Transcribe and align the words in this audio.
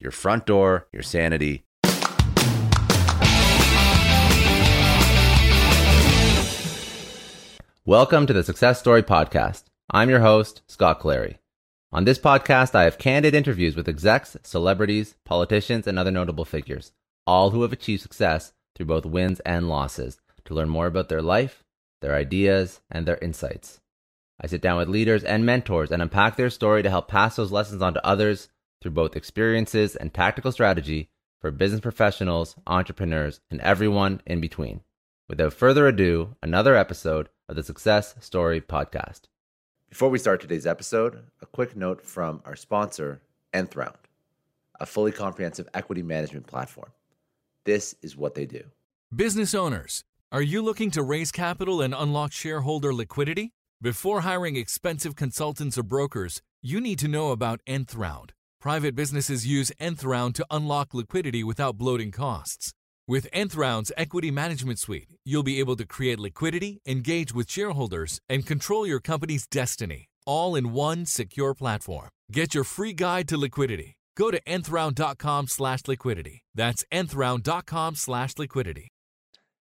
your 0.00 0.10
front 0.10 0.46
door, 0.46 0.88
your 0.92 1.02
sanity. 1.02 1.64
Welcome 7.86 8.26
to 8.26 8.32
the 8.32 8.42
Success 8.42 8.80
Story 8.80 9.02
Podcast. 9.02 9.64
I'm 9.90 10.08
your 10.08 10.20
host, 10.20 10.62
Scott 10.66 11.00
Clary. 11.00 11.38
On 11.92 12.04
this 12.04 12.18
podcast, 12.18 12.74
I 12.74 12.84
have 12.84 12.98
candid 12.98 13.34
interviews 13.34 13.76
with 13.76 13.88
execs, 13.88 14.36
celebrities, 14.42 15.14
politicians, 15.24 15.86
and 15.86 15.98
other 15.98 16.10
notable 16.10 16.44
figures, 16.44 16.92
all 17.26 17.50
who 17.50 17.62
have 17.62 17.72
achieved 17.72 18.02
success 18.02 18.52
through 18.74 18.86
both 18.86 19.06
wins 19.06 19.40
and 19.40 19.68
losses, 19.68 20.18
to 20.46 20.54
learn 20.54 20.68
more 20.68 20.86
about 20.86 21.08
their 21.08 21.22
life, 21.22 21.62
their 22.00 22.14
ideas, 22.14 22.80
and 22.90 23.06
their 23.06 23.18
insights. 23.18 23.80
I 24.40 24.48
sit 24.48 24.60
down 24.60 24.78
with 24.78 24.88
leaders 24.88 25.22
and 25.22 25.46
mentors 25.46 25.92
and 25.92 26.02
unpack 26.02 26.36
their 26.36 26.50
story 26.50 26.82
to 26.82 26.90
help 26.90 27.06
pass 27.06 27.36
those 27.36 27.52
lessons 27.52 27.80
on 27.80 27.94
to 27.94 28.04
others 28.04 28.48
through 28.84 28.90
both 28.90 29.16
experiences 29.16 29.96
and 29.96 30.12
tactical 30.12 30.52
strategy 30.52 31.08
for 31.40 31.50
business 31.50 31.80
professionals, 31.80 32.54
entrepreneurs, 32.66 33.40
and 33.50 33.58
everyone 33.62 34.20
in 34.26 34.42
between. 34.42 34.82
Without 35.26 35.54
further 35.54 35.88
ado, 35.88 36.36
another 36.42 36.76
episode 36.76 37.30
of 37.48 37.56
the 37.56 37.62
Success 37.62 38.14
Story 38.20 38.60
Podcast. 38.60 39.22
Before 39.88 40.10
we 40.10 40.18
start 40.18 40.42
today's 40.42 40.66
episode, 40.66 41.18
a 41.40 41.46
quick 41.46 41.74
note 41.74 42.04
from 42.04 42.42
our 42.44 42.56
sponsor, 42.56 43.22
Nth 43.54 43.74
Round, 43.74 43.96
a 44.78 44.84
fully 44.84 45.12
comprehensive 45.12 45.66
equity 45.72 46.02
management 46.02 46.46
platform. 46.46 46.90
This 47.64 47.94
is 48.02 48.18
what 48.18 48.34
they 48.34 48.44
do. 48.44 48.64
Business 49.16 49.54
owners, 49.54 50.04
are 50.30 50.42
you 50.42 50.60
looking 50.60 50.90
to 50.90 51.02
raise 51.02 51.32
capital 51.32 51.80
and 51.80 51.94
unlock 51.94 52.32
shareholder 52.32 52.92
liquidity? 52.92 53.54
Before 53.80 54.20
hiring 54.20 54.56
expensive 54.56 55.16
consultants 55.16 55.78
or 55.78 55.84
brokers, 55.84 56.42
you 56.60 56.82
need 56.82 56.98
to 56.98 57.08
know 57.08 57.30
about 57.30 57.62
Nth 57.66 57.94
Round. 57.94 58.34
Private 58.64 58.94
businesses 58.94 59.46
use 59.46 59.70
Nth 59.78 60.04
Round 60.04 60.34
to 60.36 60.46
unlock 60.50 60.94
liquidity 60.94 61.44
without 61.44 61.76
bloating 61.76 62.10
costs. 62.10 62.72
With 63.06 63.28
Nth 63.30 63.54
Round's 63.54 63.92
Equity 63.94 64.30
Management 64.30 64.78
Suite, 64.78 65.10
you'll 65.22 65.42
be 65.42 65.58
able 65.58 65.76
to 65.76 65.84
create 65.84 66.18
liquidity, 66.18 66.80
engage 66.86 67.34
with 67.34 67.50
shareholders, 67.50 68.20
and 68.26 68.46
control 68.46 68.86
your 68.86 69.00
company's 69.00 69.46
destiny, 69.46 70.08
all 70.24 70.56
in 70.56 70.72
one 70.72 71.04
secure 71.04 71.52
platform. 71.52 72.08
Get 72.32 72.54
your 72.54 72.64
free 72.64 72.94
guide 72.94 73.28
to 73.28 73.36
liquidity. 73.36 73.96
Go 74.16 74.30
to 74.30 74.40
nthround.com 74.44 75.48
slash 75.48 75.80
liquidity. 75.86 76.40
That's 76.54 76.86
nthround.com 76.90 77.96
slash 77.96 78.32
liquidity. 78.38 78.88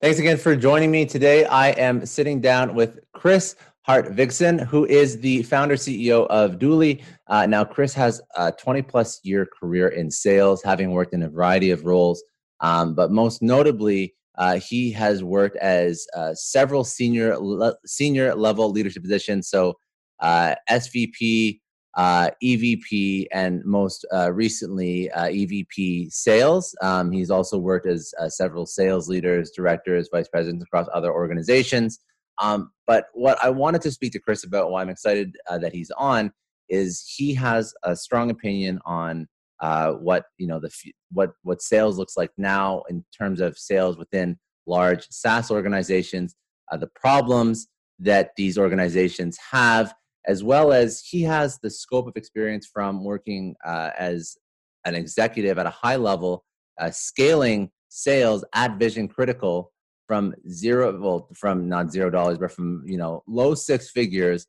Thanks 0.03 0.19
again 0.19 0.35
for 0.35 0.53
joining 0.53 0.91
me 0.91 1.05
today. 1.05 1.45
I 1.45 1.69
am 1.69 2.05
sitting 2.05 2.41
down 2.41 2.75
with 2.75 2.99
Chris 3.13 3.55
Hart 3.83 4.13
Vigson, 4.13 4.59
who 4.59 4.85
is 4.85 5.21
the 5.21 5.43
founder 5.43 5.75
CEO 5.75 6.27
of 6.27 6.59
Dooly. 6.59 7.01
Uh, 7.27 7.45
now, 7.45 7.63
Chris 7.63 7.93
has 7.93 8.21
a 8.35 8.51
20 8.51 8.81
plus 8.81 9.21
year 9.23 9.47
career 9.57 9.87
in 9.87 10.11
sales, 10.11 10.61
having 10.61 10.91
worked 10.91 11.13
in 11.13 11.23
a 11.23 11.29
variety 11.29 11.71
of 11.71 11.85
roles, 11.85 12.21
um, 12.59 12.95
but 12.95 13.11
most 13.11 13.41
notably, 13.41 14.13
uh, 14.37 14.59
he 14.59 14.91
has 14.91 15.23
worked 15.23 15.55
as 15.55 16.05
uh, 16.17 16.33
several 16.33 16.83
senior 16.83 17.37
le- 17.37 17.77
senior 17.85 18.35
level 18.35 18.69
leadership 18.71 19.03
positions. 19.03 19.47
So, 19.47 19.77
uh, 20.19 20.55
SVP, 20.69 21.61
uh, 21.95 22.29
EVP, 22.43 23.27
and 23.31 23.63
most 23.65 24.05
uh, 24.13 24.31
recently 24.31 25.09
EVP 25.15 26.11
sales. 26.11 26.75
Um, 26.81 27.11
he's 27.11 27.29
also 27.29 27.57
worked 27.57 27.85
as 27.85 28.13
several 28.29 28.65
sales 28.65 29.07
leaders, 29.07 29.51
directors, 29.51 30.09
vice 30.11 30.27
presidents 30.27 30.63
across 30.63 30.87
other 30.93 31.11
organizations. 31.11 31.99
Um, 32.41 32.71
but 32.87 33.05
what 33.13 33.37
I 33.43 33.49
wanted 33.49 33.81
to 33.83 33.91
speak 33.91 34.11
to 34.13 34.19
Chris 34.19 34.43
about, 34.43 34.71
why 34.71 34.81
I'm 34.81 34.89
excited 34.89 35.35
uh, 35.49 35.57
that 35.59 35.73
he's 35.73 35.91
on, 35.91 36.31
is 36.69 37.03
he 37.05 37.33
has 37.35 37.73
a 37.83 37.95
strong 37.95 38.31
opinion 38.31 38.79
on 38.85 39.27
uh, 39.61 39.93
what 39.93 40.25
you 40.37 40.47
know 40.47 40.59
the 40.59 40.69
what 41.11 41.31
what 41.43 41.61
sales 41.61 41.97
looks 41.97 42.17
like 42.17 42.31
now 42.37 42.83
in 42.89 43.05
terms 43.17 43.39
of 43.39 43.57
sales 43.57 43.97
within 43.97 44.37
large 44.65 45.07
SaaS 45.09 45.51
organizations, 45.51 46.35
uh, 46.71 46.77
the 46.77 46.89
problems 46.95 47.67
that 47.99 48.31
these 48.35 48.57
organizations 48.57 49.37
have, 49.51 49.93
as 50.25 50.43
well 50.43 50.71
as 50.71 51.01
he 51.01 51.21
has 51.23 51.59
the 51.59 51.69
scope 51.69 52.07
of 52.07 52.15
experience 52.15 52.67
from 52.71 53.03
working 53.03 53.55
uh, 53.65 53.91
as 53.97 54.37
an 54.85 54.95
executive 54.95 55.57
at 55.57 55.65
a 55.65 55.71
high 55.71 55.95
level, 55.95 56.43
uh, 56.79 56.91
scaling 56.91 57.69
sales 57.89 58.43
at 58.53 58.77
Vision 58.79 59.07
Critical 59.07 59.71
from 60.07 60.33
zero 60.49 60.99
well 60.99 61.29
from 61.33 61.69
not 61.69 61.89
zero 61.89 62.09
dollars 62.09 62.37
but 62.37 62.51
from 62.51 62.83
you 62.85 62.97
know 62.97 63.23
low 63.25 63.55
six 63.55 63.89
figures 63.89 64.47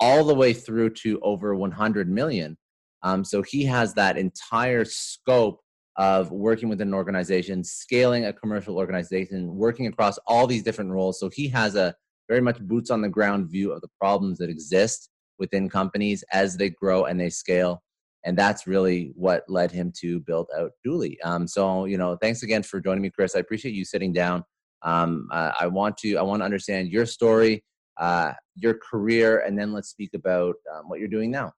all 0.00 0.24
the 0.24 0.34
way 0.34 0.52
through 0.52 0.90
to 0.90 1.20
over 1.20 1.54
100 1.54 2.08
million. 2.08 2.56
Um, 3.02 3.24
so 3.24 3.42
he 3.42 3.64
has 3.64 3.94
that 3.94 4.16
entire 4.16 4.84
scope 4.84 5.60
of 5.96 6.32
working 6.32 6.68
with 6.68 6.80
an 6.80 6.92
organization 6.92 7.62
scaling 7.62 8.24
a 8.24 8.32
commercial 8.32 8.76
organization 8.76 9.54
working 9.54 9.86
across 9.86 10.18
all 10.26 10.46
these 10.46 10.62
different 10.62 10.90
roles. 10.90 11.20
So 11.20 11.28
he 11.28 11.48
has 11.48 11.76
a 11.76 11.94
very 12.28 12.40
much 12.40 12.58
boots 12.60 12.90
on 12.90 13.02
the 13.02 13.08
ground 13.08 13.50
view 13.50 13.72
of 13.72 13.80
the 13.82 13.88
problems 14.00 14.38
that 14.38 14.50
exist 14.50 15.10
within 15.38 15.68
companies 15.68 16.24
as 16.32 16.56
they 16.56 16.70
grow 16.70 17.04
and 17.04 17.18
they 17.18 17.30
scale 17.30 17.82
and 18.26 18.38
that's 18.38 18.66
really 18.66 19.12
what 19.16 19.44
led 19.48 19.70
him 19.70 19.92
to 20.00 20.18
build 20.20 20.48
out 20.58 20.70
Dooly. 20.86 21.16
Um, 21.24 21.46
so 21.46 21.84
you 21.84 21.98
know, 21.98 22.16
thanks 22.16 22.42
again 22.42 22.62
for 22.62 22.80
joining 22.80 23.02
me, 23.02 23.10
Kris. 23.10 23.36
I 23.36 23.40
appreciate 23.40 23.74
you 23.74 23.84
sitting 23.84 24.14
down 24.14 24.44
um, 24.84 25.28
uh, 25.32 25.52
I 25.58 25.66
want 25.66 25.96
to 25.98 26.16
I 26.16 26.22
want 26.22 26.40
to 26.40 26.44
understand 26.44 26.88
your 26.90 27.06
story, 27.06 27.64
uh, 27.96 28.32
your 28.54 28.74
career, 28.74 29.40
and 29.40 29.58
then 29.58 29.72
let's 29.72 29.88
speak 29.88 30.10
about 30.14 30.54
um, 30.72 30.88
what 30.88 31.00
you're 31.00 31.08
doing 31.08 31.30
now. 31.30 31.52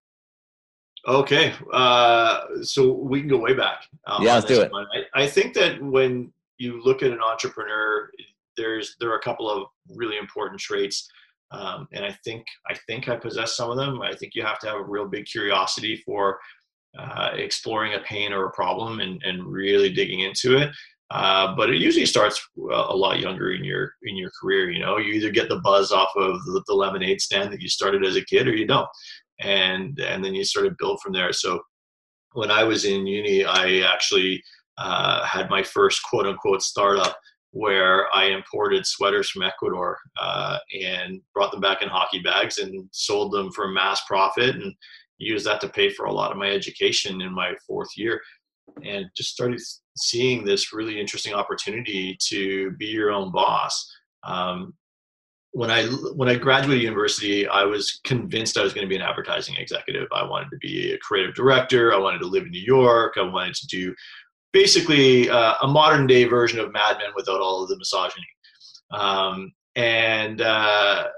Okay, 1.07 1.53
uh, 1.73 2.41
so 2.63 2.93
we 2.93 3.21
can 3.21 3.29
go 3.29 3.39
way 3.39 3.55
back. 3.55 3.85
Um, 4.07 4.23
yeah, 4.25 4.35
let's 4.35 4.47
do 4.47 4.61
it. 4.61 4.71
I, 4.75 5.23
I, 5.23 5.27
think 5.27 5.55
that 5.55 5.81
when 5.81 6.33
you 6.59 6.83
look 6.83 7.03
at 7.03 7.13
an 7.13 7.21
entrepreneur, 7.21 8.11
there's 8.57 8.97
there 8.99 9.11
are 9.11 9.19
a 9.19 9.23
couple 9.23 9.51
of 9.51 9.69
really 9.95 10.19
important 10.19 10.61
traits, 10.61 11.09
um, 11.53 11.87
and 11.93 12.05
I 12.05 12.17
think 12.25 12.45
I 12.69 12.75
think 12.87 13.09
I 13.09 13.17
possess 13.17 13.57
some 13.57 13.71
of 13.71 13.77
them. 13.77 14.03
I 14.03 14.15
think 14.15 14.35
you 14.35 14.43
have 14.43 14.59
to 14.61 14.67
have 14.67 14.77
a 14.77 14.85
real 14.85 15.07
big 15.07 15.27
curiosity 15.27 16.03
for 16.05 16.39
uh, 16.99 17.31
exploring 17.35 17.95
a 17.95 18.01
pain 18.01 18.33
or 18.33 18.47
a 18.47 18.53
problem 18.53 19.01
and, 19.01 19.23
and 19.23 19.47
really 19.47 19.93
digging 19.93 20.21
into 20.21 20.57
it. 20.57 20.71
Uh, 21.11 21.55
but 21.55 21.71
it 21.71 21.77
usually 21.77 22.07
starts 22.07 22.45
uh, 22.59 22.87
a 22.89 22.97
lot 22.97 23.21
younger 23.21 23.53
in 23.53 23.63
your 23.63 23.93
in 24.03 24.17
your 24.17 24.31
career. 24.41 24.71
You 24.71 24.81
know, 24.81 24.99
you 24.99 25.13
either 25.15 25.31
get 25.31 25.49
the 25.49 25.61
buzz 25.61 25.93
off 25.93 26.11
of 26.17 26.45
the, 26.47 26.63
the, 26.67 26.75
lemonade 26.75 27.21
stand 27.21 27.53
that 27.53 27.61
you 27.61 27.69
started 27.69 28.05
as 28.05 28.17
a 28.17 28.25
kid, 28.25 28.49
or 28.49 28.57
you 28.57 28.67
don't, 28.67 28.89
and 29.41 30.01
and 30.01 30.25
then 30.25 30.35
you 30.35 30.45
sort 30.45 30.67
of 30.67 30.77
build 30.79 31.01
from 31.01 31.13
there. 31.13 31.33
So 31.33 31.61
when 32.33 32.51
I 32.51 32.65
was 32.65 32.85
in 32.85 33.07
uni, 33.07 33.45
I 33.45 33.83
actually 33.83 34.43
uh, 34.79 35.25
had 35.25 35.49
my 35.49 35.63
first 35.63 36.03
quote 36.03 36.27
unquote 36.27 36.63
startup 36.63 37.17
where 37.57 38.15
I 38.15 38.27
imported 38.27 38.87
sweaters 38.87 39.31
from 39.31 39.43
Ecuador 39.43 39.99
uh, 40.21 40.59
and 40.79 41.23
brought 41.33 41.53
them 41.53 41.63
back 41.63 41.81
in 41.81 41.89
hockey 41.89 42.19
bags 42.19 42.59
and 42.59 42.87
sold 42.93 43.33
them 43.33 43.51
for 43.51 43.65
a 43.65 43.73
mass 43.73 44.05
profit 44.05 44.57
and 44.57 44.75
used 45.17 45.47
that 45.47 45.63
to 45.63 45.69
pay 45.71 45.89
for 45.89 46.05
a 46.05 46.13
lot 46.13 46.31
of 46.31 46.37
my 46.37 46.51
education 46.51 47.23
in 47.23 47.33
my 47.33 47.55
fourth 47.67 47.89
year 47.97 48.21
and 48.85 49.07
just 49.17 49.31
started 49.31 49.59
seeing 49.97 50.45
this 50.45 50.75
really 50.75 51.01
interesting 51.01 51.33
opportunity 51.33 52.19
to 52.29 52.73
be 52.73 52.89
your 52.89 53.11
own 53.11 53.33
boss. 53.33 53.91
Um, 54.23 54.75
when 55.53 55.71
I 55.71 55.87
when 55.87 56.29
I 56.29 56.35
graduated 56.35 56.83
university, 56.83 57.49
I 57.49 57.65
was 57.65 58.01
convinced 58.05 58.59
I 58.59 58.63
was 58.63 58.75
going 58.75 58.87
to 58.87 58.91
be 58.91 58.97
an 58.97 59.01
advertising 59.01 59.57
executive. 59.57 60.09
I 60.13 60.23
wanted 60.23 60.51
to 60.51 60.59
be 60.59 60.93
a 60.93 60.99
creative 60.99 61.35
director. 61.35 61.95
I 61.95 61.99
wanted 61.99 62.19
to 62.19 62.27
live 62.27 62.45
in 62.45 62.51
New 62.51 62.61
York. 62.61 63.15
I 63.17 63.23
wanted 63.23 63.55
to 63.55 63.67
do 63.67 63.95
basically 64.53 65.29
uh, 65.29 65.55
a 65.63 65.69
modern 65.69 66.07
day 66.07 66.25
version 66.25 66.59
of 66.59 66.73
Mad 66.73 66.99
Men 66.99 67.11
without 67.15 67.41
all 67.41 67.63
of 67.63 67.69
the 67.69 67.79
misogyny. 67.79 68.27
Um, 68.91 69.53
and 69.75 70.41
uh, 70.41 71.09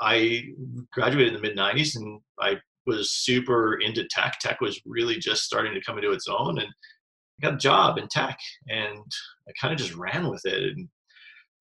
I 0.00 0.44
graduated 0.92 1.34
in 1.34 1.40
the 1.40 1.48
mid 1.48 1.56
90s 1.56 1.96
and 1.96 2.20
I 2.40 2.56
was 2.86 3.12
super 3.12 3.80
into 3.80 4.06
tech. 4.08 4.38
Tech 4.40 4.60
was 4.60 4.80
really 4.84 5.18
just 5.18 5.44
starting 5.44 5.74
to 5.74 5.80
come 5.82 5.98
into 5.98 6.12
its 6.12 6.26
own. 6.28 6.58
And 6.58 6.68
I 6.68 7.46
got 7.46 7.54
a 7.54 7.58
job 7.58 7.98
in 7.98 8.08
tech 8.08 8.38
and 8.68 8.98
I 9.48 9.52
kind 9.60 9.72
of 9.72 9.78
just 9.78 9.94
ran 9.94 10.28
with 10.28 10.44
it. 10.44 10.76
And 10.76 10.88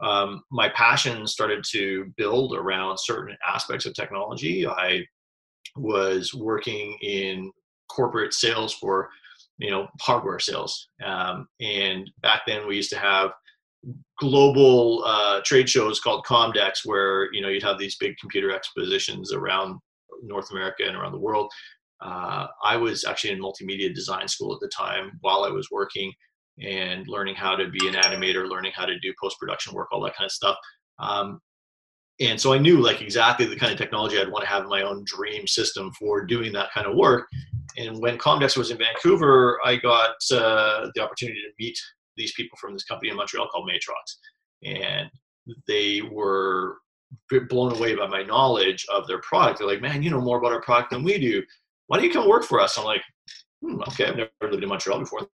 um, 0.01 0.44
my 0.50 0.69
passion 0.69 1.27
started 1.27 1.63
to 1.71 2.12
build 2.18 2.56
around 2.56 2.98
certain 2.98 3.36
aspects 3.45 3.86
of 3.86 3.94
technology. 3.94 4.66
I 4.66 5.04
was 5.75 6.33
working 6.33 6.98
in 7.01 7.51
corporate 7.89 8.33
sales 8.33 8.74
for 8.74 9.10
you 9.59 9.69
know 9.69 9.88
hardware 10.01 10.39
sales. 10.39 10.89
Um, 11.06 11.47
and 11.59 12.09
back 12.21 12.41
then 12.47 12.67
we 12.67 12.75
used 12.75 12.89
to 12.91 13.00
have 13.00 13.31
global 14.19 15.03
uh, 15.06 15.41
trade 15.45 15.69
shows 15.69 16.00
called 16.00 16.25
comdex 16.25 16.79
where 16.85 17.31
you 17.33 17.41
know 17.41 17.50
you'd 17.50 17.63
have 17.63 17.77
these 17.77 17.97
big 17.97 18.15
computer 18.19 18.51
expositions 18.51 19.31
around 19.33 19.79
north 20.23 20.51
america 20.51 20.83
and 20.85 20.95
around 20.95 21.11
the 21.11 21.19
world. 21.19 21.51
Uh, 22.01 22.47
i 22.63 22.77
was 22.77 23.03
actually 23.03 23.31
in 23.31 23.41
multimedia 23.41 23.94
design 23.94 24.27
school 24.27 24.53
at 24.53 24.59
the 24.61 24.69
time 24.69 25.11
while 25.19 25.44
i 25.44 25.50
was 25.50 25.67
working 25.69 26.13
and 26.61 27.07
learning 27.07 27.35
how 27.35 27.56
to 27.56 27.69
be 27.69 27.88
an 27.88 27.94
animator 27.95 28.47
learning 28.50 28.71
how 28.73 28.85
to 28.85 28.97
do 29.00 29.13
post-production 29.21 29.73
work 29.73 29.89
all 29.91 30.01
that 30.01 30.15
kind 30.15 30.25
of 30.25 30.31
stuff. 30.31 30.57
Um, 30.97 31.41
and 32.21 32.39
so 32.39 32.53
i 32.53 32.57
knew 32.57 32.77
like 32.77 33.01
exactly 33.01 33.45
the 33.45 33.56
kind 33.56 33.71
of 33.71 33.77
technology 33.77 34.17
i'd 34.17 34.31
want 34.31 34.44
to 34.44 34.50
have 34.50 34.63
in 34.63 34.69
my 34.69 34.81
own 34.81 35.03
dream 35.06 35.47
system 35.47 35.91
for 35.97 36.25
doing 36.25 36.51
that 36.51 36.71
kind 36.71 36.88
of 36.88 36.95
work 36.95 37.27
and 37.80 38.00
when 38.00 38.18
comdex 38.18 38.56
was 38.56 38.70
in 38.70 38.78
vancouver 38.78 39.60
i 39.66 39.76
got 39.76 40.16
uh, 40.31 40.88
the 40.94 41.02
opportunity 41.02 41.42
to 41.42 41.52
meet 41.60 41.78
these 42.20 42.34
people 42.34 42.58
from 42.62 42.74
this 42.74 42.84
company 42.84 43.10
in 43.10 43.16
Montreal 43.16 43.48
called 43.48 43.68
Matrox, 43.68 44.18
and 44.64 45.10
they 45.68 46.02
were 46.12 46.78
blown 47.50 47.76
away 47.76 47.96
by 47.96 48.06
my 48.06 48.22
knowledge 48.22 48.86
of 48.94 49.08
their 49.08 49.22
product. 49.22 49.58
They're 49.58 49.68
like, 49.68 49.81
"Man, 49.81 50.04
you 50.04 50.12
know 50.12 50.22
more 50.22 50.38
about 50.38 50.52
our 50.52 50.62
product 50.62 50.92
than 50.92 51.04
we 51.04 51.18
do. 51.18 51.42
Why 51.88 51.98
don't 51.98 52.06
you 52.06 52.14
come 52.14 52.30
work 52.30 52.44
for 52.44 52.60
us?" 52.60 52.78
I'm 52.78 52.86
like, 52.86 53.02
hmm, 53.64 53.81
"Okay, 53.88 54.06
I've 54.06 54.18
never 54.18 54.30
lived 54.52 54.62
in 54.62 54.70
Montreal 54.70 55.00
before." 55.00 55.28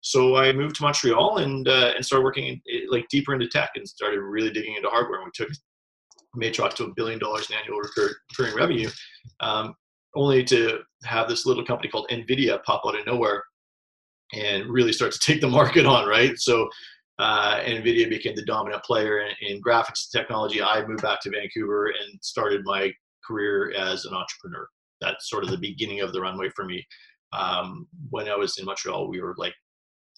So 0.00 0.36
I 0.36 0.52
moved 0.52 0.76
to 0.76 0.82
Montreal 0.82 1.38
and 1.38 1.68
uh, 1.68 1.92
and 1.94 2.04
started 2.04 2.24
working 2.24 2.60
in, 2.66 2.86
like 2.90 3.06
deeper 3.08 3.34
into 3.34 3.46
tech 3.46 3.70
and 3.76 3.86
started 3.86 4.20
really 4.20 4.50
digging 4.50 4.74
into 4.74 4.88
hardware. 4.88 5.20
And 5.20 5.26
we 5.26 5.30
took 5.34 5.54
Matrox 6.36 6.74
to 6.76 6.84
a 6.84 6.94
billion 6.96 7.18
dollars 7.18 7.48
in 7.50 7.56
annual 7.56 7.80
recurring 7.80 8.56
revenue, 8.56 8.90
um, 9.40 9.74
only 10.14 10.42
to 10.44 10.80
have 11.06 11.28
this 11.28 11.46
little 11.46 11.64
company 11.64 11.88
called 11.88 12.08
Nvidia 12.10 12.62
pop 12.64 12.82
out 12.86 12.98
of 12.98 13.06
nowhere 13.06 13.44
and 14.34 14.68
really 14.68 14.92
start 14.92 15.12
to 15.12 15.18
take 15.18 15.40
the 15.40 15.48
market 15.60 15.86
on, 15.86 16.08
right? 16.08 16.38
So 16.38 16.68
uh, 17.18 17.60
NVIDIA 17.60 18.08
became 18.08 18.36
the 18.36 18.44
dominant 18.44 18.82
player 18.82 19.20
in, 19.20 19.32
in, 19.40 19.62
graphics 19.62 20.10
technology. 20.10 20.62
I 20.62 20.84
moved 20.84 21.02
back 21.02 21.20
to 21.22 21.30
Vancouver 21.30 21.86
and 21.86 22.18
started 22.22 22.60
my 22.64 22.92
career 23.26 23.72
as 23.72 24.04
an 24.04 24.14
entrepreneur. 24.14 24.68
That's 25.00 25.30
sort 25.30 25.44
of 25.44 25.50
the 25.50 25.56
beginning 25.56 26.00
of 26.00 26.12
the 26.12 26.20
runway 26.20 26.50
for 26.50 26.64
me. 26.64 26.86
Um, 27.32 27.86
when 28.10 28.28
I 28.28 28.36
was 28.36 28.58
in 28.58 28.66
Montreal, 28.66 29.08
we 29.08 29.22
were 29.22 29.34
like 29.38 29.54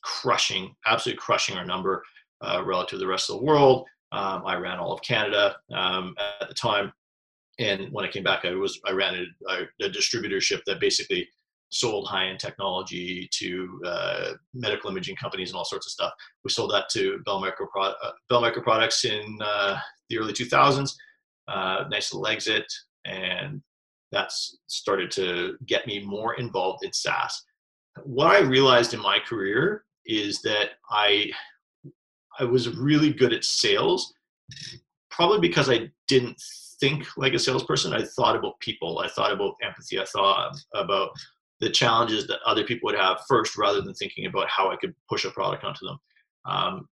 crushing, 0.03 0.75
absolutely 0.87 1.21
crushing 1.21 1.57
our 1.57 1.65
number 1.65 2.03
uh, 2.41 2.63
relative 2.65 2.91
to 2.91 2.99
the 2.99 3.07
rest 3.07 3.31
of 3.31 3.39
the 3.39 3.45
world. 3.45 3.87
Um, 4.11 4.43
I 4.45 4.57
ran 4.57 4.79
all 4.79 4.93
of 4.93 5.03
Canada 5.03 5.57
um, 5.73 6.15
at 6.41 6.49
the 6.49 6.55
time, 6.55 6.93
and 7.59 7.93
when 7.93 8.05
I 8.05 8.09
came 8.09 8.23
back, 8.23 8.45
I 8.45 8.53
was 8.53 8.81
I 8.87 8.93
ran 8.93 9.27
a, 9.49 9.85
a 9.85 9.91
distributorship 9.91 10.61
that 10.67 10.81
basically 10.81 11.29
sold 11.71 12.07
high-end 12.07 12.39
technology 12.39 13.29
to 13.33 13.81
uh, 13.85 14.33
medical 14.55 14.91
imaging 14.91 15.17
companies 15.17 15.51
and 15.51 15.57
all 15.57 15.65
sorts 15.65 15.87
of 15.87 15.93
stuff. 15.93 16.13
We 16.45 16.51
sold 16.51 16.71
that 16.73 16.89
to 16.93 17.19
Bell 17.27 17.41
Micro, 17.41 17.67
uh, 17.79 17.93
Bell 18.29 18.41
Micro 18.41 18.63
Products 18.63 19.05
in 19.05 19.39
uh, 19.43 19.79
the 20.09 20.19
early 20.19 20.33
2000s. 20.33 20.95
Uh, 21.47 21.85
nice 21.91 22.13
little 22.13 22.27
exit, 22.27 22.71
and 23.05 23.63
that's 24.13 24.59
started 24.67 25.11
to 25.13 25.57
get 25.67 25.87
me 25.87 26.05
more 26.05 26.35
involved 26.35 26.85
in 26.85 26.93
SaaS. 26.93 27.43
What 28.05 28.29
I 28.29 28.41
realized 28.41 28.95
in 28.95 29.01
my 29.01 29.19
career 29.19 29.85
is 30.07 30.41
that 30.43 30.71
I 30.91 31.31
I 32.39 32.45
was 32.45 32.77
really 32.77 33.13
good 33.13 33.33
at 33.33 33.45
sales, 33.45 34.13
probably 35.11 35.41
because 35.41 35.69
I 35.69 35.91
didn't 36.07 36.41
think 36.81 37.07
like 37.17 37.35
a 37.35 37.39
salesperson. 37.39 37.93
I 37.93 38.05
thought 38.05 38.37
about 38.37 38.61
people. 38.61 39.01
I 39.01 39.09
thought 39.09 39.33
about 39.33 39.55
empathy. 39.63 40.01
I 40.01 40.05
thought 40.05 40.57
about 40.75 41.11
the 41.61 41.71
challenges 41.71 42.27
that 42.29 42.41
other 42.47 42.65
people 42.65 42.87
would 42.87 42.99
have 42.99 43.21
first 43.29 43.57
rather 43.57 43.81
than 43.81 43.95
thinking 43.95 44.27
about 44.27 44.49
how 44.49 44.71
I 44.71 44.77
could 44.77 44.95
push 45.09 45.25
a 45.25 45.31
product 45.31 45.65
onto 45.65 45.87
them. 45.87 45.99
Um, 46.45 46.89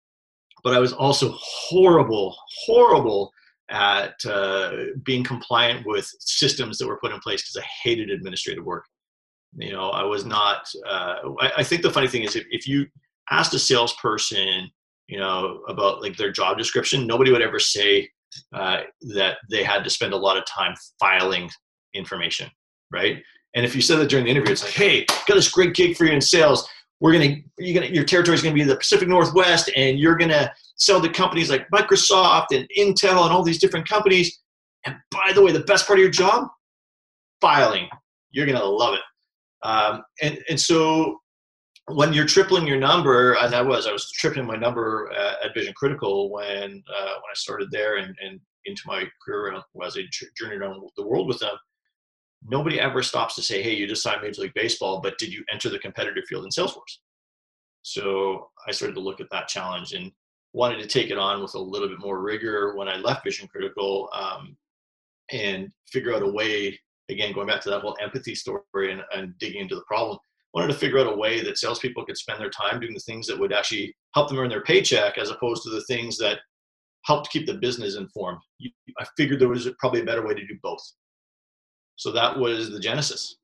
but 0.63 0.75
I 0.75 0.79
was 0.79 0.93
also 0.93 1.35
horrible, 1.41 2.37
horrible 2.65 3.33
at 3.71 4.15
uh, 4.27 4.73
being 5.05 5.25
compliant 5.25 5.87
with 5.87 6.11
systems 6.21 6.77
that 6.79 6.87
were 6.87 6.99
put 6.99 7.13
in 7.13 7.21
place 7.21 7.43
because 7.43 7.57
I 7.57 7.67
hated 7.83 8.11
administrative 8.11 8.65
work. 8.65 8.85
You 9.57 9.73
know, 9.73 9.91
I 9.91 10.05
was 10.05 10.25
not. 10.25 10.69
Uh, 10.87 11.17
I, 11.41 11.53
I, 11.59 11.63
think 11.65 11.83
the 11.83 11.91
funny 11.91 12.07
thing 12.07 12.23
is, 12.23 12.37
if, 12.37 12.45
if 12.51 12.69
you 12.69 12.87
asked 13.31 13.55
a 13.55 13.59
salesperson, 13.59 14.71
you 15.09 15.19
know, 15.19 15.63
about 15.69 16.03
like 16.03 16.17
their 16.17 16.31
job 16.31 16.57
description, 16.57 17.07
nobody 17.07 17.33
would 17.33 17.43
ever 17.43 17.59
say 17.59 18.09
uh, 18.55 18.83
that 19.15 19.39
they 19.51 19.63
had 19.63 19.85
to 19.85 19.91
spend 19.91 20.13
a 20.13 20.17
lot 20.17 20.37
of 20.37 20.45
time 20.47 20.75
filing 20.99 21.51
information, 21.95 22.51
right? 22.91 23.23
And 23.55 23.65
if 23.67 23.75
you 23.75 23.83
said 23.83 23.97
that 23.99 24.09
during 24.09 24.27
the 24.27 24.31
interview, 24.31 24.53
it's 24.53 24.63
like, 24.63 24.73
hey, 24.73 25.05
got 25.27 25.35
this 25.35 25.51
great 25.51 25.75
gig 25.75 25.97
for 25.97 26.05
you 26.05 26.13
in 26.13 26.21
sales. 26.21 26.69
We're 27.01 27.13
gonna, 27.13 27.37
you're 27.59 27.81
gonna, 27.81 27.93
your 27.93 28.05
territory 28.05 28.35
is 28.35 28.43
gonna 28.43 28.55
be 28.55 28.63
the 28.63 28.77
Pacific 28.77 29.09
Northwest, 29.09 29.71
and 29.77 29.99
you're 29.99 30.17
gonna 30.17 30.53
sell 30.77 31.01
to 31.01 31.09
companies 31.09 31.51
like 31.51 31.69
Microsoft 31.71 32.47
and 32.53 32.69
Intel 32.79 33.25
and 33.25 33.33
all 33.33 33.43
these 33.43 33.59
different 33.59 33.89
companies. 33.89 34.41
And 34.87 34.97
by 35.11 35.33
the 35.35 35.43
way, 35.43 35.53
the 35.53 35.61
best 35.61 35.87
part 35.87 35.99
of 35.99 36.03
your 36.03 36.11
job, 36.11 36.49
filing. 37.41 37.89
You're 38.31 38.47
gonna 38.47 38.65
love 38.65 38.95
it. 38.95 39.01
Um, 39.63 40.03
and 40.23 40.39
and 40.49 40.61
so 40.61 41.20
when 41.95 42.13
you're 42.13 42.27
tripling 42.27 42.67
your 42.67 42.79
number, 42.79 43.35
and 43.35 43.55
I 43.55 43.63
was, 43.63 43.87
I 43.87 43.93
was 43.93 44.11
tripling 44.13 44.47
my 44.47 44.57
number 44.57 45.11
uh, 45.17 45.45
at 45.45 45.55
Vision 45.55 45.75
Critical 45.75 46.31
when 46.31 46.47
uh, 46.47 47.15
when 47.15 47.31
I 47.31 47.35
started 47.35 47.71
there 47.71 47.97
and, 47.97 48.15
and 48.23 48.41
into 48.67 48.83
my 48.87 49.05
career 49.25 49.55
as 49.85 49.97
I 49.97 50.03
journeyed 50.37 50.61
around 50.61 50.83
the 50.97 51.07
world 51.07 51.29
with 51.29 51.39
them 51.39 51.57
nobody 52.47 52.81
ever 52.81 53.03
stops 53.03 53.35
to 53.35 53.43
say, 53.43 53.63
hey, 53.63 53.75
you 53.75 53.87
just 53.87 54.03
signed 54.03 54.23
Major 54.23 54.43
League 54.43 54.55
Baseball, 54.55 55.01
but 55.01 55.19
did 55.19 55.33
you 55.33 55.45
enter 55.53 55.69
the 55.69 55.79
competitive 55.79 56.25
field 56.29 56.45
in 56.45 56.51
Salesforce? 56.51 56.99
So 57.83 58.49
I 58.67 58.73
started 58.73 58.95
to 58.95 59.01
look 59.01 59.21
at 59.21 59.31
that 59.31 59.49
challenge 59.49 59.93
and 59.93 60.11
wanted 60.53 60.81
to 60.81 60.87
take 60.87 61.11
it 61.11 61.19
on 61.19 61.43
with 61.43 61.55
a 61.55 61.59
little 61.59 61.89
bit 61.89 62.01
more 62.01 62.21
rigor 62.21 62.77
when 62.77 62.89
I 62.89 62.97
left 62.97 63.25
Vision 63.25 63.49
Critical 63.49 64.09
um, 64.13 64.57
and 65.31 65.71
figure 65.89 66.15
out 66.15 66.23
a 66.23 66.31
way, 66.31 66.79
again, 67.09 67.33
going 67.33 67.47
back 67.47 67.61
to 67.63 67.71
that 67.71 67.81
whole 67.81 67.97
empathy 68.01 68.35
story 68.35 68.63
and, 68.77 69.03
and 69.15 69.37
digging 69.39 69.63
into 69.63 69.77
the 69.77 69.85
problem, 69.87 70.19
wanted 70.55 70.69
to 70.69 70.79
figure 70.79 70.99
out 70.99 71.13
a 71.13 71.17
way 71.17 71.43
that 71.43 71.59
salespeople 71.59 72.05
could 72.05 72.17
spend 72.17 72.41
their 72.41 72.51
time 72.51 72.81
doing 72.81 72.95
the 72.95 73.01
things 73.01 73.27
that 73.27 73.39
would 73.39 73.53
actually 73.53 73.95
help 74.15 74.29
them 74.29 74.39
earn 74.39 74.49
their 74.49 74.63
paycheck 74.63 75.17
as 75.19 75.31
opposed 75.31 75.63
to 75.63 75.71
the 75.71 75.83
things 75.83 76.17
that 76.19 76.41
helped 77.05 77.31
keep 77.31 77.47
the 77.47 77.55
business 77.55 77.97
informed. 77.97 78.41
I 78.99 79.05
figured 79.17 79.41
there 79.41 79.49
was 79.49 79.69
probably 79.79 80.01
a 80.01 80.05
better 80.05 80.27
way 80.27 80.35
to 80.35 80.47
do 80.47 80.55
both. 80.63 80.83
So 81.97 82.11
that 82.13 82.39
was 82.39 82.71
the 82.71 82.81
genesis. 82.81 83.37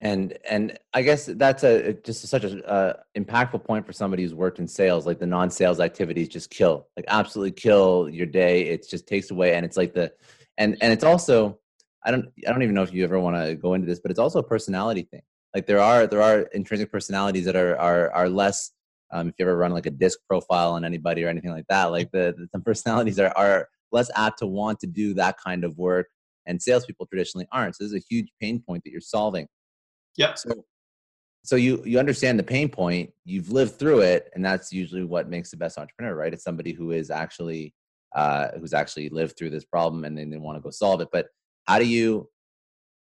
And 0.00 0.36
and 0.50 0.76
i 0.94 1.00
guess 1.00 1.26
that's 1.26 1.62
a 1.62 1.92
just 1.92 2.26
such 2.26 2.42
a 2.42 2.66
uh, 2.68 2.94
impactful 3.16 3.64
point 3.64 3.86
for 3.86 3.92
somebody 3.92 4.24
who's 4.24 4.34
worked 4.34 4.58
in 4.58 4.66
sales 4.66 5.06
like 5.06 5.20
the 5.20 5.26
non-sales 5.26 5.78
activities 5.78 6.26
just 6.26 6.50
kill 6.50 6.88
like 6.96 7.04
absolutely 7.06 7.52
kill 7.52 8.08
your 8.08 8.26
day. 8.26 8.62
It 8.62 8.88
just 8.88 9.06
takes 9.06 9.30
away 9.30 9.54
and 9.54 9.64
it's 9.64 9.76
like 9.76 9.94
the 9.94 10.12
and 10.58 10.76
and 10.80 10.92
it's 10.92 11.04
also 11.04 11.60
i 12.04 12.10
don't 12.10 12.26
i 12.46 12.50
don't 12.50 12.64
even 12.64 12.74
know 12.74 12.82
if 12.82 12.92
you 12.92 13.04
ever 13.04 13.20
want 13.20 13.36
to 13.36 13.54
go 13.54 13.74
into 13.74 13.86
this 13.86 14.00
but 14.00 14.10
it's 14.10 14.18
also 14.18 14.40
a 14.40 14.42
personality 14.42 15.02
thing 15.02 15.22
like 15.54 15.66
there 15.66 15.80
are 15.80 16.06
there 16.06 16.22
are 16.22 16.40
intrinsic 16.54 16.90
personalities 16.90 17.44
that 17.44 17.56
are 17.56 17.76
are 17.78 18.10
are 18.12 18.28
less 18.28 18.72
um, 19.12 19.28
if 19.28 19.34
you 19.38 19.44
ever 19.44 19.56
run 19.56 19.72
like 19.72 19.86
a 19.86 19.90
disc 19.90 20.18
profile 20.28 20.72
on 20.72 20.84
anybody 20.84 21.24
or 21.24 21.28
anything 21.28 21.50
like 21.50 21.66
that 21.68 21.86
like 21.86 22.10
the, 22.12 22.34
the 22.52 22.60
personalities 22.64 23.18
are 23.18 23.32
are 23.36 23.68
less 23.92 24.10
apt 24.16 24.38
to 24.38 24.46
want 24.46 24.80
to 24.80 24.86
do 24.86 25.14
that 25.14 25.36
kind 25.38 25.64
of 25.64 25.76
work 25.78 26.08
and 26.46 26.60
salespeople 26.60 27.06
traditionally 27.06 27.46
aren't. 27.52 27.76
So 27.76 27.84
this 27.84 27.92
is 27.92 28.02
a 28.02 28.06
huge 28.08 28.28
pain 28.40 28.62
point 28.66 28.82
that 28.84 28.90
you're 28.90 29.00
solving. 29.00 29.46
Yeah. 30.16 30.34
So, 30.34 30.64
so 31.44 31.56
you 31.56 31.82
you 31.84 31.98
understand 31.98 32.38
the 32.38 32.44
pain 32.44 32.68
point, 32.68 33.10
you've 33.24 33.50
lived 33.50 33.78
through 33.78 34.00
it, 34.02 34.30
and 34.34 34.44
that's 34.44 34.72
usually 34.72 35.04
what 35.04 35.28
makes 35.28 35.50
the 35.50 35.56
best 35.56 35.78
entrepreneur, 35.78 36.14
right? 36.14 36.32
It's 36.32 36.44
somebody 36.44 36.72
who 36.72 36.92
is 36.92 37.10
actually 37.10 37.74
uh, 38.14 38.48
who's 38.58 38.74
actually 38.74 39.08
lived 39.08 39.36
through 39.36 39.50
this 39.50 39.64
problem 39.64 40.04
and 40.04 40.16
then 40.16 40.30
they 40.30 40.36
want 40.36 40.56
to 40.56 40.60
go 40.60 40.70
solve 40.70 41.00
it. 41.00 41.08
But 41.10 41.28
how 41.66 41.78
do 41.78 41.86
you 41.86 42.28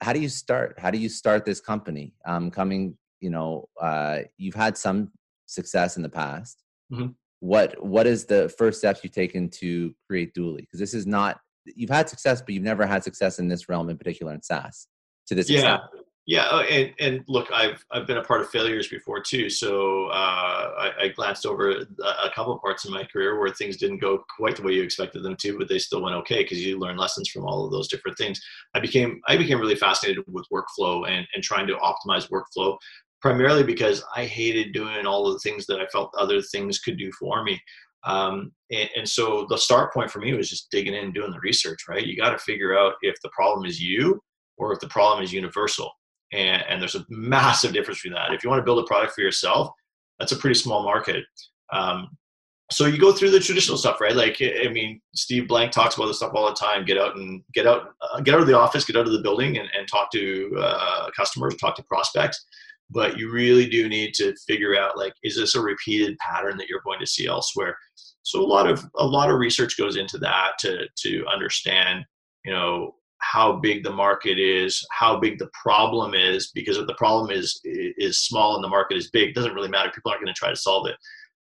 how 0.01 0.13
do 0.13 0.21
you 0.21 0.29
start? 0.29 0.79
How 0.79 0.91
do 0.91 0.99
you 0.99 1.09
start 1.09 1.45
this 1.45 1.61
company? 1.61 2.15
Um, 2.27 2.51
coming, 2.51 2.97
you 3.21 3.31
know, 3.31 3.69
uh, 3.81 4.21
you've 4.37 4.55
had 4.55 4.77
some 4.77 5.11
success 5.47 5.97
in 5.97 6.03
the 6.03 6.09
past. 6.09 6.63
Mm-hmm. 6.93 7.09
What 7.41 7.83
what 7.85 8.07
is 8.07 8.25
the 8.25 8.49
first 8.49 8.79
steps 8.79 9.01
you've 9.03 9.13
taken 9.13 9.49
to 9.51 9.95
create 10.07 10.35
Dooly? 10.35 10.59
Because 10.61 10.81
this 10.81 10.95
is 10.95 11.07
not 11.07 11.41
you've 11.65 11.91
had 11.91 12.09
success, 12.09 12.41
but 12.41 12.55
you've 12.55 12.63
never 12.63 12.87
had 12.87 13.05
success 13.05 13.39
in 13.39 13.49
this 13.49 13.69
realm 13.69 13.91
in 13.91 13.99
particular 13.99 14.33
in 14.33 14.43
SaaS 14.43 14.87
to 15.27 15.35
this 15.35 15.49
yeah. 15.49 15.77
Extent. 15.77 16.05
Yeah, 16.29 16.43
uh, 16.43 16.61
and, 16.61 16.93
and 17.01 17.25
look, 17.27 17.51
I've 17.51 17.83
I've 17.91 18.07
been 18.07 18.19
a 18.19 18.23
part 18.23 18.43
of 18.43 18.51
failures 18.51 18.87
before 18.87 19.19
too. 19.19 19.49
So 19.49 20.09
uh, 20.09 20.75
I, 20.79 21.05
I, 21.05 21.09
glanced 21.09 21.47
over 21.47 21.71
a 21.71 22.31
couple 22.35 22.53
of 22.53 22.61
parts 22.61 22.85
in 22.85 22.93
my 22.93 23.05
career 23.05 23.41
where 23.41 23.49
things 23.49 23.79
didn't 23.79 24.03
go 24.03 24.23
quite 24.37 24.55
the 24.55 24.63
way 24.63 24.75
you 24.75 24.83
expected 24.83 25.23
them 25.23 25.37
to, 25.37 25.57
but 25.57 25.71
they 25.71 25.79
still 25.79 26.03
went 26.03 26.15
okay 26.17 26.43
because 26.43 26.63
you 26.63 26.79
learn 26.79 26.99
lessons 26.99 27.31
from 27.31 27.47
all 27.47 27.65
of 27.65 27.73
those 27.73 27.89
different 27.89 28.19
things. 28.19 28.43
I 28.75 28.81
became 28.81 29.23
I 29.27 29.39
became 29.39 29.59
really 29.59 29.75
fascinated 29.75 30.23
with 30.29 30.45
workflow 30.53 31.09
and 31.09 31.27
and 31.35 31.43
trying 31.43 31.67
to 31.67 31.77
optimize 31.77 32.29
workflow, 32.29 32.77
primarily 33.23 33.63
because 33.63 34.05
I 34.15 34.27
hated 34.27 34.75
doing 34.75 35.07
all 35.07 35.27
of 35.27 35.33
the 35.33 35.41
things 35.41 35.65
that 35.65 35.81
I 35.81 35.87
felt 35.87 36.15
other 36.19 36.43
things 36.43 36.79
could 36.79 36.99
do 36.99 37.11
for 37.13 37.43
me. 37.43 37.59
Um, 38.05 38.53
and, 38.71 38.91
and 38.95 39.09
so 39.09 39.47
the 39.49 39.57
start 39.57 39.95
point 39.95 40.11
for 40.11 40.19
me 40.19 40.35
was 40.35 40.51
just 40.51 40.71
digging 40.71 40.93
in 40.93 41.05
and 41.05 41.15
doing 41.15 41.31
the 41.31 41.41
research. 41.41 41.89
Right, 41.89 42.07
you 42.07 42.19
got 42.19 42.33
to 42.33 42.39
figure 42.39 42.79
out 42.79 42.97
if 43.01 43.17
the 43.23 43.31
problem 43.31 43.65
is 43.65 43.81
you 43.81 44.21
or 44.59 44.75
if 44.75 44.81
the 44.81 44.89
problem 44.89 45.25
is 45.25 45.33
universal 45.33 45.91
and, 46.33 46.63
and 46.69 46.81
there's 46.81 46.95
a 46.95 47.05
massive 47.09 47.73
difference 47.73 48.03
between 48.03 48.15
that. 48.15 48.33
If 48.33 48.43
you 48.43 48.51
want 48.51 48.61
to 48.61 48.65
build 48.65 48.83
a 48.85 48.87
product 48.87 49.15
for 49.15 49.21
yourself, 49.23 49.71
that's 50.19 50.33
a 50.33 50.37
pretty 50.37 50.55
small 50.55 50.83
market. 50.83 51.25
Um, 51.73 52.09
so 52.71 52.85
you 52.87 52.99
go 52.99 53.13
through 53.13 53.31
the 53.31 53.41
traditional 53.41 53.79
stuff, 53.79 54.01
right? 54.01 54.15
Like, 54.15 54.43
I 54.43 54.69
mean, 54.69 55.01
Steve 55.15 55.49
Blank 55.49 55.73
talks 55.73 55.97
about 55.97 56.07
this 56.07 56.19
stuff 56.19 56.33
all 56.35 56.49
the 56.49 56.55
time. 56.55 56.85
Get 56.85 56.99
out 56.99 57.17
and 57.17 57.43
get 57.55 57.67
out, 57.67 57.95
uh, 58.03 58.21
get 58.21 58.35
out 58.35 58.43
of 58.43 58.47
the 58.47 58.59
office, 58.59 58.85
get 58.85 58.97
out 58.97 59.07
of 59.07 59.13
the 59.13 59.23
building, 59.23 59.57
and, 59.57 59.69
and 59.77 59.89
talk 59.89 60.11
to 60.13 60.55
uh, 60.59 61.11
customers, 61.17 61.57
talk 61.57 61.77
to 61.77 61.83
prospects. 61.85 62.45
But 62.91 63.19
you 63.19 63.31
really 63.31 63.69
do 63.69 63.89
need 63.89 64.13
to 64.15 64.35
figure 64.47 64.77
out, 64.77 64.99
like, 64.99 65.15
is 65.23 65.37
this 65.37 65.55
a 65.55 65.61
repeated 65.61 66.19
pattern 66.19 66.57
that 66.59 66.69
you're 66.69 66.83
going 66.85 67.01
to 67.01 67.07
see 67.07 67.27
elsewhere? 67.27 67.77
So 68.23 68.41
a 68.41 68.45
lot 68.45 68.69
of 68.69 68.85
a 68.97 69.07
lot 69.07 69.31
of 69.31 69.39
research 69.39 69.79
goes 69.79 69.97
into 69.97 70.19
that 70.19 70.53
to 70.61 70.87
to 71.05 71.27
understand, 71.27 72.05
you 72.45 72.53
know, 72.53 72.95
how 73.21 73.55
big 73.57 73.83
the 73.83 73.93
market 73.93 74.39
is, 74.39 74.85
how 74.91 75.19
big 75.19 75.39
the 75.39 75.51
problem 75.61 76.15
is, 76.15 76.51
because 76.55 76.77
if 76.77 76.87
the 76.87 76.95
problem 76.95 77.31
is 77.31 77.61
is 77.65 78.21
small 78.21 78.55
and 78.55 78.65
the 78.65 78.69
market 78.69 78.97
is 78.97 79.11
big, 79.11 79.31
it 79.31 79.35
doesn't 79.35 79.55
really 79.55 79.69
matter. 79.69 79.91
People 79.95 80.11
aren't 80.11 80.23
going 80.23 80.33
to 80.33 80.39
try 80.39 80.51
to 80.51 80.57
solve 80.57 80.87
it. 80.87 80.97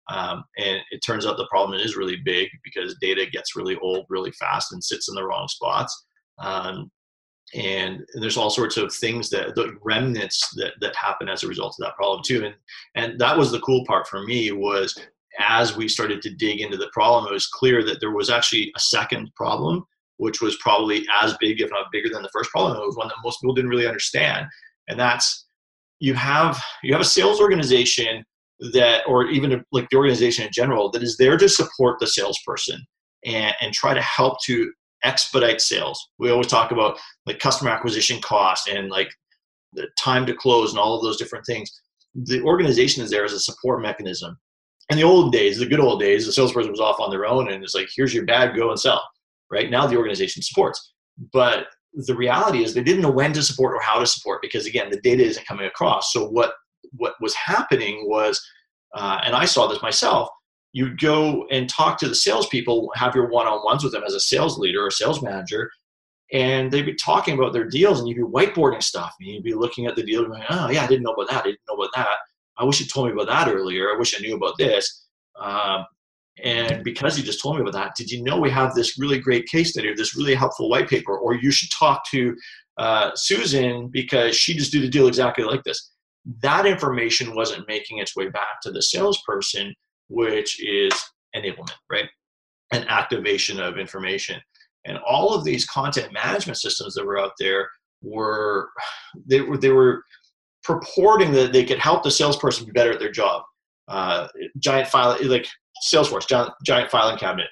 Um, 0.10 0.44
and 0.58 0.80
it 0.92 1.00
turns 1.00 1.26
out 1.26 1.38
the 1.38 1.48
problem 1.48 1.80
is 1.80 1.98
really 1.98 2.18
big 2.24 2.48
because 2.64 2.96
data 3.02 3.26
gets 3.30 3.56
really 3.56 3.76
old 3.82 4.06
really 4.10 4.32
fast 4.32 4.72
and 4.72 4.84
sits 4.84 5.10
in 5.10 5.16
the 5.16 5.26
wrong 5.26 5.48
spots. 5.50 6.06
Um, 6.40 6.90
and 7.56 8.02
there's 8.16 8.38
all 8.38 8.50
sorts 8.50 8.78
of 8.78 8.94
things 8.94 9.30
that 9.30 9.56
the 9.56 9.78
remnants 9.84 10.50
that, 10.56 10.74
that 10.82 10.96
happen 10.96 11.30
as 11.30 11.44
a 11.44 11.48
result 11.48 11.76
of 11.80 11.86
that 11.86 11.96
problem 11.96 12.22
too. 12.24 12.46
And 12.46 12.56
and 12.96 13.20
that 13.20 13.38
was 13.38 13.52
the 13.52 13.62
cool 13.62 13.86
part 13.86 14.08
for 14.08 14.24
me 14.24 14.52
was 14.52 14.98
as 15.40 15.76
we 15.76 15.88
started 15.88 16.22
to 16.24 16.34
dig 16.34 16.62
into 16.62 16.78
the 16.78 16.90
problem, 16.94 17.28
it 17.28 17.34
was 17.34 17.48
clear 17.48 17.84
that 17.84 18.00
there 18.00 18.12
was 18.12 18.30
actually 18.30 18.72
a 18.76 18.80
second 18.80 19.32
problem 19.36 19.86
which 20.18 20.42
was 20.42 20.58
probably 20.58 21.06
as 21.22 21.36
big, 21.40 21.62
if 21.62 21.70
not 21.70 21.92
bigger, 21.92 22.10
than 22.10 22.24
the 22.24 22.30
first 22.34 22.50
problem. 22.52 22.76
It 22.76 22.86
was 22.86 22.98
one 22.98 23.08
that 23.08 23.16
most 23.24 23.42
people 23.42 23.54
didn't 23.54 23.70
really 23.70 23.88
understand, 23.88 24.48
and 24.88 25.00
that's 25.00 25.46
you 26.00 26.14
have 26.14 26.62
you 26.84 26.94
have 26.94 27.02
a 27.02 27.06
sales 27.06 27.40
organization 27.40 28.24
that, 28.74 29.04
or 29.08 29.28
even 29.28 29.64
like 29.72 29.88
the 29.90 29.98
organization 29.98 30.46
in 30.46 30.52
general, 30.52 30.90
that 30.92 31.04
is 31.04 31.18
there 31.18 31.38
to 31.38 31.48
support 31.48 32.00
the 32.00 32.08
salesperson 32.08 32.84
and, 33.26 33.54
and 33.62 33.74
try 33.74 33.94
to 33.94 34.02
help 34.02 34.42
to 34.46 34.72
expedite 35.04 35.62
sales. 35.62 36.10
We 36.18 36.32
always 36.32 36.48
talk 36.48 36.72
about 36.72 36.98
like 37.26 37.40
customer 37.40 37.70
acquisition 37.70 38.20
cost 38.22 38.68
and 38.68 38.90
like 38.90 39.10
the 39.74 39.88
time 40.00 40.26
to 40.26 40.34
close 40.34 40.72
and 40.72 40.80
all 40.80 40.96
of 40.96 41.04
those 41.04 41.18
different 41.18 41.46
things. 41.46 41.70
The 42.16 42.42
organization 42.42 43.04
is 43.04 43.12
there 43.12 43.26
as 43.26 43.34
a 43.34 43.40
support 43.40 43.82
mechanism. 43.82 44.38
In 44.90 44.98
the 44.98 45.04
old 45.04 45.34
days, 45.34 45.60
the 45.60 45.66
good 45.66 45.80
old 45.80 46.00
days, 46.00 46.26
the 46.26 46.32
salesperson 46.32 46.72
was 46.72 46.80
off 46.80 47.00
on 47.00 47.12
their 47.12 47.26
own 47.26 47.52
and 47.52 47.64
it's 47.64 47.76
like, 47.76 47.90
here's 47.96 48.14
your 48.14 48.26
bag, 48.26 48.56
go 48.56 48.72
and 48.72 48.80
sell 48.80 49.04
right? 49.52 49.70
Now 49.70 49.88
the 49.88 49.98
organization 49.98 50.42
supports. 50.42 50.94
But 51.34 51.68
the 51.94 52.16
reality 52.16 52.64
is 52.64 52.74
they 52.74 52.84
didn't 52.84 53.02
know 53.02 53.12
when 53.12 53.34
to 53.34 53.42
support 53.42 53.74
or 53.76 53.82
how 53.82 54.00
to 54.00 54.06
support 54.06 54.42
because 54.42 54.66
again, 54.66 54.90
the 54.90 55.02
data 55.02 55.24
isn't 55.24 55.48
coming 55.48 55.66
across. 55.66 56.14
So 56.14 56.28
what 56.28 56.54
what 56.94 57.16
was 57.20 57.34
happening 57.34 58.06
was, 58.08 58.40
uh, 58.96 59.20
and 59.24 59.36
I 59.36 59.46
saw 59.46 59.68
this 59.68 59.82
myself, 59.82 60.30
you'd 60.72 61.00
go 61.02 61.46
and 61.52 61.68
talk 61.68 61.98
to 62.00 62.08
the 62.08 62.16
salespeople, 62.16 62.92
have 62.96 63.16
your 63.16 63.28
one-on-ones 63.30 63.84
with 63.84 63.94
them 63.94 64.04
as 64.06 64.14
a 64.14 64.20
sales 64.20 64.58
leader 64.58 64.86
or 64.86 64.92
sales 64.92 65.22
manager, 65.22 65.70
and 66.32 66.72
they'd 66.72 66.86
be 66.86 66.96
talking 66.96 67.38
about 67.38 67.54
their 67.54 67.68
deals 67.68 68.00
and 68.00 68.08
you'd 68.08 68.18
be 68.18 68.24
whiteboarding 68.24 68.84
stuff 68.84 69.14
and 69.20 69.30
you'd 69.30 69.44
be 69.44 69.54
looking 69.54 69.86
at 69.86 69.96
the 69.96 70.04
deal 70.04 70.26
going, 70.26 70.44
oh 70.50 70.70
yeah, 70.70 70.84
I 70.84 70.88
didn't 70.88 71.04
know 71.04 71.14
about 71.14 71.30
that. 71.30 71.42
I 71.42 71.48
didn't 71.48 71.62
know 71.68 71.76
about 71.76 71.92
that. 71.96 72.18
I 72.58 72.64
wish 72.64 72.80
you 72.80 72.86
told 72.86 73.08
me 73.08 73.14
about 73.14 73.28
that 73.28 73.54
earlier. 73.54 73.90
I 73.90 73.98
wish 73.98 74.18
I 74.18 74.22
knew 74.22 74.36
about 74.36 74.58
this. 74.58 75.08
Um, 75.40 75.86
and 76.44 76.84
because 76.84 77.18
you 77.18 77.24
just 77.24 77.42
told 77.42 77.56
me 77.56 77.62
about 77.62 77.74
that, 77.74 77.96
did 77.96 78.12
you 78.12 78.24
know 78.24 78.38
we 78.40 78.52
have 78.52 78.74
this 78.74 79.00
really 79.00 79.20
great 79.20 79.48
case 79.48 79.72
study 79.72 79.90
or 79.90 79.96
this 79.96 80.16
really 80.16 80.36
helpful 80.36 80.70
white 80.70 80.90
paper? 80.90 81.18
Or 81.18 81.36
you 81.36 81.52
should 81.52 81.70
talk 81.72 82.04
to 82.12 82.36
uh, 82.78 83.12
Susan 83.16 83.88
because 83.88 84.36
she 84.36 84.56
just 84.56 84.72
did 84.72 84.84
a 84.84 84.90
deal 84.90 85.08
exactly 85.08 85.44
like 85.44 85.64
this. 85.64 85.92
That 86.42 86.66
information 86.66 87.36
wasn't 87.36 87.68
making 87.68 88.00
its 88.00 88.16
way 88.16 88.30
back 88.30 88.62
to 88.64 88.72
the 88.72 88.82
salesperson, 88.82 89.74
which 90.10 90.64
is 90.64 90.94
enablement, 91.36 91.72
right? 91.90 92.08
An 92.72 92.84
activation 92.88 93.60
of 93.60 93.78
information. 93.78 94.40
And 94.86 95.00
all 95.00 95.34
of 95.34 95.44
these 95.44 95.66
content 95.66 96.14
management 96.14 96.58
systems 96.58 96.94
that 96.94 97.06
were 97.06 97.20
out 97.20 97.32
there 97.40 97.68
were 98.02 98.70
they 99.26 99.42
were 99.42 99.58
they 99.58 99.72
were 99.72 100.04
purporting 100.64 101.32
that 101.32 101.52
they 101.52 101.66
could 101.66 101.80
help 101.80 102.04
the 102.04 102.12
salesperson 102.12 102.66
be 102.66 102.72
better 102.72 102.92
at 102.92 103.00
their 103.00 103.12
job. 103.12 103.42
Uh, 103.88 104.28
giant 104.60 104.88
file 104.90 105.18
like 105.24 105.48
Salesforce, 105.92 106.28
giant, 106.28 106.52
giant 106.66 106.90
filing 106.90 107.18
cabinet. 107.18 107.48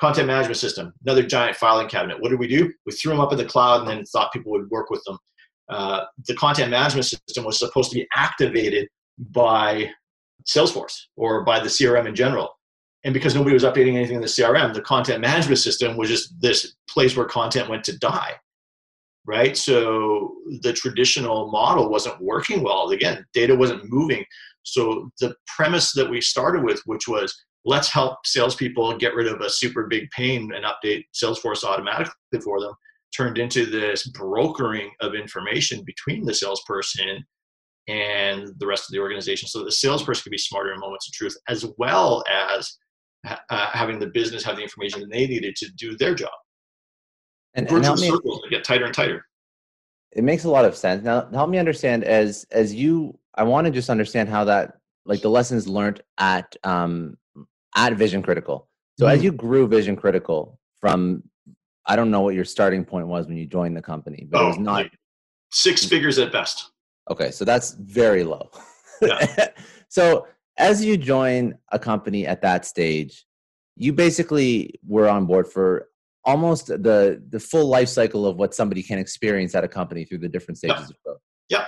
Content 0.00 0.26
management 0.26 0.56
system, 0.56 0.94
another 1.04 1.22
giant 1.22 1.56
filing 1.56 1.88
cabinet. 1.88 2.20
What 2.20 2.30
did 2.30 2.38
we 2.38 2.48
do? 2.48 2.72
We 2.86 2.92
threw 2.92 3.12
them 3.12 3.20
up 3.20 3.32
in 3.32 3.38
the 3.38 3.44
cloud 3.44 3.80
and 3.80 3.88
then 3.88 4.04
thought 4.06 4.32
people 4.32 4.50
would 4.52 4.70
work 4.70 4.88
with 4.88 5.02
them. 5.04 5.18
Uh, 5.68 6.04
the 6.26 6.34
content 6.34 6.70
management 6.70 7.06
system 7.06 7.44
was 7.44 7.58
supposed 7.58 7.90
to 7.90 7.96
be 7.96 8.06
activated 8.14 8.88
by 9.18 9.90
Salesforce 10.48 10.96
or 11.16 11.44
by 11.44 11.60
the 11.60 11.68
CRM 11.68 12.06
in 12.06 12.14
general. 12.14 12.58
And 13.04 13.14
because 13.14 13.34
nobody 13.34 13.54
was 13.54 13.64
updating 13.64 13.94
anything 13.94 14.16
in 14.16 14.20
the 14.20 14.26
CRM, 14.26 14.74
the 14.74 14.82
content 14.82 15.20
management 15.20 15.58
system 15.58 15.96
was 15.96 16.08
just 16.08 16.34
this 16.40 16.74
place 16.88 17.16
where 17.16 17.26
content 17.26 17.68
went 17.68 17.84
to 17.84 17.98
die. 17.98 18.32
Right? 19.26 19.56
So 19.56 20.34
the 20.62 20.72
traditional 20.72 21.50
model 21.50 21.88
wasn't 21.88 22.20
working 22.20 22.62
well. 22.62 22.90
Again, 22.90 23.24
data 23.32 23.54
wasn't 23.54 23.90
moving. 23.90 24.24
So 24.62 25.10
the 25.20 25.34
premise 25.46 25.92
that 25.92 26.10
we 26.10 26.20
started 26.20 26.64
with, 26.64 26.80
which 26.86 27.06
was 27.06 27.34
let's 27.64 27.88
help 27.88 28.18
salespeople 28.24 28.96
get 28.98 29.14
rid 29.14 29.26
of 29.26 29.40
a 29.40 29.50
super 29.50 29.86
big 29.86 30.08
pain 30.10 30.50
and 30.54 30.64
update 30.64 31.04
Salesforce 31.14 31.64
automatically 31.64 32.14
for 32.42 32.60
them 32.60 32.72
turned 33.14 33.38
into 33.38 33.66
this 33.66 34.08
brokering 34.08 34.90
of 35.00 35.14
information 35.14 35.82
between 35.84 36.24
the 36.24 36.34
salesperson 36.34 37.24
and 37.88 38.48
the 38.58 38.66
rest 38.66 38.84
of 38.88 38.92
the 38.92 39.00
organization 39.00 39.48
so 39.48 39.64
the 39.64 39.72
salesperson 39.72 40.22
can 40.22 40.30
be 40.30 40.38
smarter 40.38 40.72
in 40.72 40.80
moments 40.80 41.08
of 41.08 41.12
truth 41.12 41.36
as 41.48 41.66
well 41.76 42.22
as 42.30 42.78
uh, 43.26 43.36
having 43.50 43.98
the 43.98 44.06
business 44.06 44.42
have 44.42 44.56
the 44.56 44.62
information 44.62 45.00
that 45.00 45.10
they 45.10 45.26
needed 45.26 45.56
to 45.56 45.70
do 45.72 45.96
their 45.96 46.14
job. 46.14 46.30
And, 47.54 47.70
and 47.70 47.84
help 47.84 47.98
me, 47.98 48.08
circles 48.08 48.40
get 48.48 48.64
tighter 48.64 48.84
and 48.84 48.94
tighter. 48.94 49.24
It 50.12 50.24
makes 50.24 50.44
a 50.44 50.50
lot 50.50 50.64
of 50.64 50.76
sense. 50.76 51.04
Now 51.04 51.28
help 51.32 51.50
me 51.50 51.58
understand 51.58 52.04
as 52.04 52.46
as 52.50 52.72
you 52.72 53.18
i 53.34 53.42
want 53.42 53.64
to 53.64 53.70
just 53.70 53.90
understand 53.90 54.28
how 54.28 54.44
that 54.44 54.78
like 55.04 55.20
the 55.20 55.30
lessons 55.30 55.68
learned 55.68 56.02
at 56.18 56.56
um 56.64 57.16
at 57.76 57.94
Vision 57.94 58.22
Critical. 58.22 58.68
So 58.98 59.06
mm-hmm. 59.06 59.14
as 59.14 59.24
you 59.24 59.32
grew 59.32 59.66
Vision 59.66 59.96
Critical 59.96 60.58
from, 60.80 61.22
I 61.86 61.96
don't 61.96 62.10
know 62.10 62.20
what 62.20 62.34
your 62.34 62.44
starting 62.44 62.84
point 62.84 63.06
was 63.06 63.26
when 63.26 63.36
you 63.36 63.46
joined 63.46 63.76
the 63.76 63.82
company, 63.82 64.26
but 64.30 64.40
oh, 64.40 64.44
it 64.44 64.48
was 64.48 64.58
not 64.58 64.72
like 64.72 64.92
six 65.50 65.84
figures 65.84 66.18
at 66.18 66.32
best. 66.32 66.70
Okay, 67.10 67.30
so 67.30 67.44
that's 67.44 67.72
very 67.72 68.24
low. 68.24 68.50
Yeah. 69.02 69.48
so 69.88 70.26
as 70.58 70.84
you 70.84 70.96
join 70.96 71.54
a 71.72 71.78
company 71.78 72.26
at 72.26 72.42
that 72.42 72.64
stage, 72.64 73.24
you 73.76 73.92
basically 73.92 74.74
were 74.86 75.08
on 75.08 75.26
board 75.26 75.48
for 75.48 75.88
almost 76.24 76.66
the 76.66 77.22
the 77.30 77.40
full 77.40 77.66
life 77.66 77.88
cycle 77.88 78.26
of 78.26 78.36
what 78.36 78.54
somebody 78.54 78.82
can 78.82 78.98
experience 78.98 79.54
at 79.54 79.64
a 79.64 79.68
company 79.68 80.04
through 80.04 80.18
the 80.18 80.28
different 80.28 80.58
stages 80.58 80.80
yep. 80.80 80.90
of 80.90 80.96
growth. 81.04 81.20
Yeah. 81.48 81.64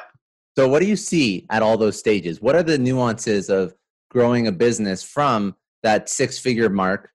So 0.58 0.68
what 0.68 0.80
do 0.80 0.86
you 0.86 0.96
see 0.96 1.46
at 1.50 1.62
all 1.62 1.78
those 1.78 1.98
stages? 1.98 2.42
What 2.42 2.54
are 2.54 2.62
the 2.62 2.76
nuances 2.76 3.48
of 3.48 3.74
growing 4.10 4.46
a 4.46 4.52
business 4.52 5.02
from 5.02 5.56
that 5.82 6.08
six 6.08 6.38
figure 6.38 6.68
mark 6.68 7.10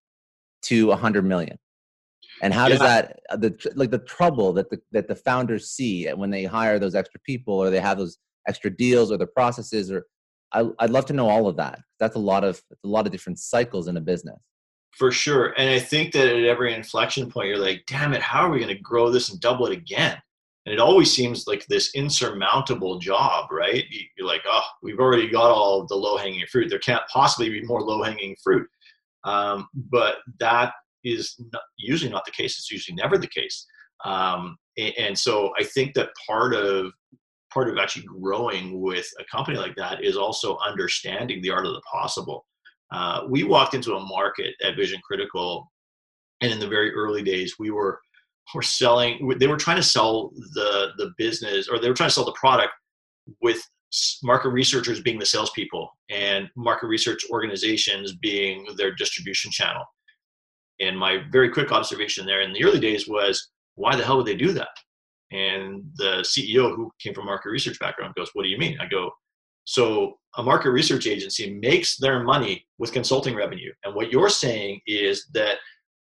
to 0.63 0.91
a 0.91 0.95
hundred 0.95 1.25
million. 1.25 1.57
And 2.41 2.53
how 2.53 2.63
yeah. 2.63 2.69
does 2.69 2.79
that 2.79 3.19
uh, 3.29 3.37
the 3.37 3.73
like 3.75 3.91
the 3.91 3.99
trouble 3.99 4.53
that 4.53 4.69
the 4.69 4.79
that 4.91 5.07
the 5.07 5.15
founders 5.15 5.71
see 5.71 6.07
when 6.09 6.29
they 6.29 6.43
hire 6.43 6.77
those 6.79 6.95
extra 6.95 7.19
people 7.21 7.55
or 7.55 7.69
they 7.69 7.79
have 7.79 7.97
those 7.97 8.17
extra 8.47 8.69
deals 8.69 9.11
or 9.11 9.17
the 9.17 9.27
processes 9.27 9.91
or 9.91 10.05
I, 10.53 10.61
would 10.61 10.91
love 10.91 11.05
to 11.07 11.13
know 11.13 11.27
all 11.27 11.47
of 11.47 11.57
that. 11.57 11.79
That's 11.99 12.15
a 12.15 12.19
lot 12.19 12.43
of 12.43 12.61
a 12.83 12.87
lot 12.87 13.05
of 13.05 13.11
different 13.11 13.39
cycles 13.39 13.87
in 13.87 13.97
a 13.97 14.01
business. 14.01 14.39
For 14.91 15.11
sure. 15.11 15.53
And 15.57 15.69
i 15.69 15.79
think 15.79 16.13
that 16.13 16.27
at 16.27 16.43
every 16.43 16.73
inflection 16.73 17.29
point 17.29 17.47
you're 17.47 17.57
like 17.57 17.83
damn 17.87 18.13
it 18.13 18.21
how 18.21 18.41
are 18.41 18.49
we 18.49 18.59
going 18.59 18.75
to 18.75 18.81
grow 18.81 19.09
this 19.09 19.29
and 19.29 19.39
double 19.39 19.65
it 19.67 19.73
again 19.73 20.17
and 20.67 20.73
it 20.73 20.81
always 20.81 21.15
seems 21.15 21.47
like 21.47 21.65
this 21.67 21.95
insurmountable 21.95 22.99
job 22.99 23.49
right? 23.51 23.85
You're 24.17 24.27
like 24.27 24.43
oh 24.45 24.61
we've 24.83 24.99
already 24.99 25.29
got 25.29 25.49
all 25.49 25.87
the 25.87 25.95
low 25.95 26.17
hanging 26.17 26.45
fruit. 26.51 26.69
There 26.69 26.79
can't 26.79 27.07
possibly 27.11 27.49
be 27.49 27.63
more 27.63 27.81
low 27.81 28.03
hanging 28.03 28.35
fruit. 28.43 28.67
Um, 29.23 29.67
but 29.73 30.17
that 30.39 30.73
is 31.03 31.35
not, 31.53 31.61
usually 31.77 32.11
not 32.11 32.25
the 32.25 32.31
case. 32.31 32.57
It's 32.57 32.71
usually 32.71 32.95
never 32.95 33.17
the 33.17 33.27
case. 33.27 33.65
Um, 34.03 34.57
and, 34.77 34.93
and, 34.99 35.17
so 35.17 35.53
i 35.57 35.63
think 35.63 35.95
that 35.95 36.09
part 36.27 36.53
of 36.53 36.91
part 37.51 37.69
of 37.69 37.77
actually 37.77 38.05
growing 38.05 38.81
with 38.81 39.09
a 39.19 39.23
company 39.23 39.57
like 39.57 39.75
that 39.75 40.03
is 40.03 40.17
also 40.17 40.57
understanding 40.57 41.41
the 41.41 41.49
art 41.49 41.65
of 41.65 41.73
the 41.73 41.81
possible. 41.91 42.45
Uh, 42.91 43.21
we 43.29 43.43
walked 43.43 43.73
into 43.73 43.95
a 43.95 44.05
market 44.05 44.53
at 44.63 44.75
Vision 44.75 44.99
Critical, 45.03 45.71
and 46.41 46.51
in 46.51 46.59
the 46.59 46.67
very 46.67 46.93
early 46.93 47.23
days, 47.23 47.55
we 47.57 47.71
were 47.71 47.99
were 48.53 48.61
selling. 48.61 49.33
They 49.39 49.47
were 49.47 49.57
trying 49.57 49.77
to 49.77 49.83
sell 49.83 50.31
the 50.53 50.89
the 50.97 51.11
business, 51.17 51.67
or 51.67 51.79
they 51.79 51.89
were 51.89 51.95
trying 51.95 52.09
to 52.09 52.13
sell 52.13 52.25
the 52.25 52.31
product 52.33 52.71
with 53.41 53.61
market 54.23 54.49
researchers 54.49 55.01
being 55.01 55.19
the 55.19 55.25
salespeople 55.25 55.89
and 56.09 56.49
market 56.55 56.87
research 56.87 57.25
organizations 57.31 58.13
being 58.15 58.67
their 58.75 58.93
distribution 58.93 59.49
channel. 59.49 59.83
And 60.79 60.97
my 60.97 61.23
very 61.31 61.49
quick 61.49 61.71
observation 61.71 62.25
there 62.25 62.41
in 62.41 62.53
the 62.53 62.63
early 62.63 62.79
days 62.79 63.07
was, 63.07 63.49
why 63.75 63.95
the 63.95 64.03
hell 64.03 64.17
would 64.17 64.25
they 64.25 64.35
do 64.35 64.51
that? 64.53 64.69
And 65.31 65.83
the 65.95 66.23
CEO, 66.23 66.75
who 66.75 66.91
came 66.99 67.13
from 67.13 67.25
market 67.25 67.49
research 67.49 67.79
background, 67.79 68.15
goes, 68.15 68.29
"What 68.33 68.43
do 68.43 68.49
you 68.49 68.57
mean?" 68.57 68.77
I 68.79 68.87
go, 68.87 69.11
"So 69.65 70.19
a 70.37 70.43
market 70.43 70.71
research 70.71 71.07
agency 71.07 71.53
makes 71.53 71.97
their 71.97 72.23
money 72.23 72.65
with 72.77 72.93
consulting 72.93 73.35
revenue, 73.35 73.73
and 73.83 73.93
what 73.93 74.11
you're 74.11 74.29
saying 74.29 74.81
is 74.85 75.25
that 75.33 75.59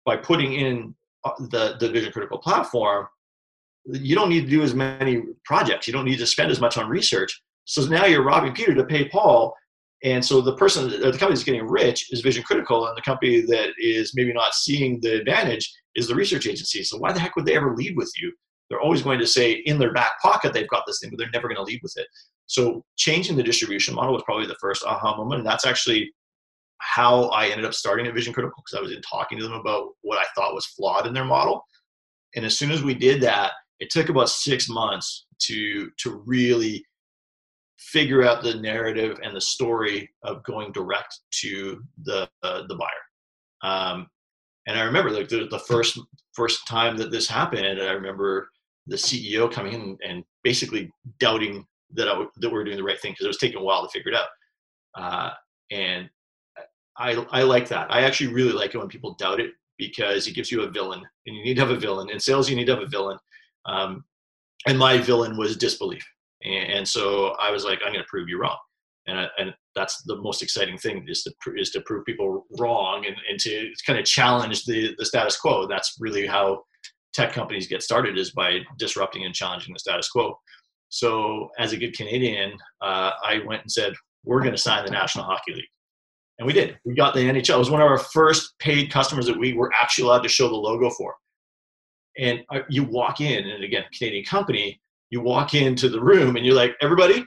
by 0.04 0.16
putting 0.16 0.54
in 0.54 0.94
Uh, 1.26 1.32
the 1.54 1.76
the 1.80 1.88
Vision 1.90 2.12
Critical 2.12 2.38
platform, 2.38 3.06
you 3.86 4.14
don't 4.14 4.28
need 4.28 4.44
to 4.44 4.50
do 4.50 4.62
as 4.62 4.74
many 4.74 5.22
projects. 5.44 5.86
You 5.86 5.92
don't 5.92 6.04
need 6.04 6.18
to 6.18 6.26
spend 6.26 6.50
as 6.50 6.60
much 6.60 6.76
on 6.78 6.88
research. 6.88 7.32
So 7.64 7.84
now 7.86 8.06
you're 8.06 8.22
robbing 8.22 8.54
Peter 8.54 8.74
to 8.74 8.84
pay 8.84 9.08
Paul. 9.08 9.54
And 10.04 10.24
so 10.24 10.40
the 10.40 10.56
person, 10.56 10.88
the 10.88 11.10
company 11.12 11.30
that's 11.30 11.42
getting 11.42 11.66
rich 11.66 12.12
is 12.12 12.20
Vision 12.20 12.44
Critical, 12.44 12.86
and 12.86 12.96
the 12.96 13.02
company 13.02 13.40
that 13.52 13.70
is 13.78 14.12
maybe 14.14 14.32
not 14.32 14.54
seeing 14.54 15.00
the 15.00 15.20
advantage 15.20 15.72
is 15.94 16.06
the 16.06 16.14
research 16.14 16.46
agency. 16.46 16.82
So 16.84 16.98
why 16.98 17.12
the 17.12 17.20
heck 17.20 17.34
would 17.34 17.46
they 17.46 17.56
ever 17.56 17.74
lead 17.74 17.96
with 17.96 18.12
you? 18.20 18.32
They're 18.68 18.80
always 18.80 19.02
going 19.02 19.20
to 19.20 19.26
say 19.26 19.52
in 19.52 19.78
their 19.78 19.92
back 19.92 20.12
pocket 20.20 20.52
they've 20.52 20.68
got 20.68 20.84
this 20.86 21.00
thing, 21.00 21.10
but 21.10 21.18
they're 21.18 21.30
never 21.32 21.48
going 21.48 21.56
to 21.56 21.62
lead 21.62 21.80
with 21.82 21.94
it. 21.96 22.06
So 22.46 22.84
changing 22.96 23.36
the 23.36 23.42
distribution 23.42 23.94
model 23.94 24.12
was 24.12 24.22
probably 24.24 24.46
the 24.46 24.56
first 24.60 24.84
aha 24.84 25.16
moment, 25.16 25.40
and 25.40 25.48
that's 25.48 25.66
actually 25.66 26.12
how 26.78 27.24
I 27.24 27.46
ended 27.46 27.64
up 27.64 27.74
starting 27.74 28.06
at 28.06 28.14
Vision 28.14 28.32
Critical 28.32 28.62
because 28.64 28.78
I 28.78 28.82
was 28.82 28.92
in 28.92 29.02
talking 29.02 29.38
to 29.38 29.44
them 29.44 29.54
about 29.54 29.88
what 30.02 30.18
I 30.18 30.24
thought 30.34 30.54
was 30.54 30.66
flawed 30.66 31.06
in 31.06 31.14
their 31.14 31.24
model. 31.24 31.62
And 32.34 32.44
as 32.44 32.56
soon 32.56 32.70
as 32.70 32.82
we 32.82 32.94
did 32.94 33.20
that, 33.22 33.52
it 33.80 33.90
took 33.90 34.08
about 34.08 34.28
six 34.28 34.68
months 34.68 35.26
to 35.40 35.90
to 35.98 36.22
really 36.26 36.84
figure 37.78 38.22
out 38.22 38.42
the 38.42 38.54
narrative 38.54 39.18
and 39.22 39.36
the 39.36 39.40
story 39.40 40.10
of 40.22 40.42
going 40.44 40.72
direct 40.72 41.20
to 41.30 41.82
the 42.04 42.28
uh, 42.42 42.66
the 42.66 42.74
buyer. 42.74 42.88
Um, 43.62 44.08
and 44.66 44.78
I 44.78 44.82
remember 44.82 45.10
like 45.10 45.28
the, 45.28 45.46
the 45.50 45.58
first 45.60 45.98
first 46.34 46.66
time 46.66 46.96
that 46.98 47.10
this 47.10 47.28
happened, 47.28 47.66
I 47.66 47.92
remember 47.92 48.50
the 48.86 48.96
CEO 48.96 49.50
coming 49.50 49.72
in 49.72 49.98
and 50.04 50.24
basically 50.42 50.90
doubting 51.18 51.66
that 51.94 52.08
I 52.08 52.12
w- 52.12 52.30
that 52.36 52.50
we 52.50 52.58
are 52.58 52.64
doing 52.64 52.76
the 52.76 52.82
right 52.82 53.00
thing 53.00 53.12
because 53.12 53.24
it 53.24 53.28
was 53.28 53.38
taking 53.38 53.58
a 53.58 53.62
while 53.62 53.82
to 53.82 53.90
figure 53.90 54.12
it 54.12 54.18
out. 54.18 54.28
Uh, 54.94 55.30
and 55.70 56.08
I 56.98 57.26
I 57.30 57.42
like 57.42 57.68
that. 57.68 57.90
I 57.90 58.02
actually 58.02 58.32
really 58.32 58.52
like 58.52 58.74
it 58.74 58.78
when 58.78 58.88
people 58.88 59.14
doubt 59.14 59.40
it 59.40 59.52
because 59.78 60.26
it 60.26 60.34
gives 60.34 60.50
you 60.50 60.62
a 60.62 60.70
villain, 60.70 61.02
and 61.26 61.36
you 61.36 61.44
need 61.44 61.54
to 61.54 61.60
have 61.60 61.70
a 61.70 61.78
villain. 61.78 62.10
In 62.10 62.18
sales, 62.18 62.48
you 62.48 62.56
need 62.56 62.66
to 62.66 62.74
have 62.74 62.82
a 62.82 62.88
villain. 62.88 63.18
Um, 63.66 64.04
and 64.66 64.78
my 64.78 64.98
villain 64.98 65.36
was 65.36 65.56
disbelief. 65.56 66.04
And, 66.42 66.72
and 66.72 66.88
so 66.88 67.34
I 67.40 67.50
was 67.50 67.64
like, 67.64 67.80
I'm 67.84 67.92
going 67.92 68.04
to 68.04 68.08
prove 68.08 68.28
you 68.28 68.40
wrong. 68.40 68.56
And, 69.06 69.20
I, 69.20 69.28
and 69.38 69.54
that's 69.74 70.02
the 70.02 70.16
most 70.16 70.42
exciting 70.42 70.78
thing 70.78 71.06
is 71.08 71.22
to, 71.22 71.32
is 71.56 71.70
to 71.70 71.80
prove 71.82 72.04
people 72.04 72.46
wrong 72.58 73.06
and, 73.06 73.16
and 73.30 73.38
to 73.40 73.70
kind 73.86 73.98
of 73.98 74.04
challenge 74.04 74.64
the, 74.64 74.94
the 74.98 75.04
status 75.04 75.36
quo. 75.38 75.66
That's 75.66 75.96
really 76.00 76.26
how 76.26 76.62
tech 77.14 77.32
companies 77.32 77.68
get 77.68 77.82
started 77.82 78.18
is 78.18 78.32
by 78.32 78.60
disrupting 78.78 79.24
and 79.24 79.34
challenging 79.34 79.72
the 79.72 79.78
status 79.78 80.08
quo. 80.08 80.38
So 80.88 81.50
as 81.58 81.72
a 81.72 81.76
good 81.76 81.96
Canadian, 81.96 82.52
uh, 82.80 83.12
I 83.22 83.40
went 83.46 83.62
and 83.62 83.70
said, 83.70 83.94
we're 84.24 84.40
going 84.40 84.52
to 84.52 84.58
sign 84.58 84.84
the 84.84 84.90
National 84.90 85.24
Hockey 85.24 85.54
League. 85.54 85.64
And 86.38 86.46
we 86.46 86.52
did. 86.52 86.78
We 86.84 86.94
got 86.94 87.14
the 87.14 87.20
NHL. 87.20 87.54
It 87.54 87.58
was 87.58 87.70
one 87.70 87.80
of 87.80 87.88
our 87.88 87.98
first 87.98 88.58
paid 88.58 88.90
customers 88.90 89.26
that 89.26 89.38
we 89.38 89.54
were 89.54 89.72
actually 89.72 90.04
allowed 90.04 90.22
to 90.22 90.28
show 90.28 90.48
the 90.48 90.54
logo 90.54 90.90
for. 90.90 91.14
And 92.18 92.44
uh, 92.50 92.60
you 92.68 92.84
walk 92.84 93.20
in, 93.20 93.46
and 93.46 93.64
again, 93.64 93.84
Canadian 93.96 94.24
company, 94.24 94.80
you 95.10 95.20
walk 95.20 95.54
into 95.54 95.88
the 95.88 96.00
room 96.00 96.36
and 96.36 96.44
you're 96.44 96.54
like, 96.54 96.74
everybody, 96.80 97.24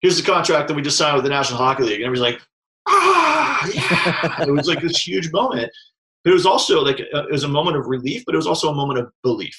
here's 0.00 0.16
the 0.16 0.30
contract 0.30 0.68
that 0.68 0.74
we 0.74 0.82
just 0.82 0.96
signed 0.96 1.16
with 1.16 1.24
the 1.24 1.30
National 1.30 1.58
Hockey 1.58 1.82
League. 1.82 2.00
And 2.00 2.04
everybody's 2.04 2.34
like, 2.34 2.42
ah, 2.86 3.68
yeah. 3.72 4.42
it 4.42 4.50
was 4.50 4.68
like 4.68 4.80
this 4.80 5.06
huge 5.06 5.32
moment. 5.32 5.70
But 6.24 6.30
it 6.30 6.34
was 6.34 6.46
also 6.46 6.82
like, 6.82 7.00
it 7.00 7.30
was 7.30 7.44
a 7.44 7.48
moment 7.48 7.76
of 7.76 7.86
relief, 7.86 8.22
but 8.26 8.34
it 8.34 8.38
was 8.38 8.46
also 8.46 8.70
a 8.70 8.74
moment 8.74 8.98
of 9.00 9.10
belief 9.22 9.56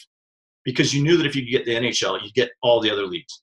because 0.65 0.93
you 0.93 1.01
knew 1.01 1.17
that 1.17 1.25
if 1.25 1.35
you 1.35 1.49
get 1.49 1.65
the 1.65 1.75
NHL, 1.75 2.21
you 2.23 2.31
get 2.33 2.51
all 2.61 2.81
the 2.81 2.91
other 2.91 3.05
leagues. 3.05 3.41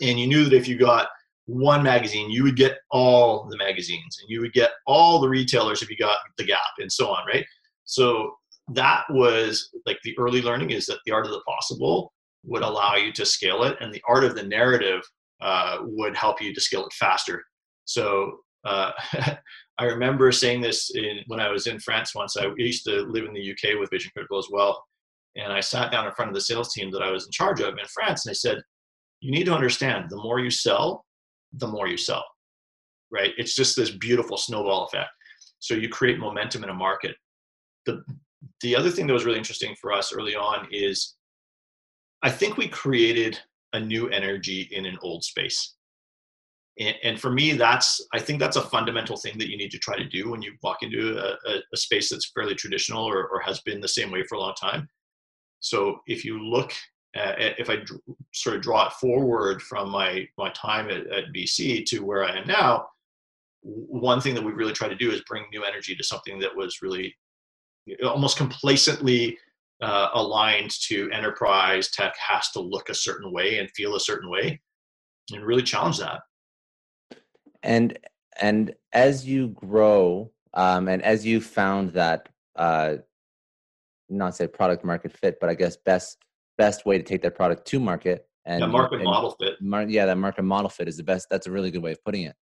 And 0.00 0.18
you 0.18 0.26
knew 0.26 0.44
that 0.44 0.56
if 0.56 0.66
you 0.66 0.76
got 0.76 1.08
one 1.46 1.82
magazine, 1.82 2.30
you 2.30 2.42
would 2.44 2.56
get 2.56 2.78
all 2.90 3.48
the 3.50 3.56
magazines 3.56 4.18
and 4.20 4.30
you 4.30 4.40
would 4.40 4.52
get 4.52 4.70
all 4.86 5.20
the 5.20 5.28
retailers 5.28 5.82
if 5.82 5.90
you 5.90 5.96
got 5.96 6.18
the 6.38 6.44
gap 6.44 6.60
and 6.78 6.90
so 6.90 7.08
on, 7.08 7.26
right? 7.26 7.44
So 7.84 8.34
that 8.68 9.04
was 9.10 9.70
like 9.86 9.98
the 10.04 10.16
early 10.18 10.40
learning 10.40 10.70
is 10.70 10.86
that 10.86 10.98
the 11.04 11.12
art 11.12 11.26
of 11.26 11.32
the 11.32 11.42
possible 11.46 12.12
would 12.44 12.62
allow 12.62 12.96
you 12.96 13.12
to 13.12 13.26
scale 13.26 13.64
it, 13.64 13.76
and 13.80 13.92
the 13.92 14.02
art 14.08 14.24
of 14.24 14.34
the 14.34 14.42
narrative 14.42 15.02
uh, 15.40 15.78
would 15.82 16.16
help 16.16 16.40
you 16.40 16.54
to 16.54 16.60
scale 16.60 16.86
it 16.86 16.92
faster. 16.92 17.42
So 17.84 18.38
uh, 18.64 18.92
I 19.78 19.84
remember 19.84 20.30
saying 20.32 20.60
this 20.60 20.94
in, 20.94 21.20
when 21.26 21.40
I 21.40 21.50
was 21.50 21.66
in 21.66 21.80
France 21.80 22.14
once. 22.14 22.36
I 22.36 22.46
used 22.56 22.84
to 22.84 23.02
live 23.02 23.24
in 23.24 23.32
the 23.32 23.50
UK 23.50 23.78
with 23.78 23.90
Vision 23.90 24.10
Critical 24.14 24.38
as 24.38 24.48
well, 24.50 24.84
and 25.36 25.52
I 25.52 25.60
sat 25.60 25.90
down 25.90 26.06
in 26.06 26.12
front 26.12 26.30
of 26.30 26.34
the 26.34 26.40
sales 26.40 26.72
team 26.72 26.90
that 26.92 27.02
I 27.02 27.10
was 27.10 27.26
in 27.26 27.32
charge 27.32 27.60
of 27.60 27.78
in 27.78 27.86
France, 27.92 28.26
and 28.26 28.30
I 28.30 28.34
said, 28.34 28.62
"You 29.20 29.32
need 29.32 29.44
to 29.44 29.54
understand: 29.54 30.10
the 30.10 30.16
more 30.16 30.40
you 30.40 30.50
sell, 30.50 31.04
the 31.54 31.66
more 31.66 31.88
you 31.88 31.96
sell. 31.96 32.24
Right? 33.10 33.32
It's 33.36 33.54
just 33.54 33.76
this 33.76 33.90
beautiful 33.90 34.36
snowball 34.36 34.86
effect. 34.86 35.10
So 35.58 35.74
you 35.74 35.88
create 35.88 36.18
momentum 36.18 36.64
in 36.64 36.70
a 36.70 36.74
market. 36.74 37.14
The 37.86 38.02
the 38.60 38.74
other 38.74 38.90
thing 38.90 39.06
that 39.06 39.12
was 39.12 39.24
really 39.24 39.38
interesting 39.38 39.74
for 39.80 39.92
us 39.92 40.12
early 40.12 40.34
on 40.34 40.66
is 40.70 41.14
I 42.22 42.30
think 42.30 42.56
we 42.56 42.68
created 42.68 43.38
a 43.72 43.80
new 43.80 44.08
energy 44.08 44.68
in 44.70 44.86
an 44.86 44.98
old 45.02 45.24
space. 45.24 45.74
And, 46.78 46.94
and, 47.02 47.20
for 47.20 47.30
me, 47.30 47.52
that's 47.52 48.00
I 48.14 48.18
think 48.18 48.40
that's 48.40 48.56
a 48.56 48.62
fundamental 48.62 49.16
thing 49.16 49.36
that 49.38 49.50
you 49.50 49.58
need 49.58 49.70
to 49.72 49.78
try 49.78 49.96
to 49.96 50.08
do 50.08 50.30
when 50.30 50.40
you 50.40 50.54
walk 50.62 50.82
into 50.82 51.18
a, 51.18 51.36
a, 51.50 51.58
a 51.72 51.76
space 51.76 52.08
that's 52.08 52.30
fairly 52.34 52.54
traditional 52.54 53.04
or, 53.04 53.28
or, 53.28 53.40
has 53.40 53.60
been 53.60 53.80
the 53.80 53.88
same 53.88 54.10
way 54.10 54.24
for 54.24 54.36
a 54.36 54.40
long 54.40 54.54
time. 54.54 54.88
So 55.60 56.00
if 56.06 56.24
you 56.24 56.42
look, 56.42 56.72
at, 57.14 57.58
if 57.58 57.68
I 57.68 57.76
d- 57.76 57.84
sort 58.32 58.56
of 58.56 58.62
draw 58.62 58.86
it 58.86 58.92
forward 58.94 59.62
from 59.62 59.90
my 59.90 60.26
my 60.38 60.50
time 60.50 60.88
at, 60.88 61.06
at 61.08 61.32
BC 61.34 61.84
to 61.86 62.00
where 62.00 62.24
I 62.24 62.38
am 62.38 62.46
now, 62.46 62.86
one 63.62 64.20
thing 64.20 64.34
that 64.34 64.44
we 64.44 64.52
really 64.52 64.72
try 64.72 64.88
to 64.88 64.96
do 64.96 65.10
is 65.10 65.22
bring 65.28 65.44
new 65.52 65.64
energy 65.64 65.94
to 65.94 66.04
something 66.04 66.38
that 66.40 66.54
was 66.54 66.82
really 66.82 67.14
almost 68.04 68.36
complacently 68.36 69.38
uh, 69.82 70.08
aligned 70.14 70.70
to 70.82 71.10
enterprise. 71.10 71.90
Tech 71.90 72.14
has 72.16 72.50
to 72.52 72.60
look 72.60 72.88
a 72.88 72.94
certain 72.94 73.32
way 73.32 73.58
and 73.58 73.70
feel 73.72 73.96
a 73.96 74.00
certain 74.00 74.30
way 74.30 74.60
and 75.32 75.44
really 75.44 75.62
challenge 75.62 75.98
that. 75.98 76.20
And 77.62 77.98
and 78.40 78.74
as 78.92 79.26
you 79.26 79.48
grow 79.48 80.30
um, 80.54 80.88
and 80.88 81.02
as 81.02 81.24
you 81.26 81.40
found 81.40 81.90
that 81.90 82.28
uh, 82.56 82.96
not 84.08 84.36
say 84.36 84.46
product 84.46 84.84
market 84.84 85.12
fit 85.12 85.38
but 85.40 85.48
i 85.48 85.54
guess 85.54 85.76
best 85.76 86.18
best 86.62 86.86
way 86.86 86.96
to 86.96 87.02
take 87.02 87.22
that 87.22 87.34
product 87.34 87.66
to 87.66 87.80
market 87.80 88.28
and 88.44 88.60
yeah, 88.60 88.66
market 88.66 88.96
and, 88.96 89.04
model 89.04 89.36
fit. 89.40 89.54
mar- 89.60 89.88
yeah 89.96 90.06
that 90.06 90.18
market 90.26 90.44
model 90.54 90.70
fit 90.70 90.86
is 90.86 90.96
the 90.96 91.02
best 91.02 91.26
that's 91.30 91.48
a 91.48 91.50
really 91.50 91.70
good 91.72 91.82
way 91.82 91.92
of 91.92 92.04
putting 92.04 92.22
it. 92.22 92.36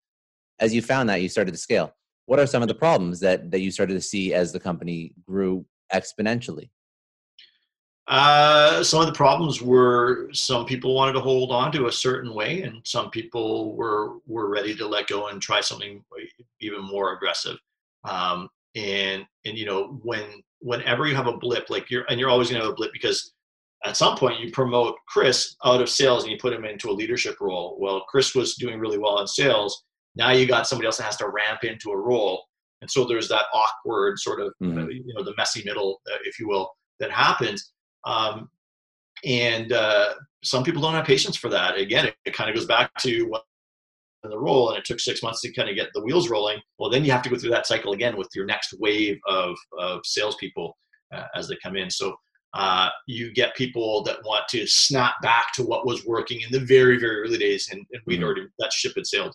As 0.58 0.74
you 0.74 0.82
found 0.82 1.08
that 1.08 1.22
you 1.22 1.28
started 1.28 1.54
to 1.54 1.62
scale. 1.68 1.88
What 2.26 2.38
are 2.38 2.46
some 2.46 2.62
of 2.62 2.68
the 2.68 2.80
problems 2.86 3.18
that 3.20 3.50
that 3.50 3.60
you 3.64 3.70
started 3.70 3.94
to 3.94 4.06
see 4.12 4.34
as 4.40 4.52
the 4.52 4.60
company 4.60 4.98
grew 5.28 5.64
exponentially? 5.98 6.68
Uh, 8.06 8.82
some 8.90 9.00
of 9.00 9.06
the 9.06 9.20
problems 9.24 9.62
were 9.62 10.28
some 10.32 10.64
people 10.66 10.94
wanted 10.94 11.14
to 11.14 11.20
hold 11.20 11.50
on 11.50 11.72
to 11.72 11.86
a 11.86 11.92
certain 11.92 12.32
way, 12.40 12.62
and 12.62 12.74
some 12.84 13.08
people 13.10 13.74
were 13.80 14.18
were 14.26 14.48
ready 14.56 14.74
to 14.76 14.86
let 14.94 15.06
go 15.06 15.28
and 15.28 15.40
try 15.40 15.60
something 15.60 16.04
even 16.60 16.82
more 16.94 17.14
aggressive. 17.14 17.56
Um, 18.04 18.48
and 18.74 19.26
and 19.46 19.54
you 19.60 19.66
know 19.70 19.80
when 20.08 20.24
whenever 20.60 21.06
you 21.08 21.16
have 21.16 21.26
a 21.34 21.38
blip, 21.44 21.70
like 21.70 21.90
you're 21.90 22.04
and 22.08 22.20
you're 22.20 22.30
always 22.34 22.48
gonna 22.50 22.62
have 22.64 22.72
a 22.72 22.80
blip 22.80 22.92
because 22.92 23.32
at 23.84 23.96
some 23.96 24.16
point 24.16 24.40
you 24.40 24.50
promote 24.50 24.96
Chris 25.08 25.56
out 25.64 25.80
of 25.80 25.88
sales 25.88 26.24
and 26.24 26.32
you 26.32 26.38
put 26.38 26.52
him 26.52 26.64
into 26.64 26.90
a 26.90 26.92
leadership 26.92 27.40
role. 27.40 27.76
Well, 27.80 28.04
Chris 28.08 28.34
was 28.34 28.56
doing 28.56 28.78
really 28.78 28.98
well 28.98 29.20
in 29.20 29.26
sales. 29.26 29.84
Now 30.16 30.32
you 30.32 30.46
got 30.46 30.66
somebody 30.66 30.86
else 30.86 30.98
that 30.98 31.04
has 31.04 31.16
to 31.18 31.28
ramp 31.28 31.64
into 31.64 31.90
a 31.90 31.96
role, 31.96 32.44
and 32.82 32.90
so 32.90 33.04
there's 33.04 33.28
that 33.28 33.44
awkward 33.54 34.18
sort 34.18 34.40
of 34.40 34.52
mm-hmm. 34.62 34.90
you 34.90 35.14
know 35.14 35.22
the 35.22 35.34
messy 35.36 35.62
middle, 35.64 36.00
uh, 36.12 36.18
if 36.24 36.38
you 36.38 36.48
will, 36.48 36.70
that 36.98 37.10
happens 37.10 37.72
um, 38.04 38.48
and 39.24 39.72
uh, 39.72 40.14
some 40.42 40.64
people 40.64 40.80
don't 40.80 40.94
have 40.94 41.04
patience 41.04 41.36
for 41.36 41.50
that. 41.50 41.76
Again, 41.76 42.06
it, 42.06 42.14
it 42.24 42.34
kind 42.34 42.48
of 42.48 42.56
goes 42.56 42.66
back 42.66 42.90
to 43.00 43.24
what 43.24 43.42
the 44.22 44.38
role 44.38 44.68
and 44.68 44.78
it 44.78 44.84
took 44.84 45.00
six 45.00 45.22
months 45.22 45.40
to 45.40 45.52
kind 45.52 45.70
of 45.70 45.74
get 45.74 45.88
the 45.94 46.02
wheels 46.02 46.28
rolling 46.28 46.58
well 46.78 46.90
then 46.90 47.02
you 47.02 47.10
have 47.10 47.22
to 47.22 47.30
go 47.30 47.36
through 47.36 47.48
that 47.48 47.66
cycle 47.66 47.94
again 47.94 48.18
with 48.18 48.28
your 48.34 48.44
next 48.44 48.74
wave 48.78 49.18
of, 49.26 49.56
of 49.78 50.00
salespeople 50.04 50.76
uh, 51.14 51.24
as 51.34 51.48
they 51.48 51.56
come 51.62 51.74
in 51.74 51.88
so 51.88 52.14
Uh, 52.52 52.88
you 53.06 53.32
get 53.32 53.54
people 53.54 54.02
that 54.02 54.16
want 54.24 54.42
to 54.48 54.66
snap 54.66 55.14
back 55.22 55.52
to 55.54 55.62
what 55.62 55.86
was 55.86 56.04
working 56.04 56.40
in 56.40 56.50
the 56.50 56.64
very, 56.66 56.98
very 56.98 57.20
early 57.20 57.38
days, 57.38 57.68
and, 57.70 57.84
and 57.92 58.02
we'd 58.06 58.16
mm-hmm. 58.16 58.24
already 58.24 58.46
that 58.58 58.72
ship 58.72 58.92
had 58.96 59.06
sailed. 59.06 59.34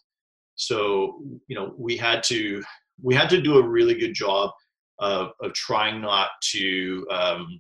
So 0.56 1.22
you 1.48 1.56
know 1.56 1.74
we 1.78 1.98
had 1.98 2.24
to 2.24 2.64
we 3.02 3.16
had 3.16 3.30
to 3.30 3.42
do 3.42 3.58
a 3.58 3.68
really 3.68 3.96
good 3.96 4.14
job 4.14 4.52
of, 5.00 5.32
of 5.42 5.54
trying 5.54 6.02
not 6.02 6.30
to 6.52 7.06
um, 7.12 7.60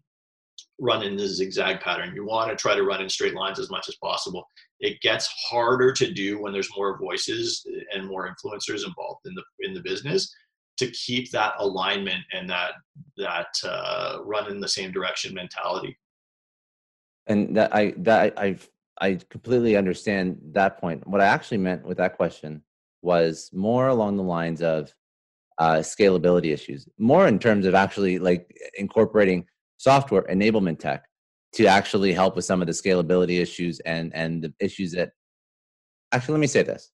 run 0.80 1.04
in 1.04 1.16
the 1.16 1.28
zigzag 1.28 1.82
pattern. 1.82 2.16
You 2.16 2.26
want 2.26 2.50
to 2.50 2.56
try 2.56 2.76
to 2.76 2.84
run 2.84 3.02
in 3.02 3.10
straight 3.10 3.34
lines 3.34 3.60
as 3.60 3.70
much 3.70 3.88
as 3.90 3.96
possible. 4.02 4.48
It 4.80 5.00
gets 5.02 5.28
harder 5.50 5.92
to 5.94 6.12
do 6.12 6.42
when 6.42 6.54
there's 6.54 6.70
more 6.76 6.98
voices 6.98 7.66
and 7.94 8.08
more 8.08 8.30
influencers 8.30 8.86
involved 8.86 9.22
in 9.26 9.34
the 9.36 9.44
in 9.62 9.74
the 9.74 9.82
business 9.82 10.34
to 10.78 10.92
keep 10.92 11.32
that 11.32 11.54
alignment 11.60 12.24
and 12.34 12.50
that 12.50 12.74
that 13.18 13.48
uh, 13.64 14.18
run 14.24 14.52
in 14.52 14.60
the 14.60 14.68
same 14.68 14.92
direction 14.92 15.34
mentality. 15.34 15.98
And 17.28 17.56
that 17.58 17.74
I 17.76 17.94
that 17.98 18.38
I 18.38 18.58
I 19.00 19.20
completely 19.30 19.76
understand 19.76 20.38
that 20.52 20.80
point. 20.80 21.06
What 21.08 21.22
I 21.22 21.26
actually 21.26 21.58
meant 21.58 21.86
with 21.86 21.98
that 21.98 22.16
question 22.16 22.64
was 23.02 23.50
more 23.54 23.88
along 23.88 24.18
the 24.18 24.24
lines 24.24 24.62
of 24.62 24.94
uh, 25.58 25.76
scalability 25.76 26.54
issues, 26.54 26.88
more 26.98 27.28
in 27.28 27.40
terms 27.40 27.66
of 27.66 27.76
actually 27.76 28.20
like 28.20 28.56
incorporating 28.78 29.48
software 29.78 30.24
enablement 30.24 30.80
tech 30.80 31.06
to 31.54 31.68
actually 31.68 32.12
help 32.14 32.36
with 32.36 32.46
some 32.46 32.62
of 32.62 32.68
the 32.68 32.74
scalability 32.74 33.42
issues 33.42 33.80
and 33.82 34.14
and 34.14 34.44
the 34.44 34.54
issues 34.60 34.92
that 34.92 35.12
actually 36.12 36.34
let 36.34 36.42
me 36.42 36.48
say 36.48 36.64
this 36.64 36.92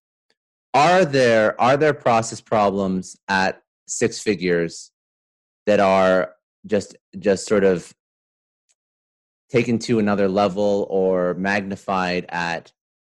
are 0.74 1.04
there 1.04 1.60
are 1.60 1.78
there 1.78 1.94
process 1.94 2.40
problems 2.40 3.18
at 3.28 3.62
six 3.92 4.20
figures 4.20 4.92
that 5.66 5.80
are 5.80 6.34
just 6.66 6.96
just 7.20 7.46
sort 7.46 7.64
of 7.64 7.94
taken 9.50 9.78
to 9.78 10.00
another 10.00 10.28
level 10.28 10.88
or 10.90 11.34
magnified 11.34 12.26
at 12.30 12.72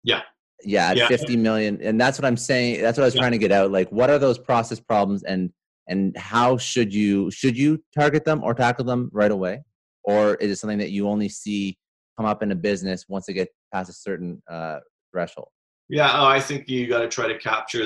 yeah. 0.03 0.23
Yeah 0.65 0.91
at 0.91 0.97
yeah. 0.97 1.09
50 1.09 1.37
million. 1.37 1.81
And 1.83 2.01
that's 2.01 2.19
what 2.19 2.25
i'm 2.25 2.37
saying 2.37 2.81
that's 2.81 2.97
what 2.97 3.05
i 3.05 3.07
was 3.07 3.15
yeah. 3.15 3.21
trying 3.21 3.33
to 3.33 3.39
get 3.39 3.53
out. 3.53 3.71
Like 3.71 3.91
what 3.91 4.11
are 4.11 4.19
those 4.19 4.39
process 4.39 4.81
problems 4.81 5.23
and 5.25 5.51
and 5.89 6.17
how 6.17 6.57
should 6.57 6.95
you 6.95 7.31
should 7.31 7.57
you 7.57 7.83
target 7.95 8.25
them 8.25 8.43
or 8.43 8.55
tackle 8.55 8.85
them 8.85 9.11
right 9.13 9.31
away? 9.31 9.63
Or 10.05 10.35
is 10.37 10.51
it 10.51 10.57
something 10.57 10.79
that 10.79 10.91
you 10.91 11.09
only 11.09 11.29
see 11.29 11.77
come 12.17 12.27
up 12.27 12.43
in 12.43 12.51
a 12.51 12.57
business 12.57 13.07
once 13.09 13.29
it 13.29 13.35
gets 13.35 13.53
past 13.73 13.91
a 13.91 13.93
certain 13.93 14.43
uh, 14.51 14.79
threshold 15.11 15.49
yeah 15.93 16.11
oh, 16.15 16.27
i 16.27 16.41
think 16.41 16.69
you 16.69 16.89
got 16.89 17.01
to 17.01 17.09
try 17.09 17.29
to 17.29 17.39
capture 17.39 17.85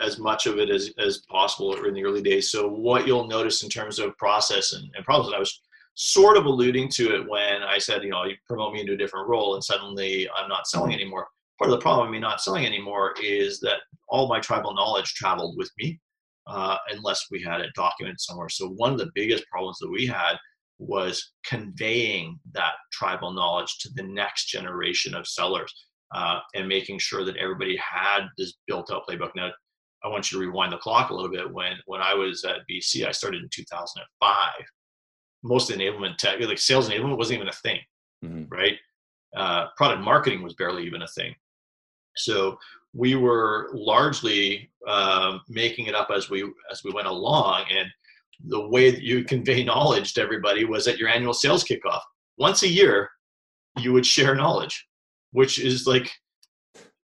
as 0.00 0.18
much 0.18 0.46
of 0.46 0.58
it 0.58 0.70
as, 0.70 0.92
as 0.98 1.18
possible 1.28 1.74
in 1.84 1.92
the 1.92 2.04
early 2.04 2.22
days. 2.22 2.50
So 2.50 2.68
what 2.68 3.06
you'll 3.06 3.26
notice 3.26 3.64
in 3.64 3.68
terms 3.68 3.98
of 3.98 4.16
process 4.16 4.72
and, 4.74 4.88
and 4.94 5.04
problems 5.04 5.28
and 5.28 5.36
i 5.36 5.40
was 5.40 5.60
sort 5.94 6.36
of 6.36 6.46
alluding 6.46 6.88
to 6.88 7.16
it 7.16 7.28
when 7.28 7.62
i 7.64 7.76
said 7.76 8.04
you 8.04 8.10
know 8.10 8.24
you 8.24 8.36
promote 8.46 8.72
me 8.72 8.80
into 8.80 8.92
a 8.92 8.96
different 8.96 9.28
role 9.28 9.54
and 9.54 9.64
suddenly 9.64 10.28
i'm 10.36 10.48
not 10.48 10.68
selling 10.68 10.94
anymore. 10.94 11.26
Part 11.58 11.72
of 11.72 11.76
the 11.76 11.82
problem 11.82 12.06
of 12.06 12.12
me 12.12 12.20
not 12.20 12.40
selling 12.40 12.64
anymore 12.64 13.14
is 13.20 13.58
that 13.60 13.80
all 14.08 14.28
my 14.28 14.38
tribal 14.38 14.74
knowledge 14.74 15.14
traveled 15.14 15.56
with 15.58 15.72
me 15.76 16.00
uh, 16.46 16.76
unless 16.90 17.26
we 17.32 17.42
had 17.42 17.60
it 17.60 17.70
documented 17.74 18.20
somewhere. 18.20 18.48
So 18.48 18.68
one 18.68 18.92
of 18.92 18.98
the 18.98 19.10
biggest 19.12 19.44
problems 19.48 19.78
that 19.80 19.90
we 19.90 20.06
had 20.06 20.36
was 20.78 21.32
conveying 21.44 22.38
that 22.52 22.74
tribal 22.92 23.32
knowledge 23.32 23.78
to 23.80 23.90
the 23.94 24.04
next 24.04 24.46
generation 24.46 25.16
of 25.16 25.26
sellers 25.26 25.74
uh, 26.14 26.40
and 26.54 26.68
making 26.68 26.98
sure 26.98 27.24
that 27.24 27.36
everybody 27.36 27.76
had 27.76 28.26
this 28.36 28.54
built 28.66 28.90
out 28.90 29.02
playbook. 29.08 29.30
Now, 29.36 29.50
I 30.04 30.08
want 30.08 30.30
you 30.30 30.38
to 30.38 30.46
rewind 30.46 30.72
the 30.72 30.78
clock 30.78 31.10
a 31.10 31.14
little 31.14 31.30
bit. 31.30 31.52
When 31.52 31.72
when 31.86 32.00
I 32.00 32.14
was 32.14 32.44
at 32.44 32.60
BC, 32.70 33.06
I 33.06 33.12
started 33.12 33.42
in 33.42 33.48
2005. 33.52 34.66
Most 35.42 35.70
enablement 35.70 36.16
tech, 36.16 36.40
like 36.40 36.58
sales 36.58 36.88
enablement, 36.88 37.16
wasn't 37.16 37.36
even 37.36 37.48
a 37.48 37.52
thing, 37.52 37.80
mm-hmm. 38.24 38.44
right? 38.48 38.76
Uh, 39.36 39.66
product 39.76 40.02
marketing 40.02 40.42
was 40.42 40.54
barely 40.54 40.84
even 40.84 41.02
a 41.02 41.08
thing. 41.08 41.34
So 42.16 42.58
we 42.94 43.14
were 43.14 43.70
largely 43.72 44.70
uh, 44.86 45.38
making 45.48 45.86
it 45.86 45.94
up 45.94 46.10
as 46.14 46.30
we 46.30 46.42
as 46.70 46.82
we 46.84 46.92
went 46.92 47.06
along, 47.06 47.64
and 47.70 47.88
the 48.46 48.68
way 48.68 48.90
that 48.90 49.02
you 49.02 49.24
convey 49.24 49.64
knowledge 49.64 50.14
to 50.14 50.20
everybody 50.20 50.64
was 50.64 50.86
at 50.86 50.98
your 50.98 51.08
annual 51.08 51.34
sales 51.34 51.64
kickoff. 51.64 52.00
Once 52.38 52.62
a 52.62 52.68
year, 52.68 53.10
you 53.78 53.92
would 53.92 54.06
share 54.06 54.34
knowledge, 54.34 54.86
which 55.32 55.58
is 55.58 55.86
like 55.86 56.10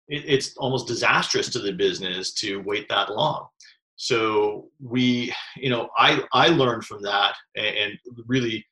it, 0.07 0.23
it's 0.25 0.55
almost 0.57 0.87
disastrous 0.87 1.49
to 1.49 1.59
the 1.59 1.73
business 1.73 2.33
to 2.35 2.57
wait 2.57 2.87
that 2.89 3.11
long. 3.11 3.47
So 3.95 4.69
we, 4.79 5.33
you 5.55 5.69
know, 5.69 5.89
I 5.97 6.23
I 6.33 6.47
learned 6.47 6.85
from 6.85 7.01
that 7.03 7.35
and, 7.55 7.75
and 7.75 7.99
really 8.27 8.65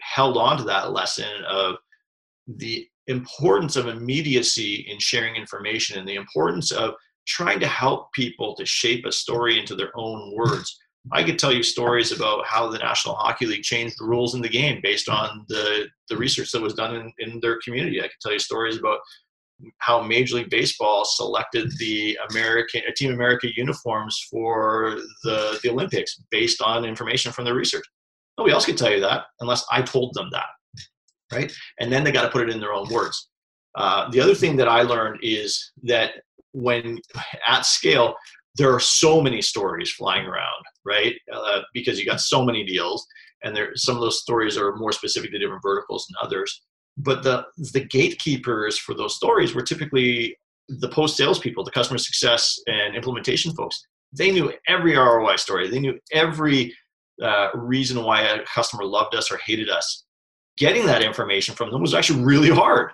held 0.00 0.36
on 0.36 0.58
to 0.58 0.64
that 0.64 0.92
lesson 0.92 1.44
of 1.48 1.76
the 2.46 2.86
importance 3.06 3.76
of 3.76 3.88
immediacy 3.88 4.86
in 4.88 4.98
sharing 4.98 5.34
information 5.34 5.98
and 5.98 6.08
the 6.08 6.14
importance 6.14 6.70
of 6.72 6.94
trying 7.26 7.60
to 7.60 7.66
help 7.66 8.12
people 8.12 8.54
to 8.54 8.64
shape 8.64 9.04
a 9.04 9.12
story 9.12 9.58
into 9.58 9.74
their 9.74 9.90
own 9.94 10.34
words. 10.34 10.78
I 11.12 11.22
could 11.22 11.38
tell 11.38 11.52
you 11.52 11.62
stories 11.62 12.12
about 12.12 12.46
how 12.46 12.68
the 12.68 12.78
National 12.78 13.14
Hockey 13.14 13.46
League 13.46 13.62
changed 13.62 13.96
the 13.98 14.04
rules 14.04 14.34
in 14.34 14.42
the 14.42 14.48
game 14.48 14.80
based 14.82 15.08
on 15.08 15.44
the, 15.48 15.88
the 16.08 16.16
research 16.16 16.52
that 16.52 16.60
was 16.60 16.74
done 16.74 16.94
in, 16.94 17.12
in 17.18 17.40
their 17.40 17.58
community. 17.64 18.00
I 18.00 18.04
could 18.04 18.20
tell 18.20 18.32
you 18.32 18.38
stories 18.38 18.76
about 18.76 18.98
how 19.78 20.02
Major 20.02 20.36
League 20.36 20.50
Baseball 20.50 21.04
selected 21.04 21.70
the 21.78 22.18
American 22.30 22.82
Team 22.96 23.12
America 23.12 23.48
uniforms 23.56 24.26
for 24.30 24.98
the, 25.24 25.58
the 25.62 25.70
Olympics 25.70 26.22
based 26.30 26.60
on 26.62 26.84
information 26.84 27.32
from 27.32 27.44
their 27.44 27.54
research. 27.54 27.84
Nobody 28.36 28.54
else 28.54 28.66
could 28.66 28.78
tell 28.78 28.92
you 28.92 29.00
that 29.00 29.24
unless 29.40 29.64
I 29.70 29.82
told 29.82 30.14
them 30.14 30.28
that 30.32 30.46
right? 31.32 31.52
And 31.78 31.92
then 31.92 32.04
they 32.04 32.12
got 32.12 32.22
to 32.22 32.30
put 32.30 32.42
it 32.42 32.50
in 32.50 32.60
their 32.60 32.72
own 32.72 32.88
words. 32.92 33.28
Uh, 33.74 34.10
the 34.10 34.20
other 34.20 34.34
thing 34.34 34.56
that 34.56 34.68
I 34.68 34.82
learned 34.82 35.20
is 35.22 35.72
that 35.84 36.12
when 36.52 36.98
at 37.48 37.64
scale, 37.64 38.14
there 38.60 38.74
are 38.74 38.80
so 38.80 39.22
many 39.22 39.40
stories 39.40 39.90
flying 39.90 40.26
around, 40.26 40.64
right? 40.84 41.14
Uh, 41.32 41.60
because 41.72 41.98
you 41.98 42.04
got 42.04 42.20
so 42.20 42.44
many 42.44 42.64
deals, 42.64 43.06
and 43.42 43.56
there 43.56 43.70
some 43.74 43.96
of 43.96 44.02
those 44.02 44.20
stories 44.20 44.58
are 44.58 44.76
more 44.76 44.92
specific 44.92 45.30
to 45.32 45.38
different 45.38 45.62
verticals 45.62 46.06
than 46.06 46.26
others. 46.26 46.62
But 46.98 47.22
the 47.22 47.46
the 47.72 47.84
gatekeepers 47.84 48.78
for 48.78 48.94
those 48.94 49.16
stories 49.16 49.54
were 49.54 49.62
typically 49.62 50.36
the 50.68 50.88
post 50.88 51.16
sales 51.16 51.38
people, 51.38 51.64
the 51.64 51.70
customer 51.70 51.98
success 51.98 52.58
and 52.66 52.94
implementation 52.94 53.52
folks. 53.54 53.82
They 54.12 54.30
knew 54.30 54.52
every 54.68 54.94
ROI 54.96 55.36
story. 55.36 55.68
They 55.68 55.80
knew 55.80 55.98
every 56.12 56.74
uh, 57.22 57.48
reason 57.54 58.02
why 58.04 58.22
a 58.22 58.44
customer 58.44 58.84
loved 58.84 59.14
us 59.14 59.30
or 59.30 59.38
hated 59.46 59.70
us 59.70 60.04
getting 60.58 60.84
that 60.86 61.02
information 61.02 61.54
from 61.54 61.70
them 61.70 61.80
was 61.80 61.94
actually 61.94 62.22
really 62.22 62.50
hard 62.50 62.90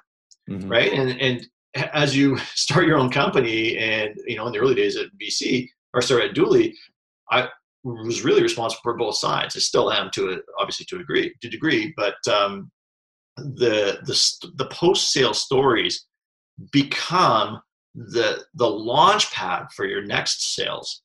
mm-hmm. 0.49 0.69
right 0.69 0.93
and 0.93 1.21
and 1.21 1.47
as 1.93 2.17
you 2.17 2.37
start 2.55 2.87
your 2.87 2.99
own 2.99 3.11
company 3.11 3.77
and 3.79 4.15
you 4.27 4.37
know 4.37 4.47
in 4.47 4.53
the 4.53 4.59
early 4.59 4.75
days 4.75 4.97
at 4.97 5.07
bc 5.21 5.69
or 5.95 6.03
sorry 6.03 6.29
at 6.29 6.35
Dooly 6.35 6.73
i 7.31 7.49
was 7.85 8.25
really 8.25 8.43
responsible 8.43 8.81
for 8.83 8.97
both 8.97 9.15
sides. 9.15 9.55
I 9.55 9.61
still 9.61 9.93
am 9.93 10.11
to 10.15 10.31
a, 10.33 10.37
obviously 10.59 10.87
to 10.87 10.97
a 10.97 10.99
degree 10.99 11.33
to 11.41 11.49
degree 11.49 11.95
but 11.97 12.17
um, 12.29 12.71
the 13.37 14.01
the 14.05 14.51
the 14.57 14.67
post 14.67 15.13
sale 15.13 15.35
stories 15.35 16.07
become 16.73 17.61
the 17.95 18.45
the 18.55 18.69
launch 18.69 19.31
pad 19.33 19.67
for 19.75 19.87
your 19.87 20.03
next 20.03 20.55
sales. 20.55 21.03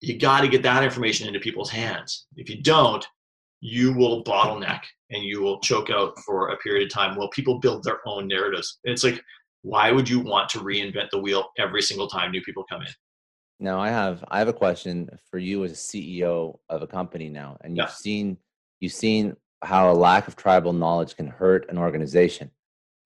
You 0.00 0.18
got 0.18 0.40
to 0.40 0.48
get 0.48 0.62
that 0.62 0.84
information 0.84 1.26
into 1.26 1.40
people's 1.40 1.70
hands. 1.70 2.26
If 2.36 2.48
you 2.48 2.62
don't 2.62 3.06
you 3.66 3.94
will 3.94 4.22
bottleneck 4.24 4.82
and 5.10 5.24
you 5.24 5.40
will 5.40 5.58
choke 5.60 5.88
out 5.88 6.18
for 6.18 6.50
a 6.50 6.56
period 6.58 6.84
of 6.84 6.92
time 6.92 7.16
while 7.16 7.30
people 7.30 7.60
build 7.60 7.82
their 7.82 8.00
own 8.06 8.28
narratives. 8.28 8.78
It's 8.84 9.02
like, 9.02 9.22
why 9.64 9.90
would 9.90 10.08
you 10.08 10.20
want 10.20 10.50
to 10.50 10.58
reinvent 10.58 11.08
the 11.10 11.18
wheel 11.18 11.48
every 11.58 11.80
single 11.80 12.06
time 12.06 12.30
new 12.30 12.42
people 12.42 12.64
come 12.70 12.82
in? 12.82 12.92
Now 13.58 13.80
I 13.80 13.88
have 13.88 14.22
I 14.28 14.38
have 14.38 14.48
a 14.48 14.52
question 14.52 15.08
for 15.30 15.38
you 15.38 15.64
as 15.64 15.72
a 15.72 15.74
CEO 15.74 16.58
of 16.68 16.82
a 16.82 16.86
company 16.86 17.30
now, 17.30 17.56
and 17.62 17.76
you've 17.76 17.86
yeah. 17.86 17.92
seen 17.92 18.36
you've 18.80 18.92
seen 18.92 19.34
how 19.62 19.90
a 19.90 19.94
lack 19.94 20.28
of 20.28 20.36
tribal 20.36 20.74
knowledge 20.74 21.16
can 21.16 21.26
hurt 21.26 21.66
an 21.70 21.78
organization. 21.78 22.50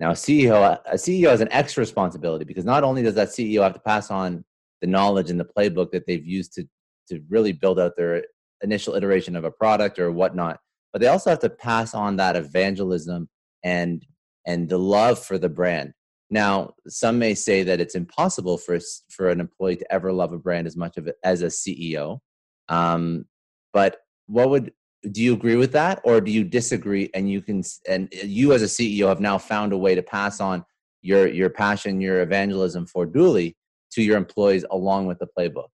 Now, 0.00 0.10
a 0.10 0.14
CEO 0.14 0.80
a 0.84 0.94
CEO 0.94 1.30
has 1.30 1.40
an 1.40 1.52
extra 1.52 1.80
responsibility 1.80 2.44
because 2.44 2.64
not 2.64 2.82
only 2.82 3.02
does 3.02 3.14
that 3.14 3.28
CEO 3.28 3.62
have 3.62 3.74
to 3.74 3.80
pass 3.80 4.10
on 4.10 4.44
the 4.80 4.86
knowledge 4.88 5.30
and 5.30 5.38
the 5.38 5.48
playbook 5.56 5.92
that 5.92 6.06
they've 6.06 6.26
used 6.26 6.54
to 6.54 6.64
to 7.08 7.20
really 7.28 7.52
build 7.52 7.78
out 7.78 7.96
their 7.96 8.24
initial 8.62 8.94
iteration 8.94 9.36
of 9.36 9.44
a 9.44 9.50
product 9.50 9.98
or 9.98 10.10
whatnot, 10.10 10.58
but 10.92 11.00
they 11.00 11.08
also 11.08 11.30
have 11.30 11.38
to 11.38 11.50
pass 11.50 11.94
on 11.94 12.16
that 12.16 12.34
evangelism 12.34 13.28
and 13.62 14.04
and 14.44 14.68
the 14.68 14.78
love 14.78 15.18
for 15.18 15.38
the 15.38 15.48
brand. 15.48 15.92
Now, 16.30 16.74
some 16.86 17.18
may 17.18 17.34
say 17.34 17.62
that 17.62 17.80
it's 17.80 17.94
impossible 17.94 18.58
for 18.58 18.78
for 19.10 19.30
an 19.30 19.40
employee 19.40 19.76
to 19.76 19.92
ever 19.92 20.12
love 20.12 20.32
a 20.32 20.38
brand 20.38 20.66
as 20.66 20.76
much 20.76 20.96
of 20.96 21.06
it 21.06 21.16
as 21.24 21.42
a 21.42 21.46
CEO. 21.46 22.20
Um, 22.68 23.24
but 23.72 23.98
what 24.26 24.50
would 24.50 24.72
do 25.10 25.22
you 25.22 25.32
agree 25.32 25.56
with 25.56 25.72
that, 25.72 26.00
or 26.04 26.20
do 26.20 26.30
you 26.30 26.44
disagree? 26.44 27.10
And 27.14 27.30
you 27.30 27.40
can 27.40 27.62
and 27.88 28.08
you 28.12 28.52
as 28.52 28.62
a 28.62 28.66
CEO 28.66 29.08
have 29.08 29.20
now 29.20 29.38
found 29.38 29.72
a 29.72 29.78
way 29.78 29.94
to 29.94 30.02
pass 30.02 30.40
on 30.40 30.64
your 31.02 31.28
your 31.28 31.50
passion, 31.50 32.00
your 32.00 32.20
evangelism 32.20 32.86
for 32.86 33.06
Dooly 33.06 33.54
to 33.92 34.02
your 34.02 34.16
employees 34.16 34.64
along 34.70 35.06
with 35.06 35.18
the 35.18 35.28
playbook. 35.38 35.68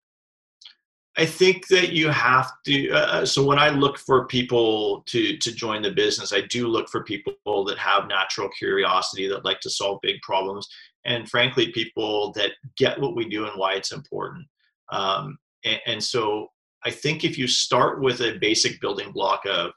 I 1.17 1.27
think 1.27 1.69
that 1.69 1.93
you 1.93 2.09
have 2.09 2.51
to. 2.65 2.91
Uh, 2.91 2.99
uh, 2.99 3.27
so 3.27 3.45
when 3.45 3.59
I 3.59 3.69
look 3.69 3.99
for 3.99 4.27
people 4.27 5.03
to 5.07 5.37
to 5.39 5.55
join 5.55 5.83
the 5.83 5.93
business, 5.93 6.33
I 6.33 6.41
do 6.43 6.67
look 6.67 6.89
for 6.89 7.05
people 7.05 7.65
that 7.67 7.79
have 7.79 8.09
natural 8.09 8.49
curiosity 8.49 9.29
that 9.29 9.45
like 9.45 9.61
to 9.61 9.71
solve 9.71 10.01
big 10.03 10.21
problems, 10.23 10.69
and 11.05 11.29
frankly, 11.29 11.71
people 11.71 12.33
that 12.33 12.53
get 12.77 13.01
what 13.01 13.15
we 13.15 13.29
do 13.29 13.47
and 13.47 13.59
why 13.59 13.75
it's 13.75 13.93
important. 13.93 14.47
Um, 14.91 15.39
and, 15.65 15.81
and 15.87 16.03
so 16.03 16.49
I 16.85 16.91
think 16.91 17.25
if 17.25 17.39
you 17.39 17.47
start 17.47 18.01
with 18.01 18.21
a 18.21 18.39
basic 18.39 18.81
building 18.81 19.13
block 19.13 19.43
of, 19.47 19.71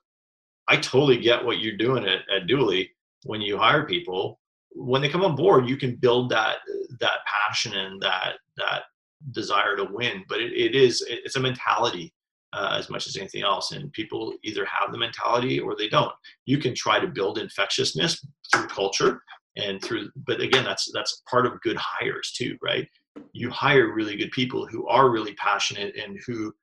I 0.67 0.77
totally 0.77 1.17
get 1.17 1.45
what 1.45 1.59
you're 1.59 1.77
doing 1.77 2.05
at, 2.05 2.21
at 2.35 2.47
Dooly 2.47 2.89
when 3.23 3.41
you 3.41 3.57
hire 3.57 3.85
people. 3.85 4.39
When 4.71 5.01
they 5.01 5.09
come 5.09 5.23
on 5.23 5.35
board, 5.35 5.69
you 5.69 5.77
can 5.77 5.95
build 5.95 6.29
that 6.31 6.57
that 6.99 7.19
passion 7.25 7.73
and 7.73 8.01
that 8.01 8.35
that 8.57 8.83
desire 9.31 9.75
to 9.75 9.85
win, 9.91 10.23
but 10.29 10.39
it, 10.39 10.53
it 10.53 10.75
is 10.75 11.05
it's 11.07 11.35
a 11.35 11.39
mentality 11.39 12.13
uh, 12.53 12.75
as 12.77 12.89
much 12.89 13.07
as 13.07 13.17
anything 13.17 13.43
else, 13.43 13.71
and 13.71 13.91
people 13.93 14.33
either 14.43 14.65
have 14.65 14.91
the 14.91 14.97
mentality 14.97 15.59
or 15.59 15.75
they 15.75 15.89
don't. 15.89 16.13
You 16.45 16.57
can 16.57 16.73
try 16.73 16.99
to 16.99 17.07
build 17.07 17.37
infectiousness 17.37 18.25
through 18.51 18.67
culture 18.67 19.21
and 19.57 19.81
through, 19.81 20.09
but 20.25 20.39
again, 20.39 20.63
that's 20.63 20.89
that's 20.93 21.23
part 21.29 21.45
of 21.45 21.59
good 21.61 21.77
hires 21.77 22.31
too, 22.31 22.57
right? 22.61 22.87
You 23.33 23.49
hire 23.49 23.93
really 23.93 24.15
good 24.15 24.31
people 24.31 24.65
who 24.65 24.87
are 24.87 25.09
really 25.09 25.33
passionate 25.33 25.95
and 25.95 26.19
who 26.25 26.53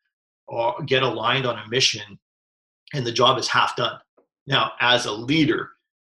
are, 0.48 0.80
get 0.84 1.02
aligned 1.02 1.46
on 1.46 1.58
a 1.58 1.68
mission, 1.68 2.18
and 2.94 3.06
the 3.06 3.12
job 3.12 3.38
is 3.38 3.48
half 3.48 3.76
done. 3.76 3.98
Now, 4.46 4.72
as 4.80 5.06
a 5.06 5.12
leader, 5.12 5.70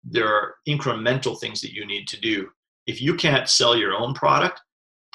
there 0.03 0.29
are 0.29 0.57
incremental 0.69 1.39
things 1.39 1.61
that 1.61 1.73
you 1.73 1.87
need 1.87 2.09
to 2.09 2.21
do. 2.21 2.49
If 2.87 3.01
you 3.01 3.15
can't 3.15 3.49
sell 3.49 3.77
your 3.77 3.95
own 3.95 4.13
product, 4.15 4.61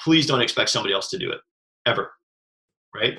please 0.02 0.26
don't 0.26 0.40
expect 0.40 0.70
somebody 0.70 0.94
else 0.94 1.08
to 1.10 1.18
do 1.18 1.30
it 1.30 1.40
ever. 1.86 2.12
Right? 2.94 3.18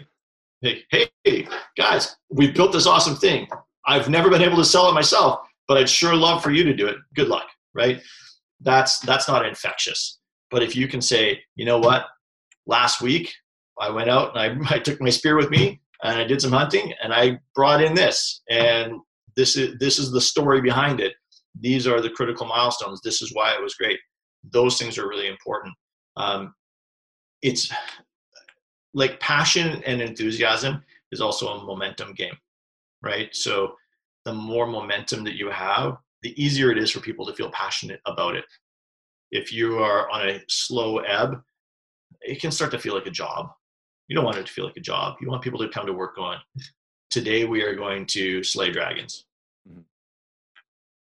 Hey, 0.61 0.83
hey, 1.23 1.47
guys, 1.75 2.15
we've 2.29 2.53
built 2.53 2.71
this 2.71 2.85
awesome 2.85 3.15
thing. 3.15 3.47
I've 3.87 4.09
never 4.09 4.29
been 4.29 4.43
able 4.43 4.57
to 4.57 4.65
sell 4.65 4.89
it 4.89 4.93
myself, 4.93 5.39
but 5.67 5.77
I'd 5.77 5.89
sure 5.89 6.15
love 6.15 6.43
for 6.43 6.51
you 6.51 6.63
to 6.63 6.73
do 6.73 6.87
it. 6.87 6.97
Good 7.15 7.29
luck, 7.29 7.47
right? 7.73 8.01
That's 8.59 8.99
that's 8.99 9.27
not 9.27 9.45
infectious. 9.45 10.19
But 10.51 10.61
if 10.61 10.75
you 10.75 10.87
can 10.87 11.01
say, 11.01 11.41
you 11.55 11.65
know 11.65 11.79
what, 11.79 12.05
last 12.67 13.01
week 13.01 13.33
I 13.79 13.89
went 13.89 14.09
out 14.09 14.35
and 14.37 14.67
I, 14.69 14.75
I 14.75 14.79
took 14.79 15.01
my 15.01 15.09
spear 15.09 15.35
with 15.35 15.49
me 15.49 15.81
and 16.03 16.19
I 16.19 16.25
did 16.25 16.41
some 16.41 16.51
hunting 16.51 16.93
and 17.01 17.13
I 17.13 17.39
brought 17.55 17.81
in 17.81 17.95
this 17.95 18.41
and 18.49 18.99
this 19.35 19.55
is 19.55 19.77
this 19.79 19.97
is 19.97 20.11
the 20.11 20.21
story 20.21 20.61
behind 20.61 20.99
it. 20.99 21.13
These 21.59 21.87
are 21.87 22.01
the 22.01 22.09
critical 22.09 22.45
milestones. 22.45 23.01
This 23.01 23.21
is 23.21 23.33
why 23.33 23.53
it 23.53 23.61
was 23.61 23.75
great. 23.75 23.99
Those 24.51 24.77
things 24.77 24.97
are 24.97 25.07
really 25.07 25.27
important. 25.27 25.73
Um, 26.17 26.53
it's 27.41 27.71
like 28.93 29.19
passion 29.19 29.81
and 29.85 30.01
enthusiasm 30.01 30.83
is 31.11 31.21
also 31.21 31.47
a 31.47 31.63
momentum 31.63 32.13
game, 32.13 32.35
right? 33.01 33.35
So 33.35 33.75
the 34.25 34.33
more 34.33 34.67
momentum 34.67 35.23
that 35.23 35.35
you 35.35 35.49
have, 35.49 35.97
the 36.21 36.41
easier 36.41 36.71
it 36.71 36.77
is 36.77 36.91
for 36.91 36.99
people 36.99 37.25
to 37.25 37.33
feel 37.33 37.49
passionate 37.51 38.01
about 38.05 38.35
it. 38.35 38.45
If 39.31 39.51
you 39.51 39.79
are 39.79 40.09
on 40.09 40.27
a 40.27 40.41
slow 40.47 40.99
ebb, 40.99 41.41
it 42.21 42.41
can 42.41 42.51
start 42.51 42.71
to 42.71 42.79
feel 42.79 42.93
like 42.93 43.07
a 43.07 43.11
job. 43.11 43.49
You 44.07 44.15
don't 44.15 44.25
want 44.25 44.37
it 44.37 44.45
to 44.45 44.51
feel 44.51 44.65
like 44.65 44.77
a 44.77 44.81
job. 44.81 45.15
You 45.21 45.29
want 45.29 45.41
people 45.41 45.59
to 45.59 45.69
come 45.69 45.85
to 45.85 45.93
work 45.93 46.17
on. 46.17 46.37
today 47.09 47.45
we 47.45 47.61
are 47.61 47.75
going 47.75 48.05
to 48.07 48.43
slay 48.43 48.71
dragons. 48.71 49.25
Mm-hmm. 49.69 49.81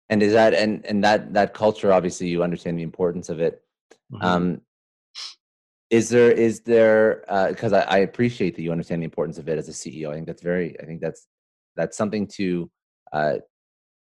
And 0.10 0.24
is 0.24 0.34
that 0.34 0.54
and 0.54 0.86
and 0.86 1.04
that 1.04 1.34
that 1.34 1.54
culture 1.54 1.92
obviously 1.92 2.28
you 2.28 2.44
understand 2.44 2.80
the 2.80 2.84
importance 2.84 3.30
of 3.30 3.42
it. 3.42 3.62
Mm-hmm. 4.12 4.26
Um, 4.26 4.62
is 5.90 6.10
there 6.10 6.32
is 6.32 6.62
there 6.62 7.24
because 7.50 7.74
uh, 7.74 7.86
I, 7.88 7.96
I, 7.96 7.98
appreciate 8.00 8.56
that 8.56 8.62
you 8.62 8.72
understand 8.72 9.02
the 9.02 9.06
importance 9.06 9.38
of 9.38 9.48
it 9.48 9.58
as 9.58 9.70
a 9.70 9.72
ceo 9.72 10.12
i 10.12 10.16
think 10.16 10.28
that's 10.28 10.42
very 10.42 10.80
i 10.82 10.86
think 10.86 11.02
that's 11.02 11.28
that's 11.76 11.98
something 11.98 12.28
to 12.28 12.70
uh 13.14 13.36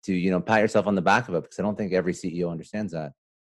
to 0.04 0.12
you 0.12 0.30
know 0.30 0.40
pat 0.40 0.60
yourself 0.60 0.86
on 0.86 0.94
the 0.94 1.02
back 1.02 1.28
of 1.28 1.34
it 1.34 1.42
because 1.42 1.58
i 1.58 1.62
don't 1.62 1.78
think 1.78 1.92
every 1.92 2.12
ceo 2.12 2.50
understands 2.50 2.92
that. 2.92 3.12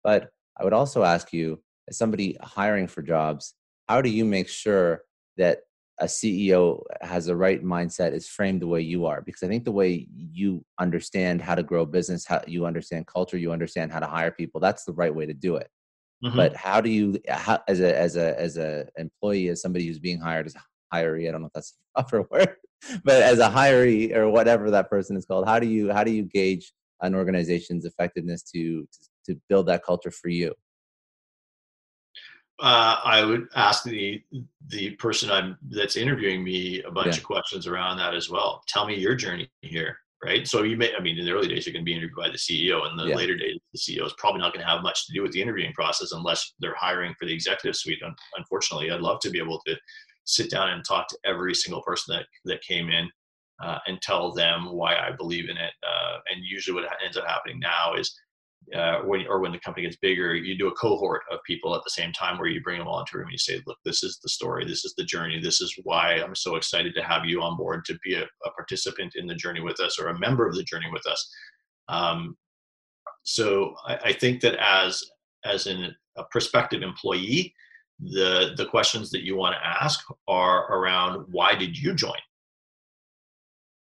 But 0.05 0.31
i 0.59 0.65
would 0.65 0.73
also 0.73 1.03
ask 1.03 1.33
you 1.33 1.63
as 1.89 1.97
somebody 1.97 2.37
hiring 2.43 2.87
for 2.87 3.03
jobs 3.03 3.55
how 3.89 4.01
do 4.03 4.11
you 4.11 4.25
make 4.25 4.49
sure 4.49 5.03
that 5.37 5.61
a 5.99 6.05
ceo 6.05 6.83
has 7.01 7.27
the 7.27 7.37
right 7.37 7.63
mindset 7.63 8.13
is 8.13 8.29
framed 8.29 8.63
the 8.63 8.67
way 8.67 8.81
you 8.81 9.07
are? 9.07 9.23
Because 9.23 9.43
i 9.43 9.49
think 9.49 9.65
the 9.65 9.73
way 9.73 10.07
you 10.15 10.65
understand 10.79 11.41
how 11.41 11.55
to 11.55 11.63
grow 11.63 11.87
business 11.87 12.27
how 12.27 12.43
you 12.47 12.67
understand 12.67 13.07
culture 13.07 13.39
you 13.39 13.51
understand 13.51 13.93
how 13.93 14.01
to 14.01 14.07
hire 14.07 14.31
people 14.31 14.61
that's 14.61 14.85
the 14.85 14.93
right 14.93 15.15
way 15.15 15.25
to 15.25 15.35
do 15.35 15.57
it 15.57 15.71
Mm-hmm. 16.25 16.37
But 16.37 16.55
how 16.55 16.81
do 16.81 16.91
you, 16.91 17.19
how, 17.29 17.61
as 17.67 17.81
a 17.81 17.99
as 17.99 18.17
a 18.17 18.39
as 18.39 18.59
a 18.59 18.87
employee, 18.99 19.49
as 19.49 19.63
somebody 19.63 19.87
who's 19.87 19.99
being 19.99 20.21
hired 20.21 20.47
as 20.47 20.55
a 20.55 20.95
hiree, 20.95 21.29
I 21.29 21.33
don't 21.33 21.41
know 21.41 21.47
if 21.47 21.53
that's 21.55 21.75
a 21.97 22.03
proper 22.03 22.29
word, 22.31 22.57
but 23.05 23.23
as 23.23 23.39
a 23.39 23.49
hiree 23.49 24.15
or 24.15 24.29
whatever 24.29 24.71
that 24.71 24.91
person 24.91 25.17
is 25.17 25.25
called, 25.25 25.47
how 25.47 25.59
do 25.59 25.67
you 25.67 25.93
how 25.93 26.05
do 26.05 26.11
you 26.11 26.25
gauge 26.25 26.73
an 27.01 27.15
organization's 27.15 27.87
effectiveness 27.87 28.43
to 28.43 28.87
to, 28.93 29.33
to 29.33 29.41
build 29.49 29.67
that 29.67 29.83
culture 29.83 30.11
for 30.11 30.29
you? 30.29 30.55
Uh, 32.59 33.01
I 33.03 33.25
would 33.25 33.49
ask 33.55 33.85
the 33.85 34.23
the 34.69 34.91
person 34.97 35.31
I'm 35.31 35.57
that's 35.71 35.97
interviewing 35.97 36.45
me 36.45 36.83
a 36.83 36.91
bunch 36.91 37.17
yeah. 37.17 37.21
of 37.21 37.25
questions 37.25 37.67
around 37.67 37.97
that 37.97 38.15
as 38.15 38.29
well. 38.29 38.63
Tell 38.69 38.87
me 38.87 38.95
your 38.97 39.15
journey 39.15 39.51
here 39.63 39.97
right? 40.25 40.47
So 40.47 40.63
you 40.63 40.77
may, 40.77 40.95
I 40.95 41.01
mean, 41.01 41.19
in 41.19 41.25
the 41.25 41.33
early 41.33 41.49
days, 41.49 41.67
you're 41.67 41.73
going 41.73 41.85
to 41.85 41.91
be 41.91 41.95
interviewed 41.95 42.17
by 42.17 42.29
the 42.29 42.37
CEO. 42.37 42.87
and 42.87 42.99
the 42.99 43.07
yeah. 43.07 43.17
later 43.17 43.37
days, 43.37 43.59
the 43.73 43.79
CEO 43.79 44.07
is 44.07 44.15
probably 44.19 44.41
not 44.41 44.53
going 44.53 44.65
to 44.65 44.71
have 44.71 44.83
much 44.83 45.07
to 45.07 45.13
do 45.13 45.23
with 45.23 45.33
the 45.33 45.41
interviewing 45.41 45.73
process 45.73 46.13
unless 46.13 46.55
they're 46.61 46.75
hiring 46.75 47.15
for 47.19 47.27
the 47.27 47.33
executive 47.33 47.77
suite. 47.77 48.01
Unfortunately, 48.37 48.91
I'd 48.91 49.01
love 49.01 49.21
to 49.21 49.31
be 49.31 49.39
able 49.39 49.61
to 49.67 49.77
sit 50.25 50.51
down 50.51 50.71
and 50.71 50.85
talk 50.85 51.09
to 51.09 51.19
every 51.25 51.55
single 51.55 51.83
person 51.83 52.15
that, 52.15 52.27
that 52.45 52.63
came 52.63 52.91
in 52.91 53.09
uh, 53.63 53.79
and 53.87 54.01
tell 54.01 54.33
them 54.33 54.73
why 54.73 54.97
I 54.97 55.11
believe 55.13 55.49
in 55.49 55.57
it. 55.57 55.73
Uh, 55.83 56.19
and 56.31 56.45
usually 56.45 56.75
what 56.75 56.91
ends 57.05 57.17
up 57.17 57.27
happening 57.27 57.59
now 57.59 57.95
is 57.95 58.15
uh, 58.75 59.01
when 59.01 59.27
or 59.27 59.41
when 59.41 59.53
the 59.53 59.59
company 59.59 59.85
gets 59.85 59.97
bigger, 59.97 60.35
you 60.35 60.57
do 60.57 60.69
a 60.69 60.75
cohort 60.75 61.23
of 61.31 61.41
people 61.45 61.75
at 61.75 61.83
the 61.83 61.91
same 61.91 62.13
time 62.13 62.39
where 62.39 62.49
you 62.49 62.63
bring 62.63 62.79
them 62.79 62.87
all 62.87 63.01
into 63.01 63.17
a 63.17 63.19
room 63.19 63.27
and 63.27 63.33
you 63.33 63.39
say, 63.39 63.61
look, 63.67 63.79
this 63.85 64.03
is 64.03 64.21
the 64.23 64.29
story, 64.29 64.65
this 64.65 64.85
is 64.85 64.95
the 64.97 65.05
journey, 65.05 65.41
this 65.41 65.61
is 65.61 65.75
why 65.83 66.15
I'm 66.15 66.37
so 66.37 66.57
excited 66.57 66.95
to 66.95 67.03
have 67.03 67.25
you 67.25 67.43
on 67.43 67.57
board 67.57 67.85
to 67.87 67.99
be 68.05 68.15
a, 68.15 68.23
a 68.23 68.51
participant 68.53 69.15
in 69.17 69.27
the 69.27 69.35
journey 69.35 69.61
with 69.61 69.81
us 69.81 69.99
or 69.99 70.09
a 70.09 70.19
member 70.19 70.47
of 70.47 70.55
the 70.55 70.63
journey 70.63 70.87
with 70.93 71.07
us. 71.07 71.35
Um, 71.89 72.37
so 73.25 73.75
I, 73.87 73.97
I, 73.97 74.13
think 74.13 74.41
that 74.43 74.55
as 74.55 75.05
as 75.45 75.67
an, 75.67 75.95
a 76.17 76.25
prospective 76.31 76.83
employee, 76.83 77.53
the 77.99 78.53
the 78.57 78.67
questions 78.67 79.11
that 79.11 79.25
you 79.25 79.37
want 79.37 79.57
to 79.57 79.67
ask 79.67 80.01
are 80.29 80.73
around 80.73 81.27
why 81.31 81.55
did 81.55 81.77
you 81.77 81.93
join? 81.93 82.19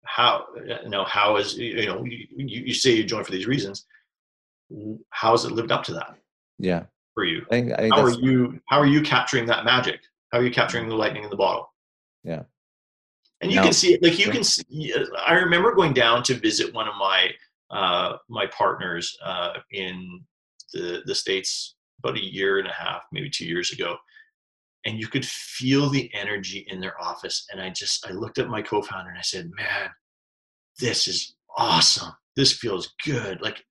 How 0.04 0.46
you 0.84 0.88
know 0.88 1.04
how 1.04 1.36
is 1.36 1.58
you 1.58 1.86
know 1.86 2.04
you, 2.04 2.26
you 2.36 2.74
say 2.74 2.92
you 2.92 3.04
joined 3.04 3.26
for 3.26 3.32
these 3.32 3.46
reasons 3.46 3.84
how 5.10 5.32
has 5.32 5.44
it 5.44 5.52
lived 5.52 5.72
up 5.72 5.84
to 5.84 5.94
that? 5.94 6.16
Yeah. 6.58 6.84
For 7.14 7.24
you, 7.24 7.42
I 7.46 7.48
think, 7.50 7.72
I 7.72 7.76
think 7.76 7.94
how 7.94 8.02
are 8.02 8.10
you 8.10 8.60
how 8.68 8.78
are 8.78 8.86
you 8.86 9.02
capturing 9.02 9.46
that 9.46 9.64
magic? 9.64 10.00
How 10.32 10.38
are 10.38 10.44
you 10.44 10.52
capturing 10.52 10.88
the 10.88 10.94
lightning 10.94 11.24
in 11.24 11.30
the 11.30 11.36
bottle? 11.36 11.72
Yeah. 12.22 12.42
And 13.40 13.50
you 13.50 13.56
no. 13.56 13.64
can 13.64 13.72
see 13.72 13.94
it, 13.94 14.02
like 14.02 14.18
you 14.18 14.30
can 14.30 14.44
see. 14.44 14.94
I 15.26 15.34
remember 15.34 15.74
going 15.74 15.94
down 15.94 16.22
to 16.24 16.34
visit 16.34 16.74
one 16.74 16.88
of 16.88 16.94
my 16.96 17.30
uh, 17.70 18.16
my 18.28 18.46
partners 18.46 19.16
uh, 19.24 19.54
in 19.72 20.24
the 20.72 21.02
the 21.06 21.14
states 21.14 21.76
about 21.98 22.16
a 22.16 22.24
year 22.24 22.58
and 22.58 22.68
a 22.68 22.72
half, 22.72 23.02
maybe 23.12 23.30
two 23.30 23.46
years 23.46 23.72
ago, 23.72 23.96
and 24.86 24.98
you 24.98 25.08
could 25.08 25.26
feel 25.26 25.88
the 25.88 26.10
energy 26.14 26.66
in 26.68 26.80
their 26.80 27.00
office. 27.00 27.46
And 27.50 27.60
I 27.60 27.70
just 27.70 28.06
I 28.08 28.12
looked 28.12 28.38
at 28.38 28.48
my 28.48 28.62
co-founder 28.62 29.10
and 29.10 29.18
I 29.18 29.22
said, 29.22 29.50
"Man, 29.56 29.90
this 30.78 31.08
is 31.08 31.34
awesome. 31.56 32.12
This 32.36 32.52
feels 32.52 32.94
good. 33.04 33.40
Like 33.40 33.64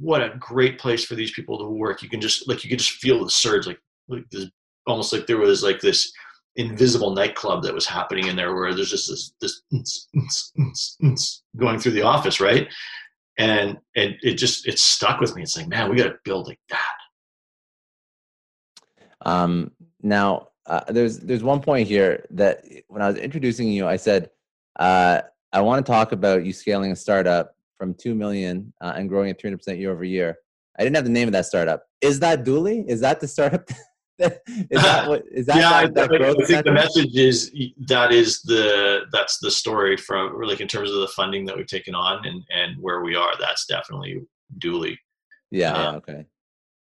what 0.00 0.22
a 0.22 0.34
great 0.38 0.78
place 0.78 1.04
for 1.04 1.14
these 1.14 1.30
people 1.30 1.58
to 1.58 1.66
work. 1.66 2.02
You 2.02 2.08
can 2.08 2.20
just 2.20 2.48
like 2.48 2.64
you 2.64 2.70
can 2.70 2.78
just 2.78 2.92
feel 2.92 3.22
the 3.22 3.30
surge, 3.30 3.66
like 3.66 3.80
like 4.08 4.28
this, 4.30 4.46
almost 4.86 5.12
like 5.12 5.26
there 5.26 5.36
was 5.36 5.62
like 5.62 5.80
this 5.80 6.10
invisible 6.56 7.14
nightclub 7.14 7.62
that 7.62 7.74
was 7.74 7.86
happening 7.86 8.26
in 8.26 8.34
there, 8.34 8.54
where 8.54 8.74
there's 8.74 8.90
just 8.90 9.34
this 9.40 9.62
this 9.70 11.42
going 11.56 11.78
through 11.78 11.92
the 11.92 12.02
office, 12.02 12.40
right? 12.40 12.66
And 13.38 13.78
and 13.94 14.16
it 14.22 14.34
just 14.34 14.66
it 14.66 14.78
stuck 14.78 15.20
with 15.20 15.36
me. 15.36 15.42
It's 15.42 15.56
like, 15.56 15.68
man, 15.68 15.90
we 15.90 15.96
got 15.96 16.04
to 16.04 16.18
build 16.24 16.48
like 16.48 16.60
that. 16.70 16.96
Um. 19.22 19.72
Now, 20.02 20.48
uh, 20.64 20.80
there's 20.88 21.18
there's 21.18 21.42
one 21.42 21.60
point 21.60 21.86
here 21.86 22.24
that 22.30 22.64
when 22.88 23.02
I 23.02 23.08
was 23.08 23.18
introducing 23.18 23.68
you, 23.68 23.86
I 23.86 23.96
said 23.96 24.30
uh, 24.78 25.20
I 25.52 25.60
want 25.60 25.84
to 25.84 25.92
talk 25.92 26.12
about 26.12 26.46
you 26.46 26.54
scaling 26.54 26.90
a 26.90 26.96
startup 26.96 27.54
from 27.80 27.94
2 27.94 28.14
million 28.14 28.72
uh, 28.82 28.92
and 28.94 29.08
growing 29.08 29.30
at 29.30 29.42
300% 29.42 29.78
year 29.78 29.90
over 29.90 30.04
year. 30.04 30.36
I 30.78 30.84
didn't 30.84 30.96
have 30.96 31.06
the 31.06 31.10
name 31.10 31.28
of 31.28 31.32
that 31.32 31.46
startup. 31.46 31.82
Is 32.02 32.20
that 32.20 32.44
Dooly? 32.44 32.86
Is 32.86 33.00
that 33.00 33.20
the 33.20 33.26
startup? 33.26 33.68
is 34.18 34.82
that 34.82 35.08
what 35.08 35.24
is 35.30 35.46
that? 35.46 35.56
yeah, 35.56 35.86
that, 35.86 36.10
that 36.10 36.22
I, 36.22 36.28
I 36.28 36.44
think 36.44 36.64
the 36.64 36.72
message 36.72 37.16
is 37.16 37.50
that 37.88 38.12
is 38.12 38.42
the 38.42 39.06
that's 39.12 39.38
the 39.38 39.50
story 39.50 39.96
from 39.96 40.38
like 40.42 40.60
in 40.60 40.68
terms 40.68 40.90
of 40.90 41.00
the 41.00 41.08
funding 41.08 41.46
that 41.46 41.56
we've 41.56 41.66
taken 41.66 41.94
on 41.94 42.26
and 42.26 42.42
and 42.50 42.76
where 42.78 43.02
we 43.02 43.16
are. 43.16 43.32
That's 43.40 43.64
definitely 43.64 44.20
Dooly. 44.58 44.96
Yeah. 45.50 45.74
yeah. 45.74 45.96
Okay. 45.96 46.26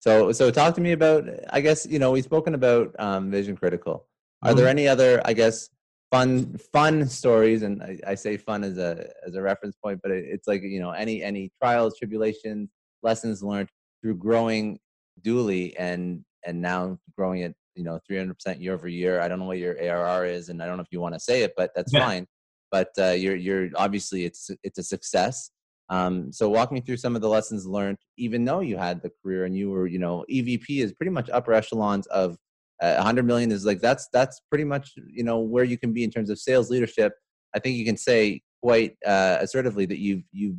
So 0.01 0.31
so 0.33 0.51
talk 0.51 0.75
to 0.75 0.83
me 0.83 0.93
about. 0.93 1.25
I 1.51 1.63
guess 1.63 1.87
you 1.87 1.99
know 1.99 2.11
we've 2.11 2.25
spoken 2.25 2.55
about 2.55 2.95
um, 2.99 3.31
Vision 3.31 3.57
Critical. 3.57 4.07
Are 4.43 4.51
mm-hmm. 4.51 4.59
there 4.59 4.69
any 4.69 4.87
other 4.87 5.23
I 5.25 5.33
guess 5.33 5.71
fun 6.13 6.57
fun 6.73 7.09
stories, 7.09 7.63
and 7.63 7.83
I, 7.83 7.99
I, 8.07 8.15
say 8.15 8.37
fun 8.37 8.63
as 8.63 8.79
a 8.79 9.09
as 9.27 9.35
a 9.35 9.43
reference 9.43 9.77
point, 9.83 10.01
but 10.03 10.13
it, 10.13 10.25
it's 10.29 10.47
like 10.47 10.63
you 10.63 10.79
know 10.79 10.91
any 10.91 11.23
any 11.23 11.51
trials, 11.61 11.99
tribulations, 11.99 12.69
lessons 13.03 13.43
learned 13.43 13.71
through 14.01 14.17
growing 14.17 14.79
Dooly 15.23 15.75
and 15.79 16.25
and 16.47 16.61
now 16.61 16.99
growing 17.17 17.41
it 17.41 17.55
you 17.75 17.83
know 17.83 17.99
300% 18.09 18.61
year 18.61 18.75
over 18.75 18.89
year. 18.89 19.21
I 19.21 19.29
don't 19.29 19.41
know 19.41 19.47
what 19.47 19.59
your 19.59 19.77
ARR 19.81 20.27
is, 20.27 20.51
and 20.51 20.63
I 20.63 20.67
don't 20.67 20.77
know 20.77 20.83
if 20.83 20.93
you 20.93 21.01
want 21.01 21.15
to 21.15 21.21
say 21.21 21.43
it, 21.43 21.55
but 21.57 21.71
that's 21.75 21.93
yeah. 21.93 22.07
fine. 22.07 22.27
But 22.71 22.91
uh, 22.99 23.11
you're 23.11 23.37
you're 23.37 23.71
obviously 23.77 24.25
it's 24.25 24.51
it's 24.63 24.79
a 24.79 24.83
success. 24.83 25.51
Um, 25.89 26.33
so 26.33 26.49
walk 26.49 26.73
me 26.73 26.81
through 26.81 26.97
some 26.99 27.17
of 27.17 27.23
the 27.23 27.29
lessons 27.29 27.67
learned, 27.67 27.99
even 28.17 28.45
though 28.45 28.61
you 28.61 28.79
had 28.79 29.03
the 29.03 29.11
career 29.23 29.45
and 29.45 29.55
you 29.55 29.71
were, 29.71 29.87
you 29.87 29.99
know, 29.99 30.25
EVP 30.31 30.83
is 30.83 30.95
pretty 30.95 31.11
much 31.11 31.29
upper 31.29 31.53
echelons 31.53 32.07
of 32.07 32.39
uh, 32.83 32.97
100 32.97 33.25
million 33.25 33.53
is 33.53 33.65
like 33.65 33.81
that's 33.81 34.09
that's 34.13 34.41
pretty 34.51 34.65
much 34.65 34.93
you 35.07 35.23
know 35.23 35.39
where 35.39 35.65
you 35.65 35.79
can 35.79 35.93
be 35.93 36.03
in 36.05 36.11
terms 36.11 36.29
of 36.29 36.39
sales 36.39 36.69
leadership. 36.69 37.13
I 37.55 37.61
think 37.61 37.77
you 37.77 37.85
can 37.85 37.97
say 37.97 38.43
quite 38.63 38.97
uh, 39.07 39.39
assertively 39.41 39.87
that 39.87 39.99
you've 39.99 40.25
you've 40.33 40.57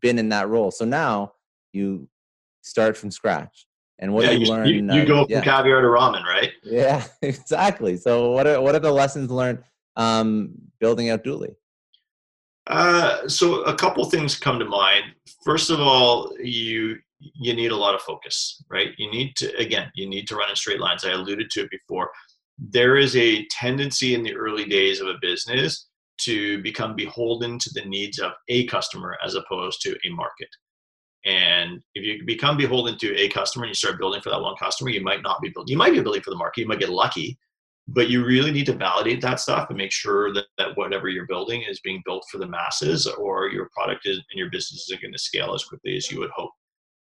been 0.00 0.18
in 0.18 0.30
that 0.30 0.48
role. 0.48 0.70
So 0.70 0.84
now 0.84 1.32
you 1.72 2.08
start 2.62 2.96
from 2.96 3.10
scratch. 3.10 3.66
And 4.00 4.14
what 4.14 4.24
yeah, 4.24 4.30
you, 4.32 4.38
you 4.40 4.46
learn? 4.46 4.66
You, 4.66 4.74
you 4.74 5.02
uh, 5.02 5.04
go 5.04 5.24
from 5.24 5.32
yeah. 5.32 5.40
caviar 5.42 5.82
to 5.82 5.88
ramen, 5.88 6.24
right? 6.24 6.52
Yeah, 6.62 7.04
exactly. 7.22 7.96
So 7.96 8.30
what 8.30 8.46
are 8.46 8.60
what 8.60 8.74
are 8.74 8.80
the 8.80 8.92
lessons 8.92 9.30
learned 9.30 9.62
um, 9.96 10.54
building 10.80 11.10
out 11.10 11.24
Dooly? 11.24 11.54
Uh, 12.68 13.26
so 13.28 13.62
a 13.62 13.74
couple 13.74 14.04
things 14.04 14.38
come 14.38 14.58
to 14.58 14.64
mind. 14.64 15.04
First 15.44 15.70
of 15.70 15.80
all, 15.80 16.32
you 16.38 16.98
you 17.20 17.54
need 17.54 17.72
a 17.72 17.76
lot 17.76 17.94
of 17.94 18.00
focus, 18.02 18.62
right? 18.70 18.90
You 18.98 19.10
need 19.10 19.36
to 19.36 19.56
again, 19.56 19.90
you 19.94 20.08
need 20.08 20.28
to 20.28 20.36
run 20.36 20.50
in 20.50 20.56
straight 20.56 20.80
lines. 20.80 21.04
I 21.04 21.12
alluded 21.12 21.50
to 21.50 21.62
it 21.62 21.70
before. 21.70 22.10
There 22.58 22.96
is 22.96 23.16
a 23.16 23.46
tendency 23.46 24.14
in 24.14 24.22
the 24.22 24.34
early 24.34 24.64
days 24.64 25.00
of 25.00 25.08
a 25.08 25.18
business 25.20 25.88
to 26.22 26.60
become 26.62 26.96
beholden 26.96 27.58
to 27.60 27.70
the 27.74 27.84
needs 27.84 28.18
of 28.18 28.32
a 28.48 28.66
customer 28.66 29.16
as 29.24 29.34
opposed 29.34 29.80
to 29.82 29.96
a 30.04 30.10
market. 30.10 30.48
And 31.24 31.80
if 31.94 32.04
you 32.04 32.24
become 32.24 32.56
beholden 32.56 32.98
to 32.98 33.16
a 33.16 33.28
customer 33.28 33.64
and 33.64 33.70
you 33.70 33.74
start 33.74 33.98
building 33.98 34.20
for 34.20 34.30
that 34.30 34.40
one 34.40 34.56
customer, 34.56 34.90
you 34.90 35.02
might 35.02 35.22
not 35.22 35.40
be 35.40 35.50
building. 35.50 35.72
You 35.72 35.78
might 35.78 35.92
be 35.92 36.00
building 36.00 36.22
for 36.22 36.30
the 36.30 36.36
market. 36.36 36.62
You 36.62 36.68
might 36.68 36.80
get 36.80 36.88
lucky, 36.88 37.38
but 37.86 38.08
you 38.08 38.24
really 38.24 38.50
need 38.50 38.66
to 38.66 38.72
validate 38.72 39.20
that 39.22 39.40
stuff 39.40 39.68
and 39.68 39.78
make 39.78 39.92
sure 39.92 40.32
that, 40.32 40.46
that 40.58 40.76
whatever 40.76 41.08
you're 41.08 41.26
building 41.26 41.62
is 41.62 41.80
being 41.80 42.02
built 42.04 42.24
for 42.30 42.38
the 42.38 42.46
masses 42.46 43.06
or 43.06 43.48
your 43.48 43.68
product 43.74 44.06
is, 44.06 44.16
and 44.16 44.38
your 44.38 44.50
business 44.50 44.82
isn't 44.88 45.02
going 45.02 45.12
to 45.12 45.18
scale 45.18 45.54
as 45.54 45.64
quickly 45.64 45.96
as 45.96 46.10
you 46.10 46.18
would 46.18 46.30
hope 46.30 46.52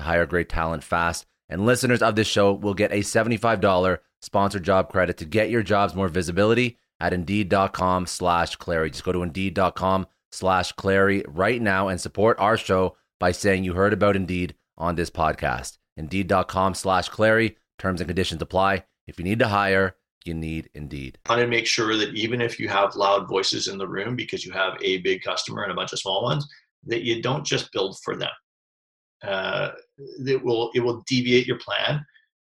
to 0.00 0.06
hire 0.06 0.26
great 0.26 0.48
talent 0.48 0.84
fast. 0.84 1.26
And 1.48 1.66
listeners 1.66 2.02
of 2.02 2.16
this 2.16 2.28
show 2.28 2.52
will 2.52 2.74
get 2.74 2.92
a 2.92 3.00
$75 3.00 3.98
sponsored 4.22 4.62
job 4.62 4.90
credit 4.90 5.16
to 5.18 5.24
get 5.24 5.50
your 5.50 5.62
jobs 5.62 5.94
more 5.94 6.08
visibility 6.08 6.78
at 7.00 7.12
Indeed.com 7.12 8.06
slash 8.06 8.56
Clary. 8.56 8.90
Just 8.90 9.04
go 9.04 9.12
to 9.12 9.22
Indeed.com 9.22 10.06
slash 10.30 10.72
Clary 10.72 11.24
right 11.26 11.60
now 11.60 11.88
and 11.88 12.00
support 12.00 12.38
our 12.38 12.56
show 12.56 12.96
by 13.18 13.32
saying 13.32 13.64
you 13.64 13.74
heard 13.74 13.92
about 13.92 14.16
Indeed 14.16 14.54
on 14.76 14.94
this 14.94 15.10
podcast. 15.10 15.78
Indeed.com 15.96 16.74
slash 16.74 17.08
Clary. 17.08 17.56
Terms 17.78 18.00
and 18.00 18.08
conditions 18.08 18.42
apply. 18.42 18.84
If 19.06 19.18
you 19.18 19.24
need 19.24 19.38
to 19.40 19.48
hire, 19.48 19.96
you 20.24 20.34
need 20.34 20.68
Indeed. 20.74 21.18
Trying 21.24 21.40
to 21.40 21.46
make 21.46 21.66
sure 21.66 21.96
that 21.96 22.14
even 22.14 22.40
if 22.40 22.60
you 22.60 22.68
have 22.68 22.94
loud 22.94 23.26
voices 23.26 23.68
in 23.68 23.78
the 23.78 23.88
room 23.88 24.14
because 24.14 24.44
you 24.44 24.52
have 24.52 24.74
a 24.82 24.98
big 24.98 25.22
customer 25.22 25.62
and 25.62 25.72
a 25.72 25.74
bunch 25.74 25.92
of 25.92 25.98
small 25.98 26.22
ones, 26.22 26.46
that 26.86 27.02
you 27.02 27.22
don't 27.22 27.44
just 27.44 27.72
build 27.72 27.98
for 28.04 28.16
them. 28.16 28.30
Uh, 29.22 29.70
it 30.26 30.42
will 30.42 30.70
it 30.74 30.80
will 30.80 31.02
deviate 31.06 31.46
your 31.46 31.58
plan, 31.58 32.04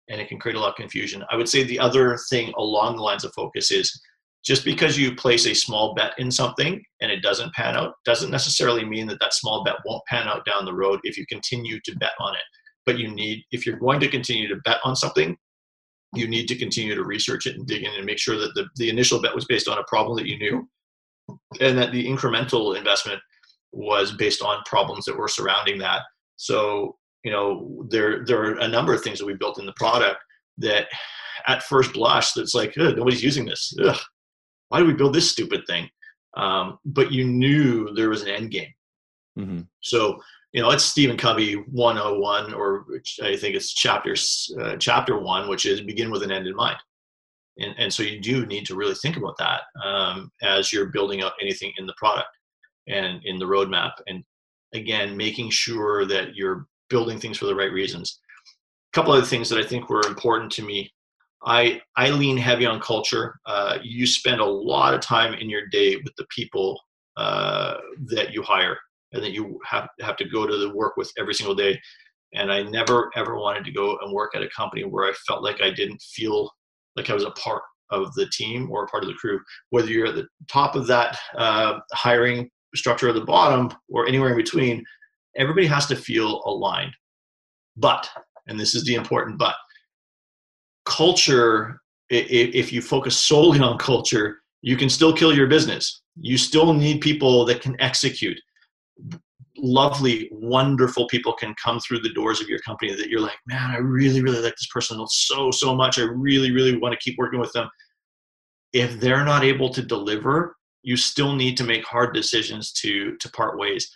and 0.09 0.20
it 0.20 0.28
can 0.28 0.38
create 0.38 0.57
a 0.57 0.61
lot 0.61 0.70
of 0.70 0.76
confusion. 0.76 1.24
I 1.30 1.36
would 1.36 1.48
say 1.48 1.64
the 1.64 1.78
other 1.78 2.18
thing 2.30 2.53
along 2.57 2.96
the 2.96 3.03
lines 3.03 3.24
of 3.24 3.32
focus 3.34 3.70
is 3.70 4.00
just 4.44 4.64
because 4.64 4.98
you 4.98 5.14
place 5.14 5.46
a 5.46 5.55
small 5.55 5.94
bet 5.94 6.12
in 6.18 6.30
something 6.30 6.82
and 7.00 7.11
it 7.11 7.22
doesn't 7.22 7.53
pan 7.55 7.76
out 7.76 7.94
doesn't 8.05 8.30
necessarily 8.30 8.84
mean 8.84 9.07
that 9.07 9.20
that 9.20 9.34
small 9.34 9.64
bet 9.64 9.76
won't 9.84 10.05
pan 10.07 10.26
out 10.26 10.44
down 10.44 10.64
the 10.64 10.74
road 10.74 11.00
if 11.05 11.16
you 11.16 11.24
continue 11.26 11.78
to 11.84 11.96
bet 11.96 12.12
on 12.18 12.34
it 12.34 12.42
but 12.84 12.98
you 12.98 13.09
need 13.09 13.42
if 13.53 13.64
you're 13.66 13.78
going 13.78 14.00
to 14.00 14.09
continue 14.09 14.48
to 14.48 14.61
bet 14.64 14.78
on 14.84 14.96
something 14.96 15.36
you 16.14 16.28
need 16.28 16.46
to 16.46 16.59
continue 16.59 16.94
to 16.94 17.05
research 17.05 17.46
it 17.46 17.57
and 17.57 17.66
dig 17.66 17.84
in 17.84 17.94
and 17.94 18.05
make 18.05 18.18
sure 18.18 18.36
that 18.36 18.53
the, 18.55 18.66
the 18.76 18.90
initial 18.90 19.22
bet 19.22 19.34
was 19.34 19.46
based 19.46 19.68
on 19.68 19.78
a 19.78 19.84
problem 19.84 20.16
that 20.16 20.26
you 20.26 20.38
knew 20.38 20.68
and 21.61 21.78
that 21.78 21.92
the 21.92 22.07
incremental 22.07 22.76
investment 22.76 23.20
was 23.72 24.12
based 24.12 24.42
on 24.42 24.62
problems 24.66 25.05
that 25.05 25.16
were 25.16 25.28
surrounding 25.28 25.78
that 25.78 26.03
so 26.36 26.96
you 27.25 27.31
know 27.31 27.87
there 27.89 28.25
there 28.25 28.43
are 28.43 28.59
a 28.59 28.68
number 28.68 28.93
of 28.93 29.03
things 29.03 29.18
that 29.18 29.27
we 29.27 29.35
built 29.35 29.59
in 29.59 29.66
the 29.66 29.73
product 29.75 30.18
that 30.59 30.87
at 31.47 31.62
first 31.64 31.93
blush 31.93 32.33
that's 32.33 32.55
like 32.55 32.75
nobody's 32.77 33.23
using 33.23 33.45
this. 33.45 33.75
Ugh, 33.83 33.99
why 34.68 34.79
do 34.79 34.87
we 34.87 34.95
build 34.95 35.14
this 35.14 35.31
stupid 35.31 35.62
thing? 35.66 35.89
Um, 36.35 36.79
but 36.85 37.12
you 37.12 37.25
knew 37.25 37.93
there 37.95 38.09
was 38.09 38.23
an 38.23 38.29
end 38.29 38.51
game. 38.51 38.73
Mm-hmm. 39.39 39.61
so 39.81 40.20
you 40.53 40.61
know 40.61 40.68
it's 40.73 40.85
stephen 40.85 41.16
covey 41.16 41.55
101 41.55 42.53
or 42.53 42.85
i 43.23 43.35
think 43.35 43.57
it's 43.57 43.73
chapters 43.73 44.55
uh, 44.61 44.77
chapter 44.77 45.18
one 45.18 45.49
which 45.49 45.64
is 45.64 45.81
begin 45.81 46.11
with 46.11 46.23
an 46.23 46.31
end 46.31 46.47
in 46.47 46.55
mind. 46.55 46.77
And, 47.57 47.75
and 47.79 47.91
so 47.91 48.03
you 48.03 48.20
do 48.20 48.45
need 48.45 48.66
to 48.66 48.75
really 48.75 48.95
think 48.97 49.16
about 49.16 49.39
that 49.39 49.62
um, 49.83 50.31
as 50.43 50.70
you're 50.70 50.91
building 50.91 51.23
out 51.23 51.33
anything 51.41 51.73
in 51.79 51.87
the 51.87 51.95
product 51.97 52.29
and 52.89 53.23
in 53.25 53.39
the 53.39 53.47
roadmap. 53.47 53.93
And 54.07 54.23
again 54.75 55.16
making 55.16 55.51
sure 55.51 56.07
that 56.07 56.35
you're 56.35 56.66
building 56.93 57.18
things 57.18 57.38
for 57.38 57.47
the 57.47 57.55
right 57.55 57.72
reasons 57.72 58.20
a 58.93 58.97
couple 58.97 59.12
other 59.12 59.26
things 59.26 59.49
that 59.49 59.59
i 59.59 59.66
think 59.66 59.88
were 59.88 60.07
important 60.07 60.53
to 60.53 60.62
me 60.62 60.88
i 61.45 61.80
i 61.97 62.11
lean 62.11 62.36
heavy 62.36 62.66
on 62.66 62.78
culture 62.80 63.40
uh, 63.47 63.78
you 63.82 64.07
spend 64.07 64.40
a 64.40 64.55
lot 64.72 64.95
of 64.95 65.01
time 65.01 65.34
in 65.34 65.51
your 65.51 65.66
day 65.68 65.97
with 65.97 66.14
the 66.16 66.26
people 66.36 66.78
uh, 67.16 67.74
that 68.07 68.32
you 68.32 68.43
hire 68.43 68.78
and 69.12 69.22
that 69.22 69.32
you 69.32 69.59
have 69.64 69.88
have 70.01 70.16
to 70.16 70.28
go 70.28 70.47
to 70.47 70.57
the 70.57 70.74
work 70.74 70.97
with 70.97 71.12
every 71.18 71.34
single 71.34 71.55
day. 71.55 71.80
And 72.34 72.51
I 72.51 72.62
never 72.62 73.11
ever 73.14 73.36
wanted 73.36 73.64
to 73.64 73.72
go 73.72 73.99
and 73.99 74.12
work 74.12 74.34
at 74.34 74.43
a 74.43 74.49
company 74.49 74.84
where 74.84 75.09
I 75.09 75.12
felt 75.26 75.43
like 75.43 75.61
I 75.61 75.70
didn't 75.70 76.01
feel 76.01 76.51
like 76.97 77.11
I 77.11 77.14
was 77.14 77.24
a 77.24 77.30
part 77.32 77.62
of 77.90 78.12
the 78.14 78.26
team 78.30 78.70
or 78.70 78.84
a 78.84 78.86
part 78.86 79.03
of 79.03 79.11
the 79.11 79.16
crew. 79.16 79.38
Whether 79.70 79.90
you're 79.90 80.07
at 80.07 80.14
the 80.14 80.26
top 80.49 80.76
of 80.76 80.86
that 80.86 81.18
uh, 81.36 81.80
hiring 81.93 82.51
structure 82.74 83.11
or 83.11 83.12
the 83.12 83.24
bottom 83.24 83.70
or 83.90 84.07
anywhere 84.07 84.30
in 84.30 84.36
between, 84.36 84.82
everybody 85.37 85.66
has 85.66 85.87
to 85.87 85.97
feel 85.97 86.43
aligned. 86.45 86.93
But, 87.76 88.09
and 88.47 88.59
this 88.59 88.74
is 88.74 88.85
the 88.85 88.95
important 88.95 89.39
but, 89.39 89.55
culture, 90.85 91.80
if 92.11 92.72
you 92.72 92.83
focus 92.83 93.16
solely 93.16 93.61
on 93.61 93.78
culture, 93.78 94.39
you 94.61 94.76
can 94.76 94.89
still 94.89 95.12
kill 95.12 95.35
your 95.35 95.47
business. 95.47 96.03
You 96.20 96.37
still 96.37 96.74
need 96.74 97.01
people 97.01 97.45
that 97.47 97.61
can 97.61 97.80
execute. 97.80 98.39
Lovely, 99.57 100.28
wonderful 100.33 101.07
people 101.09 101.33
can 101.33 101.55
come 101.62 101.80
through 101.80 102.01
the 102.01 102.12
doors 102.12 102.41
of 102.41 102.49
your 102.49 102.59
company 102.61 102.95
that 102.95 103.09
you're 103.09 103.20
like, 103.20 103.39
man, 103.47 103.70
I 103.70 103.78
really, 103.78 104.22
really 104.22 104.41
like 104.41 104.55
this 104.55 104.68
person 104.72 105.05
so, 105.09 105.51
so 105.51 105.74
much. 105.74 105.99
I 105.99 106.03
really, 106.03 106.51
really 106.51 106.76
want 106.76 106.93
to 106.93 106.99
keep 106.99 107.16
working 107.18 107.41
with 107.41 107.53
them. 107.53 107.68
If 108.72 109.01
they're 109.01 109.24
not 109.24 109.45
able 109.45 109.70
to 109.70 109.83
deliver, 109.83 110.57
you 110.83 110.97
still 110.97 111.35
need 111.35 111.57
to 111.57 111.64
make 111.64 111.85
hard 111.85 112.12
decisions 112.12 112.72
to 112.72 113.16
to 113.18 113.30
part 113.30 113.59
ways. 113.59 113.89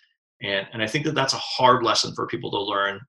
And, 0.42 0.66
and 0.72 0.82
I 0.82 0.86
think 0.86 1.04
that 1.06 1.14
that's 1.14 1.32
a 1.32 1.38
hard 1.38 1.82
lesson 1.82 2.14
for 2.14 2.26
people 2.26 2.50
to 2.50 2.60
learn. 2.60 3.00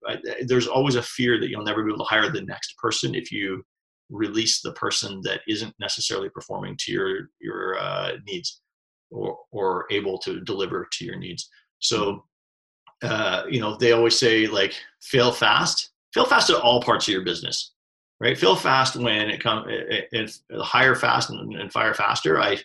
There's 0.45 0.67
always 0.67 0.95
a 0.95 1.01
fear 1.01 1.39
that 1.39 1.49
you'll 1.49 1.63
never 1.63 1.83
be 1.83 1.91
able 1.91 2.05
to 2.05 2.09
hire 2.09 2.29
the 2.31 2.41
next 2.41 2.77
person 2.77 3.15
if 3.15 3.31
you 3.31 3.63
release 4.09 4.61
the 4.61 4.71
person 4.73 5.21
that 5.23 5.41
isn't 5.47 5.73
necessarily 5.79 6.29
performing 6.29 6.77
to 6.79 6.91
your 6.91 7.29
your 7.39 7.77
uh, 7.79 8.13
needs 8.25 8.61
or 9.11 9.37
or 9.51 9.85
able 9.91 10.17
to 10.19 10.41
deliver 10.41 10.87
to 10.91 11.05
your 11.05 11.17
needs. 11.17 11.49
So 11.79 12.25
uh, 13.03 13.43
you 13.49 13.59
know 13.59 13.75
they 13.75 13.91
always 13.91 14.17
say 14.17 14.47
like 14.47 14.73
fail 15.01 15.31
fast, 15.31 15.91
fail 16.13 16.25
fast 16.25 16.49
at 16.49 16.61
all 16.61 16.81
parts 16.81 17.07
of 17.07 17.13
your 17.13 17.23
business, 17.23 17.73
right? 18.19 18.37
Fail 18.37 18.55
fast 18.55 18.95
when 18.95 19.29
it 19.29 19.41
comes 19.41 19.65
if 19.69 20.39
hire 20.59 20.95
fast 20.95 21.29
and, 21.29 21.55
and, 21.55 21.71
fire 21.71 21.93
faster. 21.93 22.39
I 22.39 22.57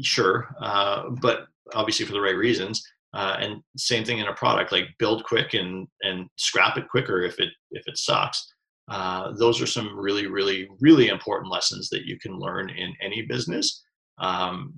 sure, 0.00 0.54
uh, 0.60 1.10
but 1.10 1.46
obviously 1.74 2.06
for 2.06 2.12
the 2.12 2.20
right 2.20 2.36
reasons. 2.36 2.86
Uh, 3.14 3.36
and 3.38 3.62
same 3.76 4.04
thing 4.04 4.18
in 4.18 4.26
a 4.26 4.34
product 4.34 4.72
like 4.72 4.86
build 4.98 5.22
quick 5.24 5.54
and 5.54 5.86
and 6.02 6.26
scrap 6.36 6.76
it 6.76 6.88
quicker 6.88 7.22
if 7.22 7.38
it 7.38 7.50
if 7.70 7.86
it 7.86 7.96
sucks 7.96 8.44
uh, 8.88 9.32
those 9.32 9.62
are 9.62 9.66
some 9.66 9.98
really, 9.98 10.26
really, 10.26 10.68
really 10.80 11.08
important 11.08 11.50
lessons 11.50 11.88
that 11.90 12.04
you 12.04 12.18
can 12.18 12.38
learn 12.38 12.68
in 12.70 12.92
any 13.00 13.22
business. 13.22 13.82
Um, 14.18 14.74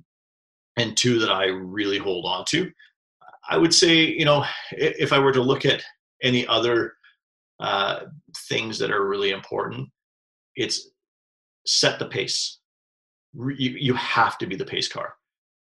and 0.76 0.96
two 0.96 1.18
that 1.18 1.30
I 1.30 1.46
really 1.46 1.98
hold 1.98 2.26
on 2.26 2.44
to. 2.50 2.70
I 3.48 3.56
would 3.56 3.74
say, 3.74 4.04
you 4.04 4.24
know, 4.24 4.44
if 4.72 5.12
I 5.12 5.18
were 5.18 5.32
to 5.32 5.42
look 5.42 5.64
at 5.64 5.82
any 6.22 6.46
other 6.46 6.94
uh, 7.60 8.00
things 8.48 8.78
that 8.78 8.90
are 8.90 9.08
really 9.08 9.30
important, 9.30 9.88
it's 10.54 10.90
set 11.66 11.98
the 11.98 12.06
pace. 12.06 12.58
You, 13.34 13.76
you 13.78 13.94
have 13.94 14.38
to 14.38 14.46
be 14.46 14.56
the 14.56 14.64
pace 14.64 14.88
car, 14.88 15.14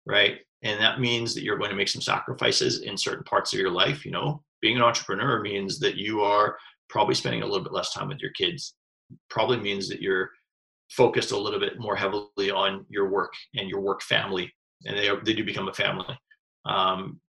right? 0.05 0.39
And 0.63 0.79
that 0.81 0.99
means 0.99 1.33
that 1.35 1.43
you're 1.43 1.57
going 1.57 1.69
to 1.69 1.75
make 1.75 1.87
some 1.87 2.01
sacrifices 2.01 2.81
in 2.81 2.97
certain 2.97 3.23
parts 3.23 3.53
of 3.53 3.59
your 3.59 3.71
life. 3.71 4.05
You 4.05 4.11
know, 4.11 4.43
being 4.61 4.75
an 4.75 4.83
entrepreneur 4.83 5.41
means 5.41 5.79
that 5.79 5.95
you 5.95 6.21
are 6.21 6.57
probably 6.89 7.15
spending 7.15 7.43
a 7.43 7.45
little 7.45 7.63
bit 7.63 7.73
less 7.73 7.93
time 7.93 8.07
with 8.07 8.19
your 8.19 8.31
kids. 8.31 8.75
Probably 9.29 9.57
means 9.59 9.87
that 9.89 10.01
you're 10.01 10.31
focused 10.91 11.31
a 11.31 11.37
little 11.37 11.59
bit 11.59 11.79
more 11.79 11.95
heavily 11.95 12.49
on 12.51 12.85
your 12.89 13.09
work 13.09 13.33
and 13.55 13.69
your 13.69 13.81
work 13.81 14.01
family 14.01 14.51
and 14.85 14.97
they, 14.97 15.09
are, 15.09 15.21
they 15.23 15.33
do 15.33 15.43
become 15.43 15.67
a 15.67 15.73
family. 15.73 16.17
Um, 16.65 17.19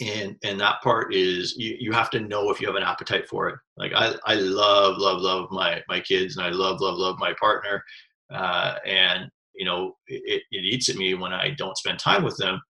and 0.00 0.36
and 0.42 0.58
that 0.58 0.80
part 0.82 1.14
is 1.14 1.54
you, 1.56 1.76
you 1.78 1.92
have 1.92 2.10
to 2.10 2.20
know 2.20 2.50
if 2.50 2.60
you 2.60 2.66
have 2.66 2.76
an 2.76 2.82
appetite 2.82 3.28
for 3.28 3.48
it. 3.48 3.56
Like 3.76 3.92
i, 3.94 4.14
I 4.24 4.34
love 4.34 4.96
love 4.98 5.20
love 5.20 5.50
my 5.50 5.82
my 5.88 6.00
kids 6.00 6.36
and 6.36 6.46
i 6.46 6.48
love 6.48 6.80
love 6.80 6.96
love 6.96 7.18
my 7.18 7.34
partner 7.38 7.84
uh, 8.32 8.76
and 8.86 9.30
you 9.54 9.64
know 9.64 9.94
it, 10.06 10.42
it 10.50 10.64
eats 10.64 10.88
at 10.88 10.96
me 10.96 11.14
when 11.14 11.32
i 11.32 11.50
don't 11.50 11.76
spend 11.76 11.98
time 11.98 12.22
with 12.22 12.36
them 12.36 12.60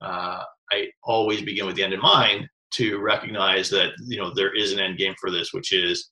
uh, 0.00 0.42
i 0.70 0.88
always 1.04 1.42
begin 1.42 1.66
with 1.66 1.76
the 1.76 1.82
end 1.82 1.92
in 1.92 2.00
mind 2.00 2.46
to 2.72 2.98
recognize 3.00 3.68
that 3.70 3.92
you 4.06 4.18
know 4.18 4.32
there 4.34 4.54
is 4.54 4.72
an 4.72 4.80
end 4.80 4.98
game 4.98 5.14
for 5.20 5.30
this 5.30 5.52
which 5.52 5.72
is 5.72 6.10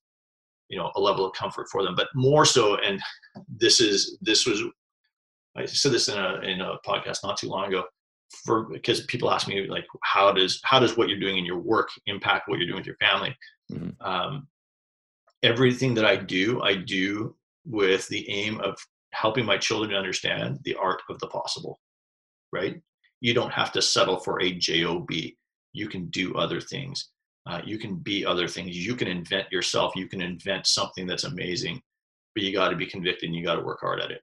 you 0.68 0.78
know 0.78 0.90
a 0.96 1.00
level 1.00 1.26
of 1.26 1.34
comfort 1.34 1.66
for 1.70 1.82
them 1.82 1.94
but 1.94 2.08
more 2.14 2.44
so 2.44 2.76
and 2.76 3.00
this 3.48 3.80
is 3.80 4.18
this 4.20 4.46
was 4.46 4.62
i 5.56 5.64
said 5.64 5.92
this 5.92 6.08
in 6.08 6.18
a 6.18 6.40
in 6.40 6.60
a 6.60 6.76
podcast 6.86 7.18
not 7.22 7.36
too 7.36 7.48
long 7.48 7.68
ago 7.68 7.84
for 8.44 8.68
because 8.70 9.02
people 9.06 9.30
ask 9.30 9.48
me 9.48 9.66
like 9.66 9.86
how 10.04 10.32
does 10.32 10.60
how 10.64 10.78
does 10.78 10.96
what 10.96 11.08
you're 11.08 11.18
doing 11.18 11.38
in 11.38 11.44
your 11.44 11.58
work 11.58 11.88
impact 12.06 12.48
what 12.48 12.58
you're 12.58 12.68
doing 12.68 12.78
with 12.78 12.86
your 12.86 12.96
family 12.96 13.36
mm-hmm. 13.72 13.90
um, 14.06 14.46
everything 15.42 15.94
that 15.94 16.04
i 16.04 16.14
do 16.14 16.62
i 16.62 16.74
do 16.74 17.34
with 17.66 18.06
the 18.08 18.28
aim 18.30 18.60
of 18.60 18.76
helping 19.12 19.44
my 19.44 19.58
children 19.58 19.94
understand 19.94 20.58
the 20.64 20.74
art 20.74 21.02
of 21.08 21.18
the 21.18 21.26
possible 21.26 21.78
right? 22.52 22.80
You 23.20 23.32
don't 23.32 23.52
have 23.52 23.70
to 23.72 23.80
settle 23.82 24.18
for 24.18 24.42
a 24.42 24.50
job. 24.50 25.08
You 25.72 25.88
can 25.88 26.06
do 26.06 26.34
other 26.34 26.60
things. 26.60 27.10
Uh, 27.46 27.60
you 27.64 27.78
can 27.78 27.94
be 27.94 28.26
other 28.26 28.48
things. 28.48 28.76
You 28.76 28.96
can 28.96 29.06
invent 29.06 29.52
yourself. 29.52 29.94
You 29.94 30.08
can 30.08 30.20
invent 30.20 30.66
something 30.66 31.06
that's 31.06 31.22
amazing 31.22 31.80
but 32.34 32.42
you 32.44 32.52
got 32.52 32.68
to 32.68 32.76
be 32.76 32.86
convicted 32.86 33.28
and 33.28 33.36
you 33.36 33.44
got 33.44 33.56
to 33.56 33.62
work 33.62 33.80
hard 33.80 34.00
at 34.00 34.10
it. 34.10 34.22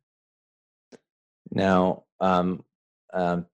Now 1.52 2.04
um, 2.20 2.64
um, 3.14 3.46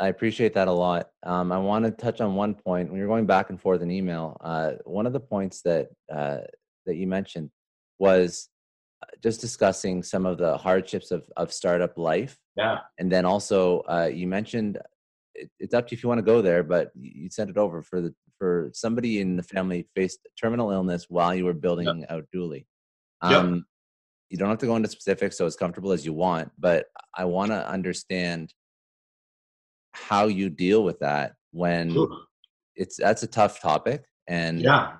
i 0.00 0.08
appreciate 0.08 0.54
that 0.54 0.68
a 0.68 0.72
lot. 0.72 1.10
Um, 1.22 1.52
i 1.52 1.58
want 1.58 1.84
to 1.84 1.90
touch 1.90 2.20
on 2.20 2.34
one 2.34 2.54
point. 2.54 2.90
When 2.90 2.98
you're 2.98 3.08
going 3.08 3.26
back 3.26 3.50
and 3.50 3.60
forth 3.60 3.82
in 3.82 3.90
email 3.90 4.36
uh, 4.40 4.72
one 4.84 5.06
of 5.06 5.12
the 5.12 5.20
points 5.20 5.62
that 5.62 5.88
uh, 6.12 6.38
that 6.86 6.96
you 6.96 7.06
mentioned 7.06 7.50
was 7.98 8.48
just 9.22 9.40
discussing 9.40 10.02
some 10.02 10.26
of 10.26 10.38
the 10.38 10.56
hardships 10.56 11.10
of, 11.10 11.24
of 11.36 11.52
startup 11.52 11.96
life 11.96 12.38
yeah 12.56 12.78
and 12.98 13.10
then 13.10 13.24
also 13.24 13.80
uh, 13.88 14.10
you 14.12 14.26
mentioned 14.26 14.78
it, 15.34 15.50
it's 15.58 15.74
up 15.74 15.86
to 15.86 15.92
you 15.92 15.96
if 15.96 16.02
you 16.02 16.08
want 16.08 16.18
to 16.18 16.24
go 16.24 16.42
there, 16.42 16.62
but 16.62 16.90
you 16.94 17.28
sent 17.30 17.50
it 17.50 17.56
over 17.56 17.82
for 17.82 18.00
the 18.00 18.14
for 18.38 18.70
somebody 18.72 19.20
in 19.20 19.36
the 19.36 19.42
family 19.42 19.86
faced 19.94 20.26
terminal 20.40 20.70
illness 20.70 21.06
while 21.08 21.34
you 21.34 21.44
were 21.44 21.52
building 21.52 21.86
yep. 21.86 22.10
out 22.10 22.24
Dooly. 22.34 22.66
Um, 23.20 23.54
yep. 23.54 23.62
You 24.30 24.38
don't 24.38 24.48
have 24.48 24.58
to 24.58 24.66
go 24.66 24.76
into 24.76 24.88
specifics, 24.88 25.36
so 25.38 25.46
as 25.46 25.56
comfortable 25.56 25.92
as 25.92 26.04
you 26.04 26.12
want. 26.12 26.50
But 26.58 26.86
I 27.16 27.24
want 27.26 27.52
to 27.52 27.68
understand 27.68 28.52
how 29.92 30.26
you 30.26 30.48
deal 30.48 30.82
with 30.84 30.98
that 31.00 31.34
when 31.50 31.92
sure. 31.92 32.08
it's 32.74 32.96
that's 32.96 33.22
a 33.22 33.26
tough 33.26 33.60
topic. 33.60 34.04
And 34.26 34.60
yeah, 34.60 34.96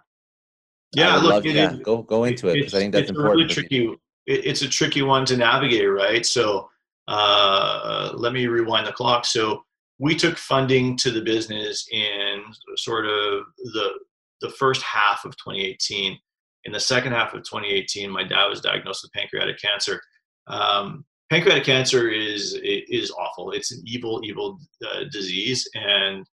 yeah, 0.94 1.16
look, 1.16 1.32
love, 1.32 1.46
it, 1.46 1.54
yeah, 1.54 1.76
go 1.82 2.02
go 2.02 2.24
into 2.24 2.48
it 2.48 2.54
because 2.54 2.74
I 2.74 2.78
think 2.78 2.92
that's 2.92 3.02
it's 3.02 3.10
important. 3.10 3.36
Really 3.36 3.48
tricky. 3.48 3.96
It's 4.26 4.62
a 4.62 4.68
tricky 4.68 5.02
one 5.02 5.24
to 5.26 5.36
navigate, 5.36 5.90
right? 5.90 6.24
So 6.24 6.68
uh, 7.08 8.12
let 8.14 8.32
me 8.32 8.46
rewind 8.46 8.86
the 8.86 8.92
clock. 8.92 9.24
So 9.24 9.64
we 9.98 10.14
took 10.14 10.36
funding 10.36 10.96
to 10.98 11.10
the 11.10 11.22
business 11.22 11.86
in 11.90 12.42
sort 12.76 13.06
of 13.06 13.44
the 13.72 13.90
the 14.40 14.50
first 14.50 14.82
half 14.82 15.24
of 15.24 15.36
2018. 15.36 16.18
In 16.64 16.72
the 16.72 16.80
second 16.80 17.12
half 17.12 17.34
of 17.34 17.42
2018, 17.42 18.10
my 18.10 18.22
dad 18.22 18.46
was 18.46 18.60
diagnosed 18.60 19.02
with 19.02 19.12
pancreatic 19.12 19.60
cancer. 19.60 20.00
Um, 20.46 21.04
pancreatic 21.30 21.64
cancer 21.64 22.08
is 22.08 22.58
is 22.62 23.10
awful. 23.12 23.52
It's 23.52 23.72
an 23.72 23.82
evil, 23.86 24.20
evil 24.24 24.58
uh, 24.84 25.04
disease, 25.10 25.68
and 25.74 26.24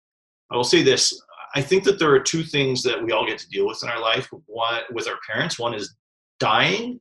I 0.50 0.56
will 0.56 0.64
say 0.64 0.82
this: 0.82 1.18
I 1.55 1.62
think 1.62 1.84
that 1.84 1.99
there 1.99 2.12
are 2.12 2.20
two 2.20 2.42
things 2.42 2.82
that 2.82 3.03
we 3.03 3.12
all 3.12 3.26
get 3.26 3.38
to 3.38 3.49
deal 3.49 3.66
with 3.66 3.82
in 3.82 3.88
our 3.88 4.01
life. 4.01 4.28
One 4.46 4.80
with 4.92 5.09
our 5.09 5.18
parents. 5.28 5.59
One 5.59 5.74
is 5.74 5.94
dying, 6.40 7.01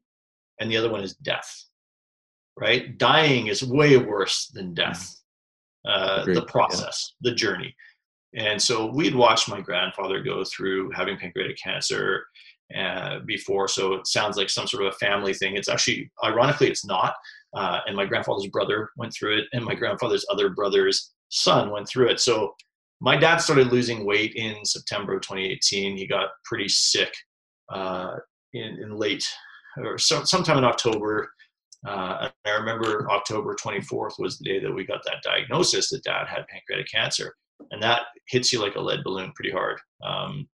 and 0.59 0.71
the 0.71 0.77
other 0.77 0.91
one 0.91 1.01
is 1.01 1.15
death. 1.15 1.65
Right? 2.59 2.97
Dying 2.97 3.47
is 3.47 3.63
way 3.63 3.97
worse 3.97 4.47
than 4.47 4.73
death 4.73 5.17
uh, 5.87 6.25
the 6.25 6.45
process, 6.45 7.13
yeah. 7.21 7.29
the 7.29 7.35
journey. 7.35 7.75
And 8.35 8.61
so 8.61 8.91
we'd 8.91 9.15
watched 9.15 9.49
my 9.49 9.61
grandfather 9.61 10.21
go 10.21 10.43
through 10.43 10.91
having 10.91 11.17
pancreatic 11.17 11.57
cancer 11.63 12.25
uh, 12.75 13.19
before. 13.25 13.67
So 13.67 13.93
it 13.93 14.07
sounds 14.07 14.37
like 14.37 14.49
some 14.49 14.67
sort 14.67 14.83
of 14.83 14.93
a 14.93 14.97
family 14.97 15.33
thing. 15.33 15.55
It's 15.55 15.69
actually, 15.69 16.11
ironically, 16.23 16.67
it's 16.67 16.85
not. 16.85 17.15
Uh, 17.55 17.79
and 17.85 17.95
my 17.95 18.05
grandfather's 18.05 18.47
brother 18.47 18.89
went 18.97 19.13
through 19.13 19.37
it, 19.39 19.45
and 19.53 19.63
my 19.63 19.73
grandfather's 19.73 20.25
other 20.29 20.49
brother's 20.49 21.13
son 21.29 21.71
went 21.71 21.87
through 21.87 22.09
it. 22.09 22.19
So 22.19 22.53
my 22.99 23.15
dad 23.15 23.37
started 23.37 23.67
losing 23.67 24.05
weight 24.05 24.33
in 24.35 24.65
September 24.65 25.15
of 25.15 25.21
2018. 25.21 25.97
He 25.97 26.07
got 26.07 26.29
pretty 26.43 26.67
sick 26.67 27.13
uh, 27.69 28.15
in, 28.53 28.79
in 28.81 28.95
late 28.95 29.25
or 29.77 29.97
so, 29.97 30.23
sometime 30.23 30.57
in 30.57 30.63
October. 30.63 31.29
Uh, 31.85 32.29
I 32.45 32.49
remember 32.51 33.09
October 33.11 33.55
24th 33.55 34.19
was 34.19 34.37
the 34.37 34.45
day 34.45 34.59
that 34.59 34.73
we 34.73 34.83
got 34.83 35.03
that 35.05 35.21
diagnosis 35.23 35.89
that 35.89 36.03
dad 36.03 36.27
had 36.27 36.47
pancreatic 36.47 36.91
cancer. 36.91 37.35
And 37.71 37.81
that 37.83 38.01
hits 38.27 38.51
you 38.51 38.59
like 38.59 38.75
a 38.75 38.81
lead 38.81 39.03
balloon 39.03 39.31
pretty 39.35 39.51
hard. 39.51 39.79
Um, 40.03 40.47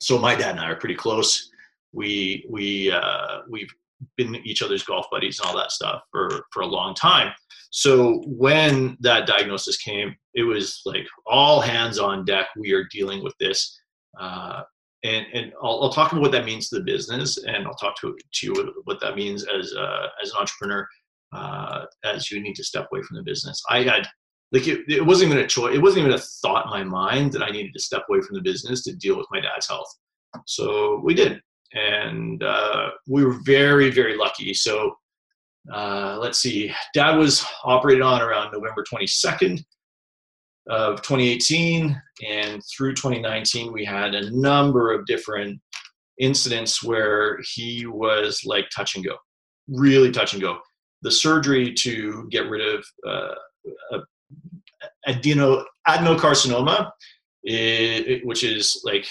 so 0.00 0.18
my 0.18 0.34
dad 0.34 0.52
and 0.52 0.60
I 0.60 0.70
are 0.70 0.76
pretty 0.76 0.94
close. 0.94 1.50
We, 1.92 2.46
we, 2.48 2.90
uh, 2.90 3.40
we've 3.48 3.72
been 4.16 4.36
each 4.44 4.62
other's 4.62 4.82
golf 4.82 5.06
buddies 5.10 5.38
and 5.38 5.48
all 5.48 5.56
that 5.56 5.72
stuff 5.72 6.02
for, 6.10 6.44
for 6.52 6.62
a 6.62 6.66
long 6.66 6.94
time. 6.94 7.32
So 7.70 8.22
when 8.26 8.96
that 9.00 9.26
diagnosis 9.26 9.76
came, 9.78 10.14
it 10.34 10.42
was 10.42 10.80
like 10.84 11.06
all 11.26 11.60
hands 11.60 11.98
on 11.98 12.24
deck. 12.24 12.46
We 12.56 12.72
are 12.72 12.84
dealing 12.92 13.22
with 13.22 13.34
this. 13.40 13.78
Uh, 14.18 14.62
and 15.04 15.26
and 15.34 15.52
I'll, 15.62 15.82
I'll, 15.82 15.92
talk 15.92 16.12
about 16.12 16.22
what 16.22 16.32
that 16.32 16.46
means 16.46 16.68
to 16.68 16.76
the 16.76 16.84
business, 16.84 17.36
and 17.36 17.66
I'll 17.66 17.74
talk 17.74 17.94
to, 18.00 18.16
to 18.16 18.46
you 18.46 18.74
what 18.84 19.00
that 19.00 19.16
means 19.16 19.44
as 19.44 19.74
uh, 19.74 20.06
as 20.22 20.30
an 20.30 20.38
entrepreneur, 20.38 20.88
uh, 21.32 21.84
as 22.04 22.30
you 22.30 22.40
need 22.40 22.54
to 22.54 22.64
step 22.64 22.88
away 22.90 23.02
from 23.02 23.16
the 23.16 23.22
business. 23.22 23.62
I 23.68 23.82
had 23.82 24.08
like 24.52 24.66
it, 24.68 24.80
it 24.88 25.04
wasn't 25.04 25.32
even 25.32 25.44
a 25.44 25.48
choice. 25.48 25.74
It 25.74 25.82
wasn't 25.82 26.06
even 26.06 26.18
a 26.18 26.22
thought 26.42 26.66
in 26.66 26.70
my 26.70 26.84
mind 26.84 27.32
that 27.32 27.42
I 27.42 27.50
needed 27.50 27.72
to 27.74 27.80
step 27.80 28.04
away 28.08 28.20
from 28.20 28.36
the 28.36 28.42
business 28.42 28.82
to 28.84 28.94
deal 28.94 29.16
with 29.16 29.26
my 29.30 29.40
dad's 29.40 29.68
health. 29.68 29.92
So 30.46 31.00
we 31.04 31.12
did, 31.14 31.40
and 31.74 32.42
uh, 32.42 32.90
we 33.06 33.24
were 33.24 33.38
very 33.44 33.90
very 33.90 34.16
lucky. 34.16 34.54
So 34.54 34.94
uh, 35.72 36.18
let's 36.20 36.38
see, 36.38 36.72
dad 36.92 37.16
was 37.16 37.44
operated 37.64 38.02
on 38.02 38.20
around 38.20 38.52
November 38.52 38.84
22nd 38.90 39.64
of 40.68 41.02
2018. 41.02 42.00
And 42.26 42.62
through 42.74 42.94
2019, 42.94 43.72
we 43.72 43.84
had 43.84 44.14
a 44.14 44.30
number 44.30 44.92
of 44.92 45.06
different 45.06 45.60
incidents 46.18 46.82
where 46.82 47.38
he 47.54 47.86
was 47.86 48.42
like 48.44 48.66
touch 48.74 48.94
and 48.94 49.04
go, 49.04 49.16
really 49.68 50.10
touch 50.10 50.32
and 50.32 50.42
go. 50.42 50.58
The 51.02 51.10
surgery 51.10 51.72
to 51.74 52.26
get 52.30 52.48
rid 52.48 52.62
of 52.62 52.84
uh, 53.06 53.98
adeno, 55.06 55.64
adenocarcinoma, 55.86 56.90
it, 57.42 58.24
which 58.24 58.42
is 58.42 58.80
like 58.84 59.06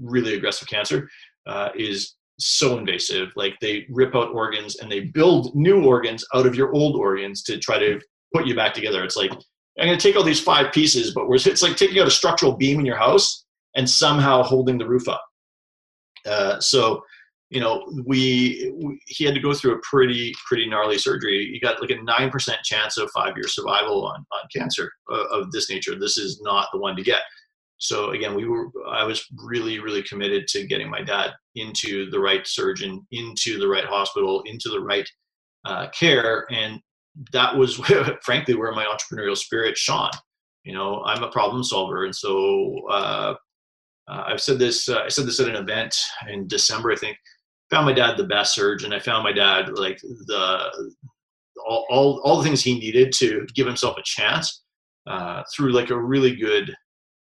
really 0.00 0.34
aggressive 0.34 0.68
cancer, 0.68 1.08
uh, 1.46 1.70
is 1.74 2.16
so 2.38 2.78
invasive. 2.78 3.28
Like 3.36 3.54
they 3.60 3.86
rip 3.90 4.14
out 4.14 4.34
organs 4.34 4.76
and 4.76 4.90
they 4.90 5.00
build 5.00 5.54
new 5.54 5.84
organs 5.84 6.24
out 6.34 6.46
of 6.46 6.54
your 6.54 6.72
old 6.74 6.96
organs 6.96 7.42
to 7.44 7.58
try 7.58 7.78
to 7.78 8.00
put 8.34 8.46
you 8.46 8.54
back 8.54 8.74
together. 8.74 9.04
It's 9.04 9.16
like 9.16 9.32
I'm 9.78 9.86
going 9.86 9.98
to 9.98 10.02
take 10.02 10.16
all 10.16 10.22
these 10.22 10.40
five 10.40 10.72
pieces, 10.72 11.12
but 11.14 11.26
it's 11.28 11.62
like 11.62 11.76
taking 11.76 11.98
out 11.98 12.06
a 12.06 12.10
structural 12.10 12.56
beam 12.56 12.78
in 12.78 12.86
your 12.86 12.96
house 12.96 13.44
and 13.74 13.88
somehow 13.88 14.42
holding 14.42 14.78
the 14.78 14.88
roof 14.88 15.08
up. 15.08 15.24
Uh, 16.26 16.60
so, 16.60 17.02
you 17.50 17.60
know, 17.60 17.84
we, 18.06 18.72
we, 18.76 18.98
he 19.06 19.24
had 19.24 19.34
to 19.34 19.40
go 19.40 19.52
through 19.52 19.74
a 19.74 19.80
pretty 19.82 20.32
pretty 20.46 20.68
gnarly 20.68 20.98
surgery. 20.98 21.50
You 21.52 21.60
got 21.60 21.80
like 21.80 21.90
a 21.90 22.02
nine 22.02 22.30
percent 22.30 22.58
chance 22.64 22.96
of 22.98 23.10
five 23.14 23.34
year 23.36 23.48
survival 23.48 24.06
on 24.06 24.24
on 24.32 24.40
cancer 24.54 24.90
of, 25.08 25.26
of 25.26 25.52
this 25.52 25.68
nature. 25.70 25.98
This 25.98 26.18
is 26.18 26.40
not 26.40 26.68
the 26.72 26.78
one 26.80 26.96
to 26.96 27.02
get. 27.02 27.22
So 27.84 28.10
again, 28.10 28.34
we 28.34 28.46
were 28.46 28.68
I 28.88 29.04
was 29.04 29.26
really 29.36 29.78
really 29.78 30.02
committed 30.02 30.48
to 30.48 30.66
getting 30.66 30.90
my 30.90 31.02
dad 31.02 31.32
into 31.54 32.10
the 32.10 32.18
right 32.18 32.46
surgeon, 32.46 33.06
into 33.12 33.58
the 33.58 33.68
right 33.68 33.84
hospital, 33.84 34.42
into 34.46 34.70
the 34.70 34.80
right 34.80 35.08
uh, 35.66 35.88
care, 35.90 36.46
and 36.50 36.80
that 37.32 37.54
was 37.54 37.74
frankly 38.22 38.54
where 38.54 38.72
my 38.72 38.84
entrepreneurial 38.84 39.36
spirit 39.36 39.76
shone. 39.76 40.10
You 40.64 40.72
know, 40.72 41.02
I'm 41.04 41.22
a 41.22 41.30
problem 41.30 41.62
solver, 41.62 42.04
and 42.06 42.14
so 42.14 42.80
uh, 42.90 43.34
uh, 44.08 44.24
I've 44.28 44.40
said 44.40 44.58
this. 44.58 44.88
Uh, 44.88 45.02
I 45.04 45.08
said 45.08 45.26
this 45.26 45.40
at 45.40 45.48
an 45.48 45.56
event 45.56 45.94
in 46.28 46.48
December, 46.48 46.90
I 46.90 46.96
think. 46.96 47.18
Found 47.70 47.86
my 47.86 47.92
dad 47.92 48.16
the 48.16 48.24
best 48.24 48.54
surgeon. 48.54 48.92
I 48.92 48.98
found 48.98 49.24
my 49.24 49.32
dad 49.32 49.70
like 49.78 49.98
the 50.00 50.92
all, 51.66 51.86
all, 51.90 52.20
all 52.24 52.38
the 52.38 52.44
things 52.44 52.62
he 52.62 52.78
needed 52.78 53.12
to 53.12 53.46
give 53.54 53.66
himself 53.66 53.96
a 53.98 54.02
chance 54.04 54.62
uh, 55.06 55.42
through 55.54 55.72
like 55.72 55.90
a 55.90 56.00
really 56.00 56.36
good 56.36 56.74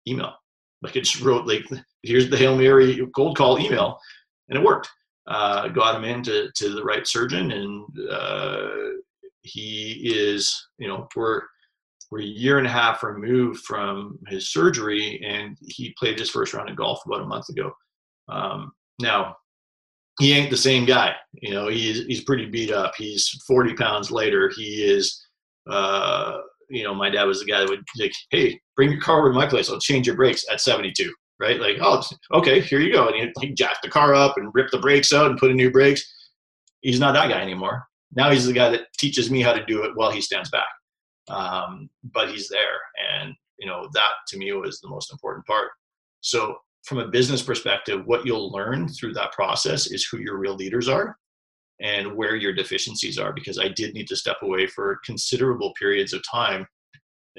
email. 0.07 0.33
Like 0.81 0.95
it 0.95 1.01
just 1.01 1.21
wrote 1.21 1.45
like, 1.45 1.65
here's 2.03 2.29
the 2.29 2.37
Hail 2.37 2.55
Mary 2.55 3.05
cold 3.15 3.37
call 3.37 3.59
email, 3.59 3.99
and 4.49 4.57
it 4.57 4.65
worked. 4.65 4.89
Uh, 5.27 5.67
got 5.67 5.95
him 5.95 6.05
into 6.05 6.49
to 6.55 6.69
the 6.69 6.83
right 6.83 7.05
surgeon, 7.05 7.51
and 7.51 7.85
uh, 8.09 8.69
he 9.43 10.01
is, 10.03 10.67
you 10.79 10.87
know, 10.87 11.07
we're 11.15 11.41
we're 12.11 12.21
a 12.21 12.25
year 12.25 12.57
and 12.57 12.65
a 12.65 12.71
half 12.71 13.03
removed 13.03 13.61
from 13.65 14.17
his 14.27 14.51
surgery, 14.51 15.21
and 15.23 15.55
he 15.61 15.93
played 15.99 16.17
his 16.17 16.29
first 16.29 16.53
round 16.53 16.69
of 16.69 16.75
golf 16.75 17.01
about 17.05 17.21
a 17.21 17.27
month 17.27 17.49
ago. 17.49 17.71
Um, 18.27 18.71
now, 18.99 19.35
he 20.19 20.33
ain't 20.33 20.49
the 20.49 20.57
same 20.57 20.85
guy. 20.85 21.15
You 21.33 21.53
know, 21.53 21.67
he's 21.67 22.05
he's 22.05 22.23
pretty 22.23 22.45
beat 22.45 22.71
up. 22.71 22.93
He's 22.97 23.29
40 23.47 23.75
pounds 23.75 24.11
later. 24.11 24.51
He 24.55 24.83
is, 24.83 25.23
uh, 25.69 26.39
you 26.69 26.83
know, 26.83 26.93
my 26.93 27.09
dad 27.09 27.25
was 27.25 27.39
the 27.39 27.45
guy 27.45 27.59
that 27.59 27.69
would 27.69 27.83
like, 27.99 28.13
hey, 28.31 28.59
bring 28.79 28.91
your 28.91 29.01
car 29.01 29.19
over 29.19 29.27
to 29.27 29.35
my 29.35 29.45
place. 29.45 29.69
I'll 29.69 29.77
change 29.77 30.07
your 30.07 30.15
brakes 30.15 30.45
at 30.49 30.61
72. 30.61 31.13
Right? 31.37 31.59
Like, 31.59 31.79
oh, 31.81 32.01
okay, 32.33 32.61
here 32.61 32.79
you 32.79 32.93
go. 32.93 33.09
And 33.09 33.15
he, 33.15 33.47
he 33.47 33.53
jacked 33.53 33.81
the 33.83 33.89
car 33.89 34.15
up 34.15 34.37
and 34.37 34.53
ripped 34.53 34.71
the 34.71 34.79
brakes 34.79 35.11
out 35.11 35.29
and 35.29 35.37
put 35.37 35.51
in 35.51 35.57
new 35.57 35.69
brakes. 35.69 36.01
He's 36.79 36.99
not 36.99 37.13
that 37.13 37.29
guy 37.29 37.41
anymore. 37.41 37.83
Now 38.15 38.31
he's 38.31 38.45
the 38.45 38.53
guy 38.53 38.69
that 38.69 38.87
teaches 38.97 39.29
me 39.29 39.41
how 39.41 39.51
to 39.51 39.65
do 39.65 39.83
it 39.83 39.91
while 39.95 40.11
he 40.11 40.21
stands 40.21 40.49
back. 40.49 40.67
Um, 41.29 41.89
but 42.13 42.29
he's 42.29 42.47
there, 42.47 42.79
and 43.13 43.35
you 43.59 43.67
know 43.67 43.87
that 43.93 44.11
to 44.29 44.37
me 44.37 44.51
was 44.53 44.79
the 44.79 44.87
most 44.87 45.11
important 45.11 45.45
part. 45.45 45.69
So 46.21 46.57
from 46.83 46.99
a 46.99 47.07
business 47.07 47.43
perspective, 47.43 48.01
what 48.05 48.25
you'll 48.25 48.51
learn 48.51 48.87
through 48.87 49.13
that 49.13 49.33
process 49.33 49.87
is 49.87 50.05
who 50.05 50.19
your 50.19 50.37
real 50.37 50.55
leaders 50.55 50.87
are 50.87 51.17
and 51.81 52.15
where 52.15 52.35
your 52.35 52.53
deficiencies 52.53 53.19
are. 53.19 53.33
Because 53.33 53.59
I 53.59 53.67
did 53.67 53.93
need 53.93 54.07
to 54.07 54.15
step 54.15 54.37
away 54.41 54.67
for 54.67 54.99
considerable 55.05 55.73
periods 55.77 56.13
of 56.13 56.23
time, 56.29 56.65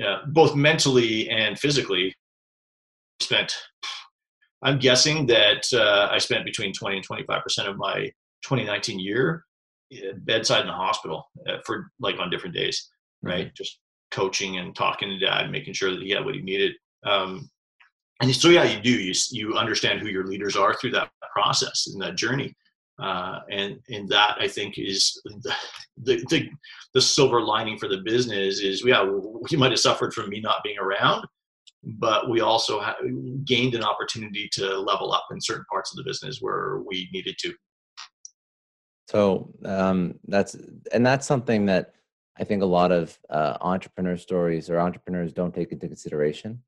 uh, 0.04 0.18
both 0.28 0.54
mentally 0.54 1.28
and 1.30 1.58
physically. 1.58 2.14
Spent, 3.20 3.54
I'm 4.62 4.78
guessing 4.78 5.26
that 5.26 5.66
uh, 5.74 6.08
I 6.10 6.18
spent 6.18 6.44
between 6.44 6.72
20 6.72 6.96
and 6.96 7.04
25 7.04 7.42
percent 7.42 7.68
of 7.68 7.76
my 7.76 8.10
2019 8.42 8.98
year 8.98 9.44
bedside 10.18 10.62
in 10.62 10.66
the 10.66 10.72
hospital 10.72 11.28
uh, 11.48 11.58
for 11.64 11.90
like 12.00 12.18
on 12.18 12.30
different 12.30 12.54
days, 12.54 12.90
right? 13.22 13.46
Mm-hmm. 13.46 13.54
Just 13.56 13.78
coaching 14.10 14.58
and 14.58 14.74
talking 14.74 15.08
to 15.08 15.18
dad, 15.18 15.50
making 15.50 15.74
sure 15.74 15.90
that 15.90 16.02
he 16.02 16.10
had 16.10 16.24
what 16.24 16.34
he 16.34 16.42
needed. 16.42 16.72
Um, 17.04 17.48
and 18.22 18.34
so, 18.34 18.48
yeah, 18.48 18.64
you 18.64 18.80
do. 18.80 18.90
You 18.90 19.14
you 19.30 19.54
understand 19.54 20.00
who 20.00 20.08
your 20.08 20.26
leaders 20.26 20.56
are 20.56 20.74
through 20.74 20.90
that 20.92 21.10
process 21.32 21.86
and 21.86 22.00
that 22.02 22.16
journey, 22.16 22.54
uh, 23.00 23.40
and 23.50 23.78
and 23.88 24.08
that 24.08 24.36
I 24.38 24.48
think 24.48 24.78
is 24.78 25.20
the, 25.24 26.24
the, 26.28 26.48
the 26.94 27.00
silver 27.00 27.40
lining 27.40 27.78
for 27.78 27.88
the 27.88 28.02
business 28.04 28.60
is 28.60 28.84
yeah, 28.84 29.04
we 29.04 29.56
might 29.56 29.70
have 29.70 29.80
suffered 29.80 30.12
from 30.12 30.28
me 30.28 30.40
not 30.40 30.62
being 30.62 30.78
around, 30.78 31.24
but 31.82 32.28
we 32.28 32.40
also 32.40 32.82
gained 33.44 33.74
an 33.74 33.84
opportunity 33.84 34.48
to 34.52 34.78
level 34.78 35.12
up 35.12 35.26
in 35.30 35.40
certain 35.40 35.64
parts 35.70 35.92
of 35.92 35.96
the 35.96 36.08
business 36.08 36.38
where 36.40 36.80
we 36.86 37.08
needed 37.12 37.36
to. 37.38 37.54
So 39.08 39.52
um, 39.64 40.14
that's 40.28 40.56
and 40.92 41.04
that's 41.04 41.26
something 41.26 41.66
that 41.66 41.94
I 42.38 42.44
think 42.44 42.62
a 42.62 42.66
lot 42.66 42.92
of 42.92 43.18
uh, 43.28 43.56
entrepreneur 43.60 44.16
stories 44.16 44.70
or 44.70 44.78
entrepreneurs 44.78 45.32
don't 45.32 45.54
take 45.54 45.72
into 45.72 45.88
consideration. 45.88 46.62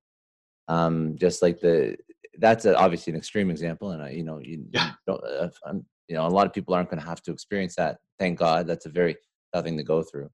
Um, 0.68 1.16
just 1.16 1.42
like 1.42 1.60
the 1.60 1.96
that's 2.38 2.64
a, 2.64 2.76
obviously 2.76 3.12
an 3.12 3.18
extreme 3.18 3.50
example, 3.50 3.90
and 3.90 4.02
I, 4.02 4.10
you 4.10 4.24
know 4.24 4.40
you, 4.40 4.64
yeah. 4.72 4.92
don't 5.06 5.22
uh, 5.24 5.50
you 6.08 6.16
know 6.16 6.26
a 6.26 6.28
lot 6.28 6.46
of 6.46 6.52
people 6.52 6.74
aren't 6.74 6.90
going 6.90 7.00
to 7.00 7.06
have 7.06 7.22
to 7.22 7.32
experience 7.32 7.76
that. 7.76 7.98
Thank 8.18 8.38
God, 8.38 8.66
that's 8.66 8.86
a 8.86 8.90
very 8.90 9.16
tough 9.52 9.64
thing 9.64 9.76
to 9.76 9.82
go 9.82 10.02
through. 10.02 10.30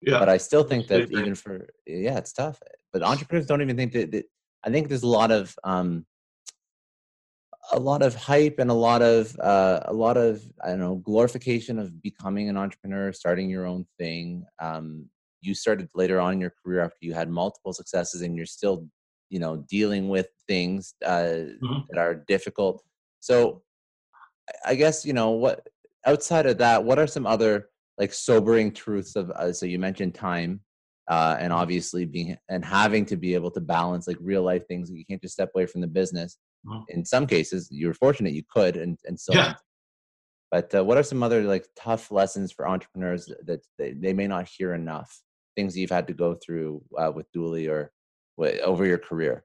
Yeah. 0.00 0.18
But 0.18 0.28
I 0.28 0.36
still 0.36 0.62
think 0.62 0.86
that 0.88 1.10
even 1.10 1.34
for 1.34 1.68
yeah, 1.86 2.18
it's 2.18 2.32
tough. 2.32 2.60
But 2.92 3.02
entrepreneurs 3.02 3.46
don't 3.46 3.62
even 3.62 3.76
think 3.76 3.92
that, 3.92 4.12
that 4.12 4.24
I 4.64 4.70
think 4.70 4.88
there's 4.88 5.02
a 5.02 5.08
lot 5.08 5.30
of 5.30 5.54
um, 5.64 6.06
a 7.72 7.78
lot 7.78 8.02
of 8.02 8.14
hype 8.14 8.58
and 8.58 8.70
a 8.70 8.74
lot 8.74 9.02
of 9.02 9.36
uh, 9.40 9.80
a 9.84 9.92
lot 9.92 10.16
of 10.16 10.42
I 10.62 10.68
don't 10.68 10.80
know 10.80 10.96
glorification 10.96 11.78
of 11.78 12.00
becoming 12.02 12.48
an 12.48 12.56
entrepreneur, 12.56 13.12
starting 13.12 13.50
your 13.50 13.66
own 13.66 13.86
thing. 13.98 14.44
Um, 14.60 15.06
you 15.40 15.54
started 15.54 15.88
later 15.94 16.20
on 16.20 16.34
in 16.34 16.40
your 16.40 16.52
career 16.64 16.80
after 16.80 16.98
you 17.00 17.14
had 17.14 17.28
multiple 17.28 17.72
successes, 17.72 18.22
and 18.22 18.36
you're 18.36 18.46
still 18.46 18.86
you 19.30 19.38
know 19.38 19.64
dealing 19.68 20.08
with 20.08 20.28
things 20.46 20.94
uh, 21.04 21.10
mm-hmm. 21.62 21.80
that 21.90 21.98
are 21.98 22.14
difficult. 22.14 22.82
So, 23.20 23.62
I 24.64 24.74
guess 24.74 25.04
you 25.04 25.12
know 25.12 25.30
what 25.30 25.66
outside 26.06 26.46
of 26.46 26.58
that, 26.58 26.84
what 26.84 26.98
are 26.98 27.06
some 27.06 27.26
other 27.26 27.68
like 27.98 28.12
sobering 28.12 28.72
truths 28.72 29.16
of? 29.16 29.30
Uh, 29.30 29.52
so 29.52 29.66
you 29.66 29.78
mentioned 29.78 30.14
time. 30.14 30.60
Uh, 31.10 31.38
and 31.40 31.54
obviously 31.54 32.04
being 32.04 32.36
and 32.50 32.62
having 32.62 33.06
to 33.06 33.16
be 33.16 33.32
able 33.32 33.50
to 33.50 33.62
balance 33.62 34.06
like 34.06 34.18
real 34.20 34.42
life 34.42 34.68
things 34.68 34.90
you 34.90 35.06
can't 35.06 35.22
just 35.22 35.32
step 35.32 35.48
away 35.54 35.64
from 35.64 35.80
the 35.80 35.86
business 35.86 36.36
Mm-hmm. 36.66 36.82
In 36.88 37.04
some 37.04 37.26
cases, 37.26 37.68
you 37.70 37.86
were 37.86 37.94
fortunate 37.94 38.32
you 38.32 38.42
could, 38.50 38.76
and 38.76 38.98
and 39.04 39.18
still. 39.18 39.36
Yeah. 39.36 39.54
But 40.50 40.74
uh, 40.74 40.84
what 40.84 40.96
are 40.96 41.02
some 41.02 41.22
other 41.22 41.42
like 41.42 41.66
tough 41.76 42.10
lessons 42.10 42.52
for 42.52 42.66
entrepreneurs 42.66 43.30
that 43.44 43.60
they, 43.78 43.92
they 43.92 44.12
may 44.12 44.26
not 44.26 44.48
hear 44.48 44.74
enough? 44.74 45.20
Things 45.56 45.76
you've 45.76 45.90
had 45.90 46.06
to 46.06 46.14
go 46.14 46.34
through 46.34 46.82
uh, 46.98 47.12
with 47.14 47.26
Dooly 47.36 47.68
or 47.70 47.92
over 48.62 48.86
your 48.86 48.98
career. 48.98 49.44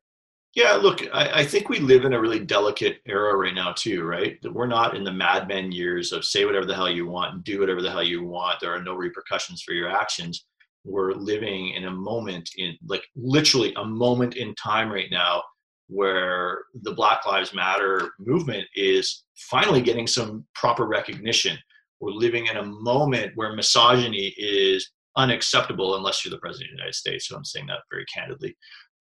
Yeah, 0.55 0.73
look, 0.73 1.01
I, 1.11 1.41
I, 1.41 1.45
think 1.45 1.67
we 1.67 1.79
live 1.79 2.05
in 2.05 2.13
a 2.13 2.21
really 2.21 2.39
delicate 2.39 2.99
era 3.07 3.35
right 3.35 3.55
now 3.55 3.73
too, 3.75 4.03
right? 4.03 4.37
We're 4.43 4.67
not 4.67 4.95
in 4.95 5.03
the 5.03 5.11
Mad 5.11 5.47
Men 5.47 5.71
years 5.71 6.11
of 6.11 6.23
say 6.23 6.45
whatever 6.45 6.65
the 6.67 6.75
hell 6.75 6.89
you 6.89 7.07
want 7.07 7.33
and 7.33 7.43
do 7.43 7.59
whatever 7.59 7.81
the 7.81 7.89
hell 7.89 8.03
you 8.03 8.23
want. 8.23 8.59
There 8.59 8.73
are 8.73 8.83
no 8.83 8.93
repercussions 8.93 9.63
for 9.63 9.73
your 9.73 9.89
actions. 9.89 10.45
We're 10.83 11.13
living 11.13 11.69
in 11.71 11.85
a 11.85 11.91
moment 11.91 12.51
in 12.57 12.77
like 12.85 13.03
literally 13.15 13.73
a 13.77 13.85
moment 13.85 14.35
in 14.35 14.53
time 14.53 14.91
right 14.91 15.09
now 15.09 15.41
where 15.87 16.65
the 16.83 16.93
Black 16.93 17.25
Lives 17.25 17.55
Matter 17.55 18.11
movement 18.19 18.65
is 18.75 19.23
finally 19.35 19.81
getting 19.81 20.05
some 20.05 20.45
proper 20.53 20.85
recognition. 20.85 21.57
We're 21.99 22.11
living 22.11 22.45
in 22.45 22.57
a 22.57 22.65
moment 22.65 23.31
where 23.35 23.55
misogyny 23.55 24.35
is 24.37 24.91
unacceptable 25.15 25.95
unless 25.95 26.23
you're 26.23 26.31
the 26.31 26.39
president 26.39 26.71
of 26.71 26.75
the 26.75 26.81
United 26.81 26.95
States. 26.95 27.27
So 27.27 27.35
I'm 27.35 27.45
saying 27.45 27.67
that 27.67 27.79
very 27.91 28.05
candidly. 28.05 28.55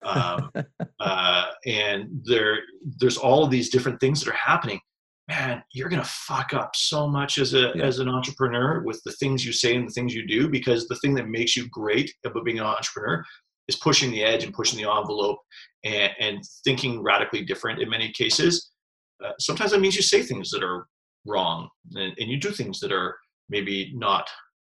Um, 0.05 0.51
uh, 1.01 1.45
and 1.67 2.09
there, 2.25 2.59
there's 2.99 3.17
all 3.17 3.45
of 3.45 3.51
these 3.51 3.71
different 3.71 4.01
things 4.01 4.21
that 4.21 4.31
are 4.31 4.37
happening. 4.37 4.81
Man, 5.29 5.63
you're 5.73 5.89
gonna 5.89 6.05
fuck 6.05 6.53
up 6.53 6.73
so 6.75 7.09
much 7.09 7.39
as 7.39 7.55
a 7.55 7.73
yeah. 7.77 7.85
as 7.85 8.01
an 8.01 8.09
entrepreneur 8.09 8.83
with 8.83 9.01
the 9.05 9.13
things 9.13 9.47
you 9.47 9.53
say 9.53 9.77
and 9.77 9.89
the 9.89 9.93
things 9.93 10.13
you 10.13 10.27
do 10.27 10.49
because 10.49 10.89
the 10.89 10.97
thing 10.97 11.15
that 11.15 11.29
makes 11.29 11.57
you 11.57 11.69
great 11.71 12.13
about 12.27 12.45
being 12.45 12.59
an 12.59 12.67
entrepreneur 12.67 13.25
is 13.69 13.77
pushing 13.77 14.11
the 14.11 14.23
edge 14.23 14.45
and 14.45 14.53
pushing 14.53 14.83
the 14.83 14.91
envelope 14.91 15.39
and, 15.85 16.13
and 16.21 16.43
thinking 16.65 17.03
radically 17.03 17.45
different 17.45 17.81
in 17.81 17.89
many 17.89 18.13
cases. 18.13 18.73
Uh, 19.25 19.31
sometimes 19.39 19.71
that 19.71 19.81
means 19.81 19.95
you 19.95 20.03
say 20.03 20.23
things 20.23 20.51
that 20.51 20.65
are 20.65 20.87
wrong 21.27 21.69
and, 21.95 22.13
and, 22.19 22.29
you 22.29 22.39
do 22.39 22.51
things 22.51 22.81
that 22.81 22.91
are 22.91 23.17
maybe 23.49 23.93
not 23.95 24.29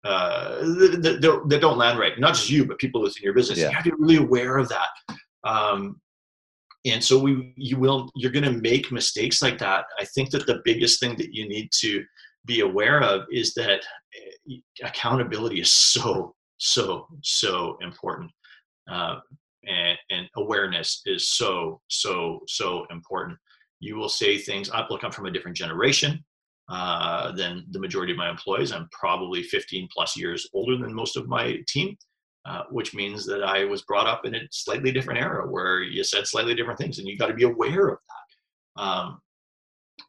uh, 0.04 0.58
that, 0.60 1.42
that, 1.48 1.60
don't 1.60 1.78
land 1.78 1.98
right. 1.98 2.18
Not 2.18 2.34
just 2.34 2.50
you, 2.50 2.64
but 2.64 2.78
people 2.78 3.00
within 3.00 3.22
your 3.22 3.34
business. 3.34 3.58
Yeah. 3.58 3.70
You 3.70 3.74
have 3.74 3.84
to 3.84 3.90
be 3.90 3.96
really 3.98 4.16
aware 4.16 4.58
of 4.58 4.68
that. 4.68 4.88
Um, 5.44 6.00
and 6.84 7.02
so 7.02 7.18
we, 7.18 7.52
you 7.56 7.78
will, 7.78 8.10
you're 8.14 8.30
going 8.30 8.44
to 8.44 8.52
make 8.52 8.92
mistakes 8.92 9.42
like 9.42 9.58
that. 9.58 9.86
I 9.98 10.04
think 10.04 10.30
that 10.30 10.46
the 10.46 10.60
biggest 10.64 11.00
thing 11.00 11.16
that 11.16 11.34
you 11.34 11.48
need 11.48 11.70
to 11.80 12.04
be 12.44 12.60
aware 12.60 13.02
of 13.02 13.26
is 13.32 13.52
that 13.54 13.80
eh, 14.48 14.56
accountability 14.84 15.60
is 15.60 15.72
so, 15.72 16.34
so, 16.58 17.08
so 17.22 17.76
important. 17.80 18.30
Uh, 18.88 19.16
and, 19.66 19.98
and 20.10 20.28
awareness 20.36 21.02
is 21.06 21.30
so, 21.30 21.80
so, 21.88 22.40
so 22.46 22.86
important. 22.90 23.36
You 23.80 23.96
will 23.96 24.08
say 24.08 24.38
things, 24.38 24.70
I 24.70 24.86
look, 24.88 25.02
I'm 25.02 25.10
from 25.10 25.26
a 25.26 25.32
different 25.32 25.56
generation 25.56 26.24
uh, 26.68 27.32
than 27.32 27.64
the 27.70 27.78
majority 27.78 28.12
of 28.12 28.18
my 28.18 28.28
employees. 28.28 28.72
I'm 28.72 28.88
probably 28.90 29.42
15 29.42 29.88
plus 29.92 30.16
years 30.16 30.48
older 30.52 30.76
than 30.76 30.92
most 30.92 31.16
of 31.16 31.28
my 31.28 31.58
team, 31.68 31.96
uh, 32.44 32.62
which 32.70 32.94
means 32.94 33.24
that 33.26 33.42
I 33.42 33.64
was 33.64 33.82
brought 33.82 34.06
up 34.06 34.26
in 34.26 34.34
a 34.34 34.40
slightly 34.50 34.92
different 34.92 35.20
era 35.20 35.48
where 35.48 35.82
you 35.82 36.02
said 36.02 36.26
slightly 36.26 36.54
different 36.54 36.78
things, 36.78 36.98
and 36.98 37.06
you 37.06 37.16
got 37.16 37.28
to 37.28 37.34
be 37.34 37.44
aware 37.44 37.88
of 37.88 37.98
that. 38.08 38.82
Um, 38.82 39.20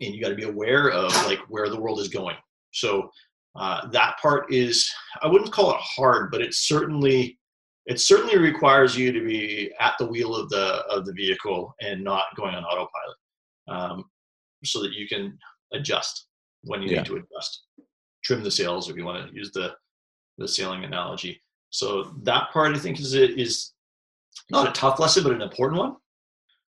and 0.02 0.14
you 0.14 0.22
got 0.22 0.30
to 0.30 0.36
be 0.36 0.44
aware 0.44 0.90
of 0.90 1.14
like 1.26 1.40
where 1.48 1.70
the 1.70 1.80
world 1.80 2.00
is 2.00 2.10
going. 2.10 2.36
So 2.72 3.10
uh, 3.56 3.88
that 3.90 4.18
part 4.22 4.52
is, 4.54 4.92
I 5.22 5.28
wouldn't 5.28 5.52
call 5.52 5.72
it 5.72 5.80
hard, 5.80 6.32
but 6.32 6.42
it 6.42 6.54
certainly 6.54 7.38
it 7.86 8.02
certainly 8.02 8.38
requires 8.38 8.98
you 8.98 9.14
to 9.14 9.26
be 9.26 9.72
at 9.80 9.94
the 9.98 10.06
wheel 10.06 10.36
of 10.36 10.50
the 10.50 10.84
of 10.90 11.06
the 11.06 11.14
vehicle 11.14 11.74
and 11.82 12.04
not 12.04 12.26
going 12.36 12.54
on 12.54 12.66
autopilot, 12.66 13.18
um, 13.70 14.04
so 14.66 14.82
that 14.82 14.92
you 14.92 15.08
can 15.08 15.38
adjust 15.74 16.28
when 16.64 16.82
you 16.82 16.90
yeah. 16.90 16.98
need 16.98 17.06
to 17.08 17.16
adjust, 17.18 17.64
trim 18.24 18.44
the 18.44 18.52
sails 18.52 18.90
if 18.90 18.98
you 18.98 19.06
want 19.06 19.28
to 19.28 19.36
use 19.36 19.52
the 19.52 19.76
the 20.38 20.48
sailing 20.48 20.84
analogy. 20.84 21.42
So 21.70 22.14
that 22.24 22.52
part 22.52 22.76
I 22.76 22.80
think 22.80 23.00
is 23.00 23.14
is 23.14 23.72
not 24.50 24.68
a 24.68 24.72
tough 24.72 25.00
lesson, 25.00 25.24
but 25.24 25.34
an 25.34 25.42
important 25.42 25.80
one. 25.80 25.96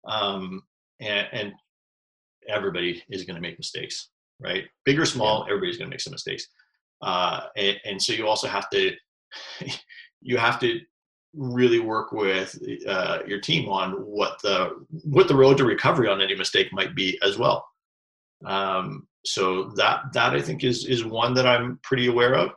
Um, 0.07 0.63
and, 1.01 1.29
and 1.33 1.53
everybody 2.49 3.03
is 3.11 3.25
going 3.25 3.37
to 3.37 3.41
make 3.41 3.59
mistakes, 3.59 4.09
right? 4.41 4.65
Big 4.85 4.99
or 4.99 5.05
small, 5.05 5.41
yeah. 5.41 5.53
everybody's 5.53 5.77
going 5.77 5.91
to 5.91 5.95
make 5.95 6.01
some 6.01 6.13
mistakes. 6.13 6.47
Uh, 7.03 7.43
and, 7.57 7.81
and, 7.85 8.03
so 8.03 8.13
you 8.13 8.27
also 8.27 8.47
have 8.47 8.69
to 8.71 8.93
you 10.21 10.37
have 10.37 10.61
to 10.61 10.81
really 11.35 11.79
work 11.79 12.13
with 12.13 12.59
uh, 12.87 13.21
your 13.27 13.41
team 13.41 13.69
on 13.69 13.93
what 13.93 14.41
the 14.43 14.85
what 15.05 15.29
the 15.29 15.35
road 15.35 15.57
to 15.57 15.65
recovery 15.65 16.09
on 16.09 16.21
any 16.21 16.35
mistake 16.35 16.73
might 16.73 16.95
be 16.95 17.19
as 17.23 17.39
well. 17.39 17.67
Um, 18.45 19.07
so 19.25 19.71
that 19.77 20.13
that 20.13 20.33
I 20.33 20.41
think 20.41 20.65
is 20.65 20.87
is 20.87 21.05
one 21.05 21.35
that 21.35 21.47
I'm 21.47 21.79
pretty 21.83 22.07
aware 22.07 22.35
of. 22.35 22.51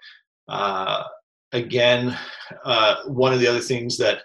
Uh, 0.48 1.04
again, 1.52 2.18
uh, 2.64 3.04
one 3.06 3.34
of 3.34 3.40
the 3.40 3.48
other 3.48 3.60
things 3.60 3.98
that 3.98 4.20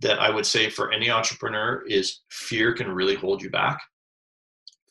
that 0.00 0.18
I 0.18 0.30
would 0.30 0.46
say 0.46 0.68
for 0.68 0.92
any 0.92 1.10
entrepreneur 1.10 1.82
is 1.86 2.20
fear 2.30 2.74
can 2.74 2.90
really 2.90 3.14
hold 3.14 3.42
you 3.42 3.50
back. 3.50 3.78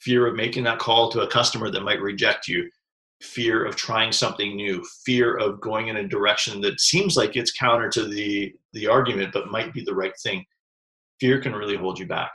Fear 0.01 0.27
of 0.27 0.35
making 0.35 0.63
that 0.63 0.79
call 0.79 1.09
to 1.11 1.21
a 1.21 1.27
customer 1.27 1.69
that 1.71 1.83
might 1.83 2.01
reject 2.01 2.47
you, 2.47 2.69
fear 3.21 3.65
of 3.65 3.75
trying 3.75 4.11
something 4.11 4.55
new, 4.55 4.83
fear 5.05 5.37
of 5.37 5.61
going 5.61 5.87
in 5.87 5.97
a 5.97 6.07
direction 6.07 6.61
that 6.61 6.79
seems 6.79 7.15
like 7.15 7.35
it's 7.35 7.51
counter 7.51 7.89
to 7.89 8.07
the 8.07 8.53
the 8.73 8.87
argument 8.87 9.31
but 9.33 9.51
might 9.51 9.73
be 9.73 9.83
the 9.83 9.95
right 9.95 10.17
thing. 10.21 10.43
Fear 11.19 11.39
can 11.41 11.53
really 11.53 11.77
hold 11.77 11.97
you 11.97 12.07
back. 12.07 12.31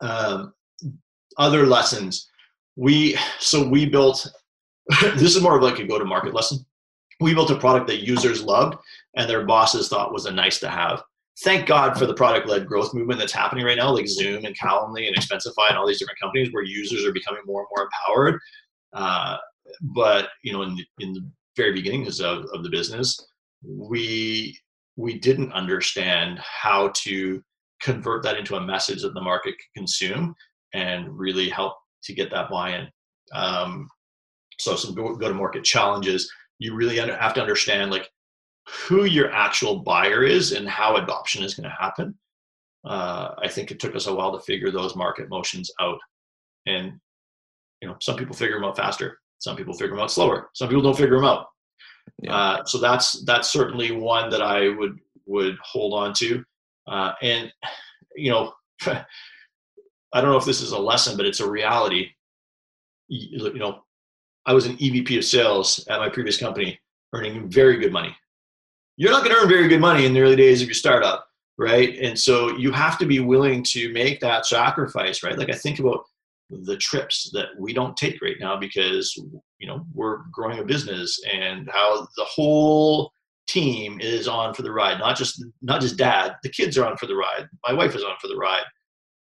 Um, 0.00 0.52
other 1.38 1.66
lessons 1.66 2.28
we 2.78 3.18
so 3.40 3.68
we 3.68 3.86
built 3.86 4.30
this 5.16 5.36
is 5.36 5.42
more 5.42 5.56
of 5.56 5.62
like 5.62 5.80
a 5.80 5.86
go 5.86 5.98
to 5.98 6.04
market 6.04 6.32
lesson. 6.32 6.64
We 7.20 7.34
built 7.34 7.50
a 7.50 7.58
product 7.58 7.88
that 7.88 8.06
users 8.06 8.42
loved 8.42 8.78
and 9.16 9.28
their 9.28 9.44
bosses 9.44 9.88
thought 9.88 10.12
was 10.12 10.26
a 10.26 10.30
nice 10.30 10.60
to 10.60 10.68
have. 10.68 11.02
Thank 11.44 11.66
god 11.66 11.98
for 11.98 12.06
the 12.06 12.14
product 12.14 12.46
led 12.46 12.66
growth 12.66 12.94
movement 12.94 13.18
that's 13.18 13.32
happening 13.32 13.64
right 13.64 13.76
now 13.76 13.90
like 13.90 14.08
zoom 14.08 14.44
and 14.44 14.56
calendly 14.56 15.08
and 15.08 15.16
expensify 15.16 15.68
and 15.68 15.76
all 15.76 15.86
these 15.86 15.98
different 15.98 16.20
companies 16.20 16.52
where 16.52 16.62
users 16.62 17.04
are 17.04 17.12
becoming 17.12 17.42
more 17.44 17.60
and 17.60 17.68
more 17.76 17.88
empowered. 17.88 18.40
Uh, 18.92 19.36
but 19.82 20.28
you 20.44 20.52
know 20.52 20.62
in, 20.62 20.78
in 21.00 21.12
the 21.12 21.28
very 21.56 21.72
beginnings 21.72 22.20
of, 22.20 22.46
of 22.54 22.62
the 22.62 22.70
business 22.70 23.18
we 23.64 24.56
we 24.96 25.18
didn't 25.18 25.52
understand 25.52 26.38
how 26.38 26.88
to 26.94 27.42
convert 27.80 28.22
that 28.22 28.36
into 28.36 28.56
a 28.56 28.60
message 28.60 29.02
that 29.02 29.14
the 29.14 29.20
market 29.20 29.50
could 29.50 29.80
consume 29.80 30.34
and 30.74 31.08
really 31.16 31.48
help 31.48 31.74
to 32.04 32.14
get 32.14 32.30
that 32.30 32.50
buy-in. 32.50 32.88
Um, 33.32 33.88
so 34.58 34.76
some 34.76 34.94
go-to-market 34.94 35.64
challenges. 35.64 36.30
You 36.58 36.74
really 36.74 36.96
have 36.96 37.34
to 37.34 37.40
understand 37.40 37.90
like 37.90 38.10
who 38.68 39.04
your 39.04 39.32
actual 39.32 39.80
buyer 39.80 40.24
is 40.24 40.52
and 40.52 40.68
how 40.68 40.96
adoption 40.96 41.42
is 41.42 41.54
going 41.54 41.68
to 41.68 41.76
happen. 41.78 42.18
Uh, 42.84 43.34
I 43.38 43.48
think 43.48 43.70
it 43.70 43.80
took 43.80 43.94
us 43.94 44.06
a 44.06 44.14
while 44.14 44.32
to 44.32 44.44
figure 44.44 44.70
those 44.70 44.96
market 44.96 45.28
motions 45.28 45.70
out, 45.80 45.98
and 46.66 46.92
you 47.80 47.88
know 47.88 47.96
some 48.00 48.16
people 48.16 48.36
figure 48.36 48.56
them 48.56 48.64
out 48.64 48.76
faster, 48.76 49.18
some 49.38 49.56
people 49.56 49.74
figure 49.74 49.94
them 49.94 50.02
out 50.02 50.10
slower, 50.10 50.48
some 50.54 50.68
people 50.68 50.82
don't 50.82 50.96
figure 50.96 51.16
them 51.16 51.24
out. 51.24 51.46
Yeah. 52.22 52.34
Uh, 52.34 52.64
so 52.64 52.78
that's 52.78 53.24
that's 53.24 53.50
certainly 53.50 53.92
one 53.92 54.30
that 54.30 54.42
I 54.42 54.68
would 54.68 54.98
would 55.26 55.56
hold 55.62 55.92
on 55.92 56.14
to, 56.14 56.44
uh, 56.86 57.12
and 57.20 57.52
you 58.14 58.30
know 58.30 58.52
I 60.12 60.20
don't 60.20 60.30
know 60.30 60.36
if 60.36 60.44
this 60.44 60.60
is 60.60 60.72
a 60.72 60.78
lesson, 60.78 61.16
but 61.16 61.26
it's 61.26 61.40
a 61.40 61.48
reality. 61.48 62.10
You, 63.08 63.58
know, 63.58 63.84
I 64.46 64.52
was 64.52 64.66
an 64.66 64.76
EVP 64.76 65.18
of 65.18 65.24
sales 65.24 65.86
at 65.88 66.00
my 66.00 66.08
previous 66.08 66.38
company, 66.38 66.78
earning 67.12 67.50
very 67.50 67.78
good 67.78 67.92
money. 67.92 68.14
You're 68.96 69.12
not 69.12 69.22
going 69.22 69.34
to 69.34 69.42
earn 69.42 69.48
very 69.48 69.68
good 69.68 69.80
money 69.80 70.06
in 70.06 70.12
the 70.12 70.20
early 70.20 70.36
days 70.36 70.60
of 70.60 70.68
your 70.68 70.74
startup, 70.74 71.26
right? 71.56 71.96
And 71.98 72.18
so 72.18 72.56
you 72.56 72.72
have 72.72 72.98
to 72.98 73.06
be 73.06 73.20
willing 73.20 73.62
to 73.64 73.92
make 73.92 74.20
that 74.20 74.46
sacrifice, 74.46 75.22
right? 75.22 75.38
Like 75.38 75.50
I 75.50 75.56
think 75.56 75.78
about 75.78 76.04
the 76.50 76.76
trips 76.76 77.30
that 77.32 77.48
we 77.58 77.72
don't 77.72 77.96
take 77.96 78.20
right 78.22 78.36
now 78.40 78.56
because 78.56 79.14
you 79.58 79.66
know 79.66 79.84
we're 79.92 80.18
growing 80.32 80.58
a 80.58 80.64
business 80.64 81.20
and 81.30 81.68
how 81.70 82.06
the 82.16 82.24
whole 82.24 83.12
team 83.46 84.00
is 84.00 84.28
on 84.28 84.54
for 84.54 84.62
the 84.62 84.72
ride 84.72 84.98
not 84.98 85.16
just 85.16 85.44
not 85.62 85.80
just 85.80 85.96
dad 85.96 86.36
the 86.42 86.48
kids 86.48 86.78
are 86.78 86.86
on 86.86 86.96
for 86.96 87.06
the 87.06 87.14
ride 87.14 87.48
my 87.66 87.72
wife 87.72 87.94
is 87.94 88.04
on 88.04 88.14
for 88.20 88.28
the 88.28 88.36
ride 88.36 88.64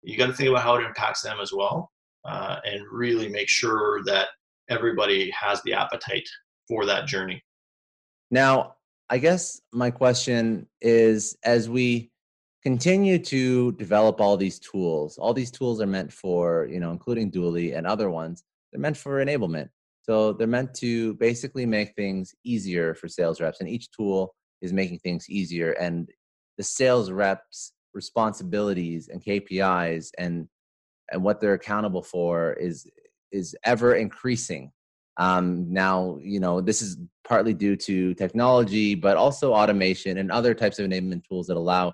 you 0.03 0.17
got 0.17 0.27
to 0.27 0.33
think 0.33 0.49
about 0.49 0.63
how 0.63 0.77
it 0.77 0.85
impacts 0.85 1.23
them 1.23 1.39
as 1.41 1.53
well 1.53 1.91
uh, 2.25 2.57
and 2.65 2.83
really 2.91 3.29
make 3.29 3.49
sure 3.49 4.03
that 4.05 4.29
everybody 4.69 5.31
has 5.31 5.63
the 5.63 5.73
appetite 5.73 6.29
for 6.69 6.87
that 6.87 7.07
journey. 7.07 7.43
Now 8.31 8.77
i 9.13 9.19
guess 9.19 9.61
my 9.73 9.91
question 9.91 10.69
is 10.81 11.37
as 11.45 11.69
we 11.69 12.13
continue 12.63 13.19
to 13.19 13.73
develop 13.73 14.21
all 14.21 14.37
these 14.37 14.61
tools 14.61 15.19
all 15.19 15.35
these 15.35 15.51
tools 15.51 15.81
are 15.81 15.87
meant 15.87 16.13
for 16.13 16.69
you 16.71 16.79
know 16.79 16.93
including 16.93 17.29
Dooly 17.29 17.77
and 17.77 17.89
other 17.89 18.09
ones 18.09 18.45
they're 18.73 18.81
meant 18.81 18.97
for 18.97 19.25
enablement. 19.25 19.69
So 20.03 20.33
they're 20.33 20.47
meant 20.47 20.75
to 20.77 21.15
basically 21.15 21.67
make 21.67 21.95
things 21.95 22.35
easier 22.45 22.95
for 22.95 23.09
sales 23.09 23.41
reps 23.41 23.61
and 23.61 23.69
each 23.69 23.91
tool 23.91 24.35
is 24.63 24.73
making 24.73 24.99
things 25.01 25.29
easier 25.29 25.73
and 25.73 26.09
the 26.57 26.63
sales 26.63 27.11
reps 27.11 27.73
responsibilities 27.95 29.09
and 29.09 29.22
KPIs 29.22 30.11
and 30.18 30.49
and 31.12 31.22
what 31.22 31.41
they're 31.41 31.55
accountable 31.55 32.03
for 32.03 32.53
is 32.55 32.86
is 33.32 33.57
ever 33.64 33.95
increasing. 33.95 34.72
Um, 35.16 35.72
now, 35.72 36.18
you 36.22 36.41
know, 36.41 36.61
this 36.61 36.82
is 36.82 36.97
partly 37.24 37.53
due 37.53 37.76
to 37.76 38.14
technology, 38.14 38.95
but 38.95 39.16
also 39.16 39.53
automation 39.53 40.18
and 40.18 40.30
other 40.30 40.55
types 40.55 40.78
of 40.78 40.88
enablement 40.88 41.22
tools 41.28 41.47
that 41.49 41.57
allow 41.57 41.93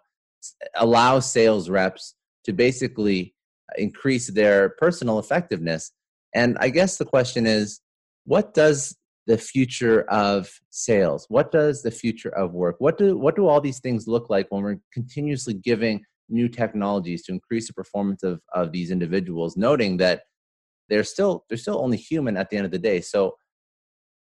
allow 0.76 1.18
sales 1.18 1.68
reps 1.68 2.14
to 2.44 2.52
basically 2.52 3.34
increase 3.76 4.28
their 4.28 4.70
personal 4.70 5.18
effectiveness. 5.18 5.92
And 6.34 6.56
I 6.60 6.68
guess 6.68 6.98
the 6.98 7.04
question 7.04 7.46
is, 7.46 7.80
what 8.24 8.54
does 8.54 8.96
the 9.26 9.38
future 9.38 10.02
of 10.02 10.48
sales? 10.70 11.26
What 11.28 11.50
does 11.50 11.82
the 11.82 11.90
future 11.90 12.30
of 12.30 12.52
work? 12.52 12.76
What 12.78 12.98
do 12.98 13.16
what 13.16 13.36
do 13.36 13.46
all 13.46 13.60
these 13.60 13.80
things 13.80 14.06
look 14.06 14.30
like 14.30 14.46
when 14.50 14.62
we're 14.62 14.78
continuously 14.92 15.54
giving 15.54 16.04
new 16.28 16.48
technologies 16.48 17.22
to 17.24 17.32
increase 17.32 17.68
the 17.68 17.72
performance 17.72 18.22
of, 18.22 18.40
of 18.52 18.72
these 18.72 18.90
individuals, 18.90 19.56
noting 19.56 19.96
that 19.98 20.22
they're 20.88 21.04
still 21.04 21.44
they're 21.48 21.58
still 21.58 21.80
only 21.80 21.96
human 21.96 22.36
at 22.36 22.50
the 22.50 22.56
end 22.56 22.66
of 22.66 22.72
the 22.72 22.78
day. 22.78 23.00
So 23.00 23.36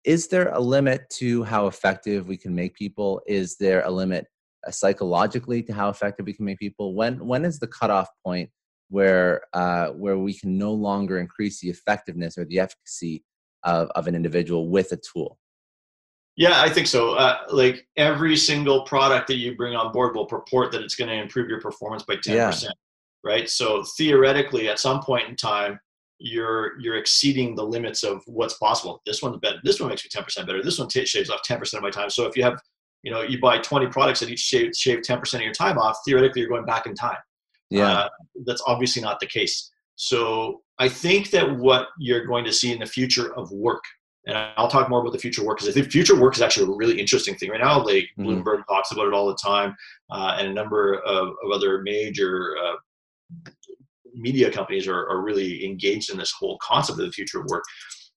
is 0.04 0.28
there 0.28 0.50
a 0.50 0.60
limit 0.60 1.10
to 1.10 1.44
how 1.44 1.68
effective 1.68 2.28
we 2.28 2.38
can 2.38 2.54
make 2.54 2.76
people? 2.76 3.22
Is 3.26 3.58
there 3.58 3.84
a 3.84 3.92
limit 3.92 4.28
uh, 4.68 4.72
psychologically 4.72 5.64
to 5.64 5.74
how 5.74 5.90
effective 5.90 6.26
we 6.26 6.34
can 6.34 6.46
make 6.46 6.60
people? 6.60 6.96
When 6.96 7.26
when 7.26 7.46
is 7.46 7.60
the 7.60 7.68
cutoff 7.68 8.10
point 8.26 8.50
where 8.90 9.42
uh, 9.54 9.90
where 9.90 10.18
we 10.18 10.34
can 10.34 10.58
no 10.58 10.74
longer 10.74 11.20
increase 11.20 11.60
the 11.60 11.70
effectiveness 11.70 12.38
or 12.38 12.46
the 12.46 12.60
efficacy 12.60 13.24
of, 13.66 13.90
of 13.96 14.08
an 14.08 14.16
individual 14.16 14.70
with 14.70 14.92
a 14.92 14.98
tool? 14.98 15.38
Yeah, 16.38 16.62
I 16.62 16.70
think 16.70 16.88
so. 16.88 17.12
Uh, 17.12 17.40
like 17.50 17.88
every 17.96 18.36
single 18.36 18.84
product 18.84 19.28
that 19.28 19.36
you 19.36 19.56
bring 19.56 19.76
on 19.76 19.92
board 19.92 20.16
will 20.16 20.26
purport 20.26 20.72
that 20.74 20.82
it's 20.82 20.96
going 20.96 21.10
to 21.10 21.16
improve 21.16 21.50
your 21.50 21.62
performance 21.62 22.04
by 22.04 22.16
10%. 22.16 22.64
Yeah. 22.64 22.70
Right. 23.24 23.50
So 23.50 23.84
theoretically, 23.98 24.70
at 24.70 24.80
some 24.80 25.02
point 25.02 25.30
in 25.30 25.36
time, 25.36 25.80
you're 26.20 26.80
you're 26.80 26.96
exceeding 26.96 27.56
the 27.56 27.64
limits 27.64 28.04
of 28.04 28.22
what's 28.26 28.54
possible. 28.56 29.02
This 29.06 29.22
one's 29.22 29.38
better. 29.38 29.60
This 29.64 29.80
one 29.80 29.90
makes 29.90 30.06
me 30.06 30.22
10% 30.22 30.46
better. 30.46 30.64
This 30.64 30.80
one 30.80 30.88
t- 30.88 31.06
shaves 31.06 31.30
off 31.30 31.42
10% 31.48 31.74
of 31.74 31.82
my 31.82 31.90
time. 31.90 32.10
So 32.10 32.26
if 32.26 32.38
you 32.38 32.44
have, 32.44 32.60
you 33.04 33.12
know, 33.12 33.22
you 33.22 33.40
buy 33.40 33.58
20 33.58 33.88
products 33.88 34.20
that 34.20 34.30
each 34.30 34.40
shave, 34.40 34.76
shave 34.76 35.00
10% 35.00 35.34
of 35.34 35.42
your 35.42 35.54
time 35.54 35.78
off, 35.78 35.98
theoretically 36.06 36.42
you're 36.42 36.50
going 36.50 36.66
back 36.66 36.86
in 36.86 36.96
time. 36.96 37.18
Yeah. 37.70 37.92
Uh, 37.92 38.10
that's 38.46 38.64
obviously 38.68 39.02
not 39.02 39.20
the 39.20 39.28
case. 39.28 39.72
So 39.96 40.62
I 40.80 40.90
think 40.90 41.30
that 41.32 41.58
what 41.58 41.88
you're 41.98 42.26
going 42.26 42.46
to 42.46 42.54
see 42.54 42.72
in 42.72 42.80
the 42.80 42.86
future 42.86 43.36
of 43.36 43.52
work, 43.52 43.84
and 44.28 44.38
I'll 44.58 44.68
talk 44.68 44.90
more 44.90 45.02
about 45.02 45.14
the 45.14 45.20
future 45.20 45.46
work 45.46 45.58
because 45.58 45.70
I 45.70 45.72
think 45.72 45.92
future 45.92 46.20
work 46.20 46.36
is 46.36 46.42
actually 46.42 46.74
a 46.74 46.76
really 46.76 47.00
interesting 47.00 47.36
thing 47.36 47.50
right 47.52 47.62
now. 47.62 47.84
Like 47.84 48.10
mm-hmm. 48.18 48.26
Bloomberg 48.26 48.66
talks 48.68 48.92
about 48.92 49.08
it 49.08 49.14
all 49.14 49.28
the 49.28 49.38
time, 49.44 49.76
uh, 50.12 50.36
and 50.38 50.48
a 50.48 50.54
number 50.54 50.96
of, 51.06 51.30
of 51.30 51.52
other 51.54 51.82
major 51.82 52.56
uh, 52.64 52.76
media 54.14 54.52
companies 54.52 54.88
are, 54.88 55.08
are 55.10 55.22
really 55.22 55.66
engaged 55.66 56.12
in 56.12 56.18
this 56.18 56.34
whole 56.38 56.58
concept 56.62 57.00
of 57.00 57.06
the 57.06 57.12
future 57.12 57.40
of 57.40 57.46
work. 57.48 57.64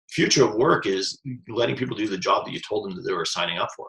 Future 0.10 0.46
of 0.46 0.56
work 0.56 0.86
is 0.86 1.20
letting 1.50 1.76
people 1.76 1.98
do 1.98 2.08
the 2.08 2.18
job 2.18 2.46
that 2.46 2.54
you 2.54 2.62
told 2.68 2.86
them 2.86 2.96
that 2.96 3.04
they 3.04 3.14
were 3.14 3.26
signing 3.26 3.58
up 3.58 3.70
for, 3.76 3.88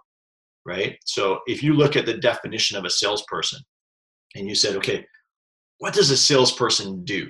right? 0.67 0.97
So 1.05 1.41
if 1.47 1.63
you 1.63 1.75
look 1.75 1.97
at 1.97 2.07
the 2.07 2.19
definition 2.19 2.77
of 2.77 2.85
a 2.85 2.91
salesperson, 2.91 3.61
and 4.35 4.47
you 4.47 4.55
said, 4.55 4.77
okay, 4.77 5.07
what 5.79 5.95
does 5.95 6.11
a 6.11 6.17
salesperson 6.17 7.05
do? 7.05 7.29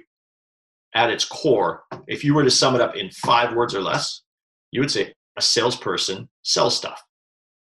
At 0.94 1.10
its 1.10 1.24
core, 1.24 1.82
if 2.06 2.24
you 2.24 2.34
were 2.34 2.44
to 2.44 2.50
sum 2.50 2.74
it 2.74 2.80
up 2.80 2.96
in 2.96 3.10
five 3.10 3.54
words 3.54 3.74
or 3.74 3.80
less, 3.80 4.22
you 4.72 4.80
would 4.80 4.90
say 4.90 5.12
a 5.36 5.42
salesperson 5.42 6.28
sells 6.42 6.76
stuff, 6.76 7.02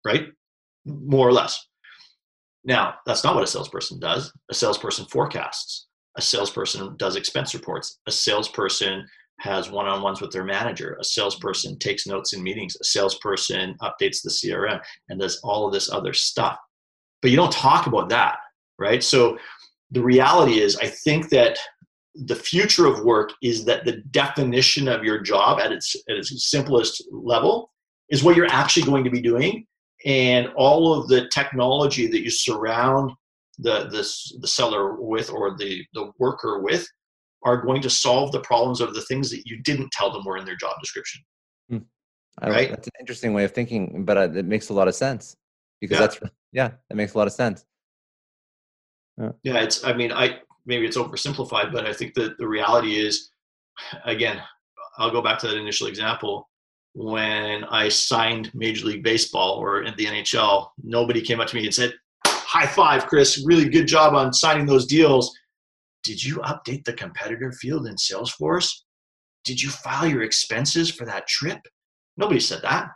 right? 0.05 0.29
More 0.85 1.29
or 1.29 1.33
less. 1.33 1.67
Now, 2.65 2.95
that's 3.07 3.25
not 3.25 3.35
what 3.35 3.45
a 3.45 3.49
salesperson 3.49 3.99
does. 3.99 4.33
A 4.51 4.55
salesperson 4.55 5.07
forecasts. 5.07 5.87
A 6.17 6.23
salesperson 6.23 6.97
does 6.97 7.17
expense 7.17 7.55
reports. 7.55 7.99
A 8.07 8.13
salesperson 8.13 9.07
has 9.41 9.71
one 9.71 9.87
on 9.87 10.03
ones 10.03 10.21
with 10.21 10.31
their 10.31 10.45
manager. 10.45 10.97
A 11.01 11.05
salesperson 11.05 11.79
takes 11.79 12.07
notes 12.07 12.33
in 12.33 12.43
meetings. 12.43 12.77
A 12.81 12.85
salesperson 12.85 13.75
updates 13.83 14.23
the 14.23 14.31
CRM 14.31 14.81
and 15.09 15.21
does 15.21 15.41
all 15.43 15.67
of 15.67 15.73
this 15.73 15.91
other 15.91 16.13
stuff. 16.13 16.57
But 17.21 17.31
you 17.31 17.37
don't 17.37 17.53
talk 17.53 17.87
about 17.87 18.09
that, 18.11 18.37
right? 18.79 19.03
So 19.03 19.39
the 19.91 20.03
reality 20.03 20.61
is, 20.61 20.77
I 20.77 20.87
think 20.87 21.29
that 21.31 21.59
the 22.15 22.37
future 22.37 22.87
of 22.87 23.05
work 23.05 23.33
is 23.43 23.65
that 23.65 23.85
the 23.85 24.03
definition 24.11 24.89
of 24.89 25.03
your 25.03 25.21
job 25.21 25.61
at 25.61 25.73
its, 25.73 25.97
at 26.09 26.17
its 26.17 26.51
simplest 26.51 27.03
level 27.11 27.71
is 28.11 28.23
what 28.23 28.37
you're 28.37 28.47
actually 28.47 28.85
going 28.85 29.05
to 29.05 29.11
be 29.11 29.21
doing. 29.21 29.67
And 30.05 30.49
all 30.57 30.93
of 30.93 31.09
the 31.09 31.29
technology 31.29 32.07
that 32.09 32.23
you 32.23 32.31
surround 32.31 33.13
the, 33.59 33.85
the, 33.85 34.39
the 34.41 34.49
seller 34.49 35.01
with 35.01 35.31
or 35.31 35.57
the, 35.57 35.85
the 35.95 36.11
worker 36.19 36.61
with 36.61 36.87
are 37.45 37.61
going 37.61 37.83
to 37.83 37.91
solve 37.91 38.33
the 38.33 38.41
problems 38.41 38.81
of 38.81 38.95
the 38.95 39.03
things 39.03 39.31
that 39.31 39.43
you 39.47 39.63
didn't 39.63 39.91
tell 39.93 40.13
them 40.13 40.25
were 40.25 40.37
in 40.37 40.45
their 40.45 40.57
job 40.57 40.75
description. 40.81 41.23
Hmm. 41.69 41.79
right? 42.43 42.71
That's 42.71 42.87
an 42.89 42.93
interesting 43.01 43.33
way 43.33 43.45
of 43.45 43.53
thinking, 43.53 44.05
but 44.05 44.17
uh, 44.17 44.31
it 44.33 44.45
makes 44.45 44.69
a 44.69 44.75
lot 44.75 44.89
of 44.89 44.95
sense 44.95 45.37
because 45.81 45.97
yeah. 45.97 46.01
that's, 46.01 46.19
yeah, 46.53 46.71
that 46.89 46.95
makes 46.95 47.15
a 47.15 47.19
lot 47.19 47.27
of 47.27 47.33
sense. 47.33 47.65
Yeah. 49.19 49.33
yeah, 49.43 49.61
it's. 49.61 49.85
I 49.85 49.93
mean, 49.93 50.11
I 50.11 50.41
maybe 50.67 50.87
it's 50.87 50.97
oversimplified, 50.97 51.73
but 51.73 51.87
I 51.87 51.93
think 51.93 52.15
that 52.15 52.39
the 52.39 52.47
reality 52.47 52.99
is, 52.99 53.31
again, 54.05 54.41
I'll 54.99 55.11
go 55.11 55.23
back 55.23 55.39
to 55.41 55.49
that 55.49 55.57
initial 55.57 55.87
example. 55.87 56.49
When 56.95 57.65
I 57.65 57.89
signed 57.89 58.51
Major 58.55 58.87
League 58.87 59.03
Baseball 59.03 59.53
or 59.53 59.83
in 59.83 59.95
the 59.97 60.07
NHL, 60.07 60.69
nobody 60.83 61.23
came 61.23 61.41
up 61.41 61.49
to 61.49 61.57
me 61.57 61.65
and 61.65 61.75
said, 61.75 61.95
"High 62.27 62.67
five, 62.67 63.07
Kris! 63.07 63.43
Really 63.47 63.69
good 63.69 63.87
job 63.87 64.15
on 64.15 64.33
signing 64.33 64.67
those 64.67 64.87
deals." 64.87 65.35
Did 66.05 66.23
you 66.23 66.37
update 66.39 66.85
the 66.85 66.93
competitor 66.93 67.53
field 67.53 67.87
in 67.87 67.95
Salesforce? 67.95 68.71
Did 69.45 69.63
you 69.63 69.71
file 69.71 70.07
your 70.07 70.23
expenses 70.23 70.91
for 70.91 71.07
that 71.07 71.27
trip? 71.27 71.61
Nobody 72.17 72.41
said 72.41 72.61
that, 72.63 72.89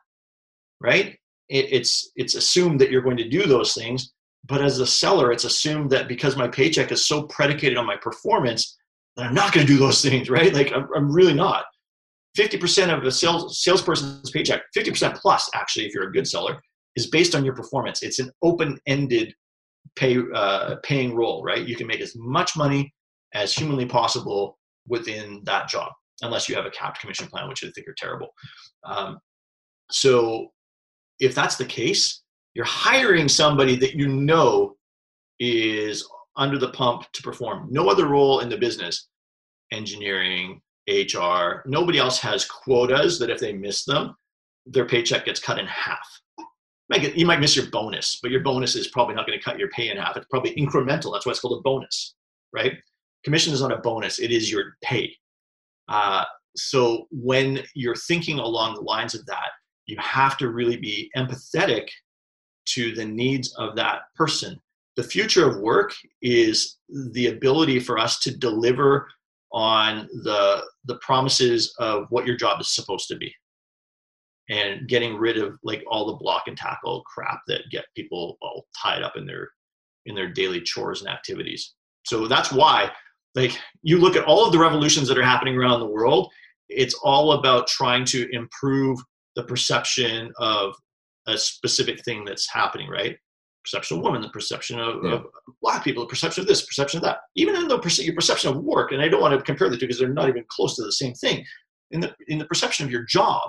right? 0.80 1.16
It, 1.48 1.72
it's 1.72 2.10
it's 2.16 2.34
assumed 2.34 2.80
that 2.80 2.90
you're 2.90 3.02
going 3.02 3.16
to 3.16 3.28
do 3.28 3.46
those 3.46 3.72
things 3.72 4.12
but 4.47 4.62
as 4.62 4.78
a 4.78 4.86
seller, 4.86 5.32
it's 5.32 5.44
assumed 5.44 5.90
that 5.90 6.09
because 6.09 6.36
my 6.36 6.49
paycheck 6.49 6.92
is 6.92 7.07
so 7.07 7.24
predicated 7.24 7.76
on 7.78 7.86
my 7.86 7.97
performance, 7.97 8.76
that 9.16 9.26
I'm 9.26 9.34
not 9.34 9.53
going 9.53 9.66
to 9.66 9.72
do 9.72 9.78
those 9.78 10.03
things, 10.09 10.30
right? 10.30 10.53
Like 10.53 10.72
I'm, 10.72 10.88
I'm 10.94 11.11
really 11.11 11.34
not. 11.34 11.64
50% 12.38 12.94
of 12.94 13.03
a 13.03 13.11
sales, 13.11 13.62
salesperson's 13.62 14.30
paycheck, 14.30 14.62
50% 14.76 15.16
plus 15.16 15.49
actually, 15.55 15.86
if 15.86 15.94
you're 15.94 16.09
a 16.09 16.12
good 16.12 16.28
seller, 16.28 16.61
is 16.94 17.09
based 17.09 17.34
on 17.34 17.44
your 17.44 17.55
performance. 17.55 18.03
It's 18.03 18.18
an 18.18 18.30
open-ended 18.42 19.34
pay 19.97 20.18
uh, 20.34 20.76
paying 20.82 21.14
role, 21.14 21.42
right? 21.42 21.66
You 21.66 21.76
can 21.76 21.86
make 21.86 22.01
as 22.01 22.14
much 22.16 22.57
money 22.57 22.92
as 23.34 23.55
humanly 23.55 23.86
possible 23.86 24.59
within 24.86 25.42
that 25.44 25.68
job, 25.68 25.90
unless 26.22 26.49
you 26.49 26.55
have 26.55 26.66
a 26.66 26.70
capped 26.70 27.01
commission 27.01 27.26
plan, 27.26 27.49
which 27.49 27.64
I 27.64 27.70
think 27.70 27.88
are 27.88 27.94
terrible. 27.97 28.28
Um, 28.84 29.18
so 29.90 30.49
if 31.20 31.34
that's 31.34 31.57
the 31.57 31.64
case, 31.64 32.22
you're 32.57 32.64
hiring 32.64 33.28
somebody 33.28 33.76
that 33.76 33.94
you 33.96 34.09
know 34.09 34.76
is 35.38 36.09
under 36.36 36.57
the 36.57 36.70
pump 36.70 37.04
to 37.12 37.22
perform. 37.22 37.68
No 37.70 37.90
other 37.90 38.07
role 38.07 38.40
in 38.40 38.48
the 38.48 38.57
business, 38.57 39.09
engineering, 39.72 40.62
HR, 40.88 41.62
nobody 41.66 41.98
else 41.98 42.18
has 42.20 42.46
quotas 42.46 43.18
that 43.18 43.28
if 43.28 43.40
they 43.40 43.52
miss 43.52 43.84
them, 43.84 44.16
their 44.64 44.86
paycheck 44.86 45.26
gets 45.26 45.38
cut 45.38 45.59
in 45.59 45.66
half. 45.66 46.09
You 47.14 47.26
might 47.26 47.40
miss 47.40 47.54
your 47.54 47.66
bonus, 47.66 48.20
but 48.22 48.30
your 48.30 48.40
bonus 48.40 48.74
is 48.74 48.88
probably 48.88 49.16
not 49.16 49.26
going 49.26 49.38
to 49.38 49.44
cut 49.44 49.59
your 49.59 49.68
pay 49.68 49.90
in 49.90 49.98
half. 49.98 50.16
It's 50.16 50.26
probably 50.30 50.54
incremental. 50.54 51.12
That's 51.12 51.26
why 51.26 51.32
it's 51.32 51.40
called 51.40 51.59
a 51.59 51.62
bonus, 51.62 52.14
right? 52.54 52.72
Commission 53.22 53.52
is 53.52 53.61
not 53.61 53.70
a 53.72 53.78
bonus, 53.78 54.18
it 54.18 54.30
is 54.30 54.50
your 54.50 54.76
pay. 54.82 55.14
Uh, 55.88 56.24
so 56.57 57.07
when 57.11 57.64
you're 57.74 57.96
thinking 57.96 58.38
along 58.38 58.76
the 58.76 58.80
lines 58.80 59.14
of 59.14 59.26
that, 59.26 59.50
you 59.84 59.98
have 60.00 60.38
to 60.38 60.48
really 60.48 60.78
be 60.78 61.11
empathetic 61.14 61.88
to 62.66 62.94
the 62.94 63.04
needs 63.04 63.54
of 63.54 63.76
that 63.76 64.02
person. 64.14 64.60
The 64.96 65.02
future 65.02 65.48
of 65.48 65.60
work 65.60 65.92
is 66.22 66.78
the 67.12 67.28
ability 67.28 67.80
for 67.80 67.98
us 67.98 68.18
to 68.20 68.36
deliver 68.36 69.08
on 69.52 70.08
the, 70.24 70.62
the 70.86 70.96
promises 70.96 71.74
of 71.78 72.06
what 72.10 72.26
your 72.26 72.36
job 72.36 72.60
is 72.60 72.74
supposed 72.74 73.08
to 73.08 73.16
be 73.16 73.34
and 74.48 74.88
getting 74.88 75.16
rid 75.16 75.38
of 75.38 75.58
like 75.62 75.82
all 75.88 76.06
the 76.06 76.14
block 76.14 76.44
and 76.46 76.56
tackle 76.56 77.02
crap 77.02 77.40
that 77.46 77.62
get 77.70 77.84
people 77.96 78.36
all 78.40 78.66
tied 78.80 79.02
up 79.02 79.16
in 79.16 79.26
their 79.26 79.48
in 80.06 80.14
their 80.14 80.32
daily 80.32 80.60
chores 80.60 81.00
and 81.00 81.10
activities 81.10 81.74
so 82.04 82.28
that's 82.28 82.52
why 82.52 82.90
like 83.34 83.58
you 83.82 83.98
look 83.98 84.16
at 84.16 84.24
all 84.24 84.46
of 84.46 84.52
the 84.52 84.58
revolutions 84.58 85.08
that 85.08 85.18
are 85.18 85.22
happening 85.24 85.56
around 85.56 85.80
the 85.80 85.86
world 85.86 86.30
it's 86.68 86.94
all 87.02 87.32
about 87.32 87.66
trying 87.66 88.04
to 88.04 88.28
improve 88.32 88.98
the 89.34 89.42
perception 89.42 90.32
of 90.38 90.74
a 91.27 91.37
specific 91.37 92.05
thing 92.05 92.24
that's 92.24 92.51
happening, 92.51 92.89
right? 92.89 93.16
Perception 93.64 93.99
of 93.99 94.05
women, 94.05 94.22
the 94.22 94.29
perception 94.29 94.79
of, 94.79 95.05
yeah. 95.05 95.12
of 95.12 95.27
black 95.61 95.83
people, 95.83 96.05
the 96.05 96.09
perception 96.09 96.43
of 96.43 96.49
this, 96.49 96.64
perception 96.64 96.99
of 96.99 97.05
that. 97.05 97.18
Even 97.35 97.57
in 97.57 97.66
the 97.66 97.79
perce- 97.79 98.05
your 98.05 98.14
perception 98.14 98.51
of 98.51 98.62
work, 98.62 98.93
and 98.93 99.03
I 99.03 99.09
don't 99.09 99.20
want 99.20 99.37
to 99.37 99.43
compare 99.43 99.68
the 99.68 99.77
two 99.77 99.87
because 99.87 99.99
they're 99.99 100.09
not 100.09 100.29
even 100.29 100.45
close 100.49 100.77
to 100.77 100.85
the 100.85 100.93
same 100.93 101.14
thing. 101.14 101.45
In 101.91 102.01
the 102.01 102.14
in 102.29 102.39
the 102.39 102.45
perception 102.45 102.85
of 102.85 102.93
your 102.93 103.05
job, 103.05 103.43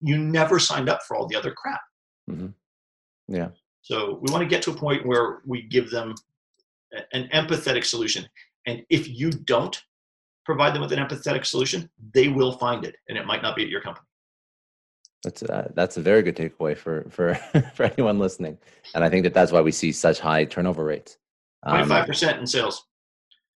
you 0.00 0.18
never 0.18 0.58
signed 0.58 0.88
up 0.88 1.00
for 1.06 1.16
all 1.16 1.26
the 1.26 1.36
other 1.36 1.52
crap. 1.52 1.80
Mm-hmm. 2.30 2.48
Yeah. 3.28 3.48
So 3.82 4.18
we 4.22 4.32
want 4.32 4.42
to 4.42 4.48
get 4.48 4.62
to 4.62 4.70
a 4.70 4.74
point 4.74 5.06
where 5.06 5.40
we 5.46 5.62
give 5.62 5.90
them 5.90 6.14
an 7.12 7.28
empathetic 7.34 7.84
solution, 7.84 8.26
and 8.66 8.82
if 8.90 9.08
you 9.08 9.30
don't 9.30 9.80
provide 10.44 10.74
them 10.74 10.82
with 10.82 10.92
an 10.92 10.98
empathetic 10.98 11.46
solution, 11.46 11.88
they 12.14 12.28
will 12.28 12.52
find 12.52 12.84
it, 12.84 12.96
and 13.08 13.16
it 13.16 13.26
might 13.26 13.42
not 13.42 13.56
be 13.56 13.62
at 13.62 13.68
your 13.68 13.80
company. 13.80 14.06
That's 15.22 15.42
uh, 15.42 15.70
that's 15.74 15.96
a 15.96 16.00
very 16.00 16.22
good 16.22 16.36
takeaway 16.36 16.76
for 16.76 17.06
for 17.10 17.34
for 17.74 17.84
anyone 17.84 18.18
listening, 18.18 18.58
and 18.94 19.04
I 19.04 19.08
think 19.08 19.24
that 19.24 19.34
that's 19.34 19.52
why 19.52 19.60
we 19.60 19.72
see 19.72 19.92
such 19.92 20.18
high 20.18 20.44
turnover 20.44 20.84
rates. 20.84 21.18
Twenty 21.66 21.86
five 21.86 22.06
percent 22.06 22.40
in 22.40 22.46
sales. 22.46 22.86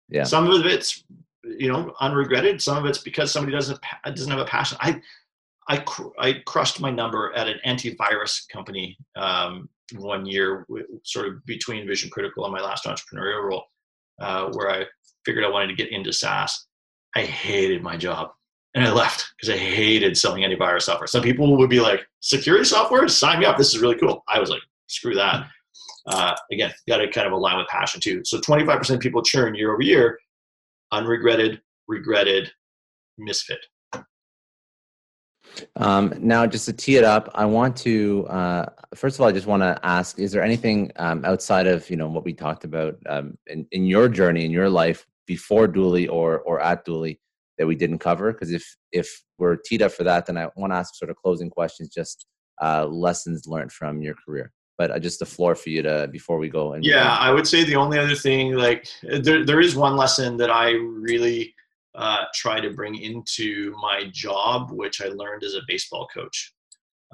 Yeah. 0.10 0.24
Some 0.24 0.50
of 0.52 0.66
it's 0.66 1.04
you 1.44 1.72
know 1.72 1.94
unregretted. 2.02 2.62
Some 2.62 2.78
of 2.78 2.86
it's 2.86 3.00
because 3.00 3.32
somebody 3.32 3.56
doesn't 3.56 3.80
doesn't 4.06 4.32
have 4.32 4.40
a 4.40 4.46
passion. 4.46 4.78
I 4.82 5.02
I 5.68 5.78
cr- 5.78 6.14
I 6.20 6.44
crushed 6.46 6.80
my 6.80 6.92
number 6.92 7.34
at 7.36 7.48
an 7.48 7.60
antivirus 7.66 8.48
company 8.50 8.98
um, 9.16 9.68
one 9.96 10.26
year, 10.26 10.68
sort 11.04 11.28
of 11.28 11.44
between 11.46 11.88
Vision 11.88 12.12
Critical 12.12 12.46
and 12.46 12.54
my 12.54 12.62
last 12.62 12.86
entrepreneurial 12.86 13.44
role, 13.44 13.64
uh, 14.22 14.52
where 14.54 14.70
I 14.70 14.86
figured 15.26 15.44
I 15.44 15.50
wanted 15.50 15.68
to 15.68 15.76
get 15.76 15.92
into 15.92 16.14
SaaS. 16.14 16.68
I 17.16 17.22
hated 17.22 17.82
my 17.82 17.98
job 17.98 18.32
and 18.76 18.86
I 18.86 18.92
left 18.92 19.34
because 19.36 19.54
I 19.54 19.58
hated 19.58 20.18
selling 20.18 20.44
antivirus 20.44 20.84
software. 20.84 21.08
Some 21.08 21.24
people 21.24 21.58
would 21.58 21.70
be 21.70 21.80
like, 21.80 22.06
security 22.20 22.66
software, 22.66 23.08
sign 23.08 23.40
me 23.40 23.46
up. 23.46 23.58
This 23.58 23.74
is 23.74 23.82
really 23.82 23.98
cool. 23.98 24.24
I 24.28 24.40
was 24.40 24.50
like, 24.50 24.62
screw 24.88 25.16
that. 25.16 25.48
Uh, 26.08 26.36
again, 26.52 26.72
got 26.88 26.98
to 26.98 27.10
kind 27.10 27.26
of 27.26 27.34
align 27.34 27.58
with 27.58 27.68
passion 27.68 28.02
too. 28.02 28.22
So 28.26 28.38
25% 28.40 28.94
of 28.94 29.00
people 29.00 29.24
churn 29.24 29.56
year 29.56 29.74
over 29.74 29.82
year, 29.82 30.20
unregretted, 30.94 31.62
regretted, 31.88 32.52
misfit. 33.18 33.66
Um, 35.78 36.14
now, 36.20 36.46
just 36.46 36.66
to 36.66 36.74
tee 36.74 36.98
it 36.98 37.06
up, 37.06 37.32
I 37.34 37.46
want 37.46 37.78
to 37.78 38.28
uh, 38.28 38.66
first 38.94 39.16
of 39.16 39.22
all, 39.22 39.28
I 39.30 39.32
just 39.32 39.48
want 39.48 39.64
to 39.64 39.80
ask: 39.84 40.20
Is 40.20 40.34
there 40.34 40.44
anything 40.44 40.92
um, 40.98 41.24
outside 41.24 41.66
of 41.66 41.90
you 41.90 41.96
know 41.96 42.10
what 42.10 42.26
we 42.26 42.34
talked 42.34 42.66
about 42.66 42.98
um, 43.08 43.38
in, 43.48 43.66
in 43.72 43.86
your 43.86 44.10
journey 44.10 44.44
in 44.44 44.52
your 44.52 44.70
life 44.70 45.08
before 45.28 45.66
Dooly 45.66 46.10
or 46.10 46.40
or 46.40 46.60
at 46.60 46.86
Dooly 46.86 47.20
that 47.58 47.68
we 47.68 47.76
didn't 47.76 48.00
cover? 48.00 48.32
Because 48.32 48.52
if 48.52 48.66
if 48.92 49.24
we're 49.38 49.58
teed 49.58 49.82
up 49.82 49.92
for 49.92 50.04
that, 50.04 50.26
then 50.26 50.38
I 50.38 50.50
want 50.56 50.74
to 50.74 50.78
ask 50.78 50.96
sort 50.96 51.12
of 51.12 51.18
closing 51.18 51.50
questions, 51.50 51.90
just 51.90 52.26
uh, 52.62 52.86
lessons 52.86 53.48
learned 53.48 53.72
from 53.72 54.02
your 54.02 54.16
career. 54.26 54.52
But 54.78 54.92
uh, 54.92 55.00
just 55.00 55.20
the 55.20 55.26
floor 55.26 55.56
for 55.56 55.70
you 55.70 55.82
to 55.84 56.10
before 56.12 56.38
we 56.38 56.50
go. 56.50 56.74
And 56.74 56.84
yeah, 56.84 57.16
I 57.16 57.32
would 57.32 57.48
say 57.48 57.64
the 57.64 57.78
only 57.78 57.98
other 57.98 58.16
thing, 58.16 58.54
like 58.54 58.88
there 59.04 59.46
there 59.46 59.62
is 59.62 59.76
one 59.76 59.96
lesson 59.96 60.38
that 60.38 60.52
I 60.52 60.72
really 60.72 61.54
uh, 61.96 62.26
try 62.34 62.60
to 62.60 62.72
bring 62.72 62.96
into 62.96 63.74
my 63.82 64.10
job, 64.12 64.72
which 64.72 65.02
I 65.02 65.08
learned 65.08 65.44
as 65.44 65.54
a 65.54 65.62
baseball 65.68 66.08
coach. 66.14 66.54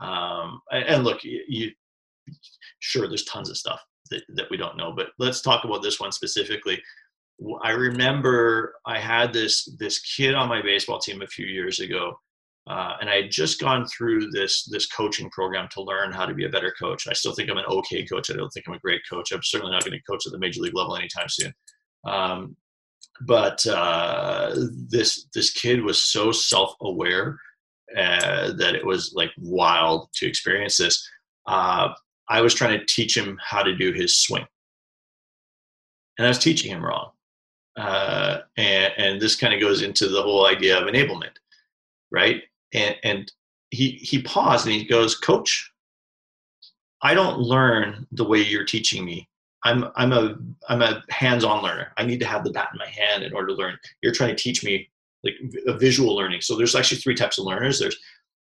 Um, 0.01 0.61
and, 0.71 1.03
look, 1.03 1.23
you, 1.23 1.43
you 1.47 1.71
sure 2.79 3.07
there's 3.07 3.25
tons 3.25 3.51
of 3.51 3.57
stuff 3.57 3.79
that, 4.09 4.23
that 4.29 4.49
we 4.49 4.57
don't 4.57 4.77
know, 4.77 4.91
but 4.91 5.09
let's 5.19 5.41
talk 5.41 5.63
about 5.63 5.83
this 5.83 5.99
one 5.99 6.11
specifically. 6.11 6.81
I 7.63 7.71
remember 7.71 8.75
I 8.85 8.99
had 8.99 9.33
this 9.33 9.65
this 9.79 9.99
kid 9.99 10.35
on 10.35 10.49
my 10.49 10.61
baseball 10.61 10.99
team 10.99 11.21
a 11.21 11.27
few 11.27 11.45
years 11.45 11.79
ago, 11.79 12.13
uh, 12.67 12.97
and 13.01 13.09
I 13.09 13.23
had 13.23 13.31
just 13.31 13.59
gone 13.59 13.87
through 13.87 14.29
this 14.31 14.65
this 14.65 14.85
coaching 14.87 15.29
program 15.31 15.67
to 15.71 15.81
learn 15.81 16.11
how 16.11 16.25
to 16.25 16.33
be 16.33 16.45
a 16.45 16.49
better 16.49 16.73
coach. 16.79 17.07
I 17.07 17.13
still 17.13 17.33
think 17.33 17.49
I'm 17.49 17.57
an 17.57 17.65
okay 17.65 18.05
coach. 18.05 18.29
I 18.29 18.35
don't 18.35 18.49
think 18.51 18.67
I'm 18.67 18.75
a 18.75 18.79
great 18.79 19.01
coach. 19.09 19.31
I'm 19.31 19.43
certainly 19.43 19.73
not 19.73 19.83
going 19.83 19.97
to 19.97 20.03
coach 20.11 20.25
at 20.25 20.31
the 20.31 20.39
major 20.39 20.61
league 20.61 20.75
level 20.75 20.95
anytime 20.95 21.29
soon. 21.29 21.53
Um, 22.05 22.55
but 23.21 23.65
uh, 23.65 24.55
this 24.89 25.27
this 25.33 25.51
kid 25.51 25.83
was 25.83 26.03
so 26.03 26.31
self 26.31 26.75
aware 26.81 27.39
uh, 27.97 28.53
that 28.53 28.75
it 28.75 28.85
was 28.85 29.13
like 29.15 29.31
wild 29.37 30.09
to 30.13 30.27
experience 30.27 30.77
this. 30.77 31.07
Uh, 31.47 31.89
I 32.29 32.41
was 32.41 32.53
trying 32.53 32.79
to 32.79 32.85
teach 32.85 33.17
him 33.17 33.37
how 33.43 33.63
to 33.63 33.75
do 33.75 33.91
his 33.91 34.17
swing, 34.17 34.45
and 36.17 36.27
I 36.27 36.29
was 36.29 36.39
teaching 36.39 36.71
him 36.71 36.85
wrong. 36.85 37.11
Uh, 37.77 38.39
and, 38.57 38.93
and 38.97 39.21
this 39.21 39.35
kind 39.35 39.53
of 39.53 39.61
goes 39.61 39.81
into 39.81 40.07
the 40.07 40.21
whole 40.21 40.45
idea 40.45 40.77
of 40.77 40.87
enablement, 40.87 41.35
right? 42.11 42.43
And 42.73 42.95
and 43.03 43.31
he 43.69 43.91
he 43.91 44.21
paused 44.21 44.65
and 44.65 44.75
he 44.75 44.85
goes, 44.85 45.15
Coach, 45.15 45.71
I 47.01 47.13
don't 47.13 47.39
learn 47.39 48.07
the 48.11 48.25
way 48.25 48.41
you're 48.41 48.65
teaching 48.65 49.05
me. 49.05 49.27
I'm 49.63 49.85
I'm 49.95 50.11
a 50.11 50.35
I'm 50.69 50.81
a 50.81 51.03
hands-on 51.09 51.63
learner. 51.63 51.93
I 51.97 52.05
need 52.05 52.19
to 52.19 52.25
have 52.25 52.43
the 52.43 52.51
bat 52.51 52.69
in 52.73 52.79
my 52.79 52.87
hand 52.87 53.23
in 53.23 53.33
order 53.33 53.47
to 53.47 53.53
learn. 53.53 53.77
You're 54.01 54.13
trying 54.13 54.35
to 54.35 54.41
teach 54.41 54.63
me 54.63 54.89
like 55.23 55.35
a 55.67 55.77
visual 55.77 56.15
learning. 56.15 56.41
So 56.41 56.55
there's 56.55 56.75
actually 56.75 56.97
three 56.97 57.15
types 57.15 57.37
of 57.37 57.45
learners. 57.45 57.79
There's 57.79 57.97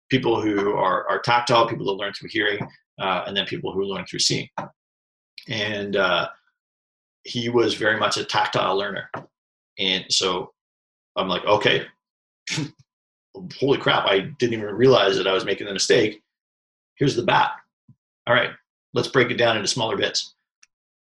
people 0.10 0.42
who 0.42 0.74
are, 0.74 1.08
are 1.10 1.20
tactile, 1.20 1.68
people 1.68 1.86
that 1.86 2.02
learn 2.02 2.14
through 2.14 2.30
hearing, 2.32 2.60
uh, 3.00 3.24
and 3.28 3.36
then 3.36 3.46
people 3.46 3.72
who 3.72 3.84
learn 3.84 4.06
through 4.06 4.20
seeing. 4.20 4.50
And 5.48 5.96
uh, 5.96 6.30
he 7.24 7.50
was 7.50 7.76
very 7.76 8.00
much 8.00 8.18
a 8.18 8.24
tactile 8.24 8.78
learner, 8.78 9.10
and 9.78 10.06
so 10.10 10.54
I'm 11.16 11.28
like, 11.28 11.46
okay, 11.46 11.86
holy 13.60 13.78
crap! 13.78 14.06
I 14.06 14.20
didn't 14.20 14.54
even 14.54 14.76
realize 14.76 15.18
that 15.18 15.28
I 15.28 15.34
was 15.34 15.46
making 15.46 15.68
a 15.68 15.74
mistake. 15.74 16.22
Here's 16.96 17.16
the 17.16 17.24
bat. 17.24 17.52
All 18.28 18.34
right, 18.34 18.52
let's 18.94 19.08
break 19.08 19.32
it 19.32 19.38
down 19.38 19.58
into 19.58 19.68
smaller 19.68 19.98
bits 19.98 20.34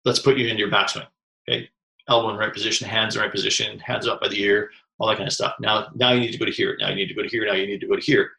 let's 0.04 0.18
put 0.18 0.36
you 0.36 0.48
into 0.48 0.60
your 0.60 0.70
backswing. 0.70 1.06
Okay, 1.48 1.68
elbow 2.08 2.30
in 2.30 2.36
right 2.36 2.52
position, 2.52 2.88
hands 2.88 3.16
in 3.16 3.22
right 3.22 3.30
position, 3.30 3.78
hands 3.78 4.06
up 4.06 4.20
by 4.20 4.28
the 4.28 4.40
ear, 4.42 4.70
all 4.98 5.08
that 5.08 5.16
kind 5.16 5.26
of 5.26 5.32
stuff. 5.32 5.54
Now, 5.60 5.88
now 5.94 6.12
you 6.12 6.20
need 6.20 6.32
to 6.32 6.38
go 6.38 6.44
to 6.44 6.52
here. 6.52 6.76
Now 6.78 6.88
you 6.88 6.94
need 6.94 7.08
to 7.08 7.14
go 7.14 7.22
to 7.22 7.28
here. 7.28 7.46
Now 7.46 7.54
you 7.54 7.66
need 7.66 7.80
to 7.80 7.86
go 7.86 7.96
to 7.96 8.02
here. 8.02 8.32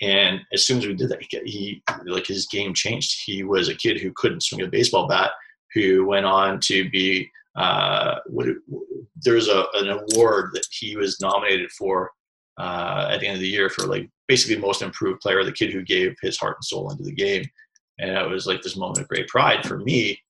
And 0.00 0.40
as 0.52 0.64
soon 0.64 0.78
as 0.78 0.86
we 0.86 0.94
did 0.94 1.08
that, 1.08 1.22
he 1.22 1.82
like 2.04 2.26
his 2.26 2.46
game 2.46 2.74
changed. 2.74 3.22
He 3.24 3.42
was 3.42 3.68
a 3.68 3.74
kid 3.74 3.98
who 3.98 4.12
couldn't 4.14 4.42
swing 4.42 4.62
a 4.62 4.68
baseball 4.68 5.08
bat, 5.08 5.30
who 5.74 6.06
went 6.06 6.26
on 6.26 6.60
to 6.60 6.88
be 6.90 7.30
uh, 7.56 8.16
what, 8.26 8.48
there's 9.22 9.48
a 9.48 9.64
an 9.74 9.88
award 9.88 10.50
that 10.52 10.66
he 10.70 10.96
was 10.96 11.20
nominated 11.20 11.70
for 11.70 12.10
uh, 12.58 13.08
at 13.10 13.20
the 13.20 13.26
end 13.26 13.36
of 13.36 13.40
the 13.40 13.48
year 13.48 13.70
for 13.70 13.86
like 13.86 14.08
basically 14.28 14.56
most 14.56 14.82
improved 14.82 15.20
player, 15.20 15.44
the 15.44 15.52
kid 15.52 15.72
who 15.72 15.82
gave 15.82 16.16
his 16.20 16.38
heart 16.38 16.56
and 16.58 16.64
soul 16.64 16.90
into 16.90 17.04
the 17.04 17.12
game. 17.12 17.44
And 17.98 18.10
it 18.10 18.28
was 18.28 18.46
like 18.46 18.62
this 18.62 18.76
moment 18.76 19.00
of 19.00 19.08
great 19.08 19.28
pride 19.28 19.66
for 19.66 19.78
me 19.78 20.20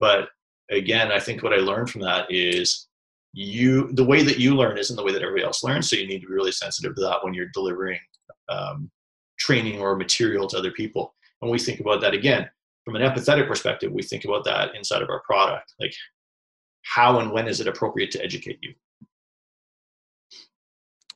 but 0.00 0.30
again, 0.70 1.12
I 1.12 1.20
think 1.20 1.42
what 1.42 1.52
I 1.52 1.58
learned 1.58 1.90
from 1.90 2.00
that 2.00 2.26
is 2.30 2.88
you 3.32 3.92
the 3.92 4.04
way 4.04 4.22
that 4.24 4.40
you 4.40 4.56
learn 4.56 4.78
isn't 4.78 4.96
the 4.96 5.04
way 5.04 5.12
that 5.12 5.22
everybody 5.22 5.44
else 5.44 5.62
learns. 5.62 5.88
So 5.88 5.96
you 5.96 6.08
need 6.08 6.22
to 6.22 6.26
be 6.26 6.34
really 6.34 6.50
sensitive 6.50 6.96
to 6.96 7.02
that 7.02 7.22
when 7.22 7.34
you're 7.34 7.50
delivering 7.54 8.00
um, 8.48 8.90
training 9.38 9.80
or 9.80 9.94
material 9.94 10.48
to 10.48 10.58
other 10.58 10.72
people. 10.72 11.14
And 11.40 11.50
we 11.50 11.58
think 11.58 11.78
about 11.78 12.00
that 12.00 12.14
again 12.14 12.50
from 12.90 13.00
an 13.00 13.08
empathetic 13.08 13.46
perspective. 13.46 13.92
We 13.92 14.02
think 14.02 14.24
about 14.24 14.44
that 14.44 14.74
inside 14.74 15.02
of 15.02 15.10
our 15.10 15.20
product, 15.20 15.74
like 15.78 15.94
how 16.82 17.20
and 17.20 17.30
when 17.30 17.46
is 17.46 17.60
it 17.60 17.68
appropriate 17.68 18.10
to 18.12 18.24
educate 18.24 18.58
you. 18.62 18.74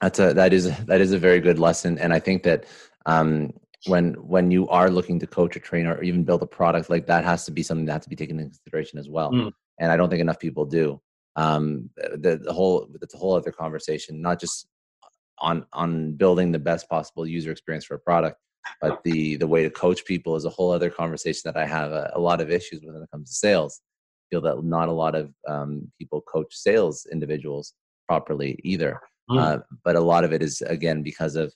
That's 0.00 0.18
a 0.18 0.34
that 0.34 0.52
is 0.52 0.76
that 0.86 1.00
is 1.00 1.12
a 1.12 1.18
very 1.18 1.40
good 1.40 1.58
lesson, 1.58 1.98
and 1.98 2.12
I 2.12 2.18
think 2.18 2.42
that 2.42 2.66
um, 3.06 3.52
when 3.86 4.14
when 4.14 4.50
you 4.50 4.68
are 4.68 4.90
looking 4.90 5.18
to 5.20 5.26
coach 5.26 5.56
a 5.56 5.60
trainer 5.60 5.94
or 5.94 6.02
even 6.02 6.24
build 6.24 6.42
a 6.42 6.46
product 6.46 6.90
like 6.90 7.06
that 7.06 7.24
has 7.24 7.44
to 7.46 7.52
be 7.52 7.62
something 7.62 7.86
that 7.86 7.92
has 7.94 8.04
to 8.04 8.10
be 8.10 8.16
taken 8.16 8.38
into 8.38 8.50
consideration 8.50 8.98
as 8.98 9.10
well 9.10 9.30
mm. 9.30 9.52
and 9.78 9.92
i 9.92 9.96
don't 9.96 10.08
think 10.08 10.22
enough 10.22 10.38
people 10.38 10.64
do 10.64 11.00
um 11.36 11.90
the, 11.96 12.40
the 12.42 12.52
whole 12.52 12.88
it's 13.02 13.14
a 13.14 13.18
whole 13.18 13.34
other 13.34 13.52
conversation 13.52 14.22
not 14.22 14.40
just 14.40 14.68
on 15.38 15.66
on 15.72 16.12
building 16.12 16.50
the 16.50 16.58
best 16.58 16.88
possible 16.88 17.26
user 17.26 17.50
experience 17.50 17.84
for 17.84 17.94
a 17.94 17.98
product 17.98 18.38
but 18.80 19.02
the 19.04 19.36
the 19.36 19.46
way 19.46 19.62
to 19.62 19.70
coach 19.70 20.04
people 20.04 20.36
is 20.36 20.44
a 20.44 20.50
whole 20.50 20.70
other 20.70 20.90
conversation 20.90 21.42
that 21.44 21.56
i 21.56 21.66
have 21.66 21.92
a, 21.92 22.10
a 22.14 22.20
lot 22.20 22.40
of 22.40 22.50
issues 22.50 22.80
with 22.82 22.94
when 22.94 23.02
it 23.02 23.10
comes 23.10 23.28
to 23.28 23.36
sales 23.36 23.80
I 23.82 24.26
feel 24.34 24.40
that 24.42 24.64
not 24.64 24.88
a 24.88 24.92
lot 24.92 25.14
of 25.14 25.32
um, 25.46 25.92
people 25.98 26.22
coach 26.22 26.54
sales 26.54 27.06
individuals 27.12 27.74
properly 28.08 28.58
either 28.64 29.00
mm. 29.30 29.38
uh, 29.38 29.58
but 29.84 29.96
a 29.96 30.00
lot 30.00 30.24
of 30.24 30.32
it 30.32 30.42
is 30.42 30.62
again 30.62 31.02
because 31.02 31.36
of 31.36 31.52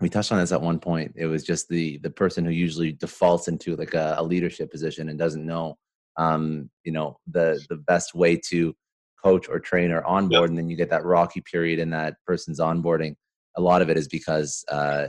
we 0.00 0.08
touched 0.08 0.30
on 0.30 0.38
this 0.38 0.52
at 0.52 0.62
one 0.62 0.78
point 0.78 1.12
it 1.16 1.26
was 1.26 1.44
just 1.44 1.68
the 1.68 1.98
the 1.98 2.10
person 2.10 2.44
who 2.44 2.52
usually 2.52 2.92
defaults 2.92 3.48
into 3.48 3.76
like 3.76 3.94
a, 3.94 4.14
a 4.18 4.22
leadership 4.22 4.70
position 4.70 5.08
and 5.08 5.18
doesn't 5.18 5.46
know 5.46 5.76
um, 6.16 6.70
you 6.84 6.92
know 6.92 7.18
the 7.30 7.60
the 7.68 7.76
best 7.76 8.14
way 8.14 8.36
to 8.36 8.74
coach 9.22 9.48
or 9.48 9.58
train 9.58 9.90
or 9.90 10.04
onboard 10.04 10.42
yep. 10.42 10.48
and 10.50 10.58
then 10.58 10.70
you 10.70 10.76
get 10.76 10.90
that 10.90 11.04
rocky 11.04 11.40
period 11.40 11.80
in 11.80 11.90
that 11.90 12.14
person's 12.24 12.60
onboarding 12.60 13.16
a 13.56 13.60
lot 13.60 13.82
of 13.82 13.90
it 13.90 13.96
is 13.96 14.06
because 14.06 14.64
uh, 14.68 15.08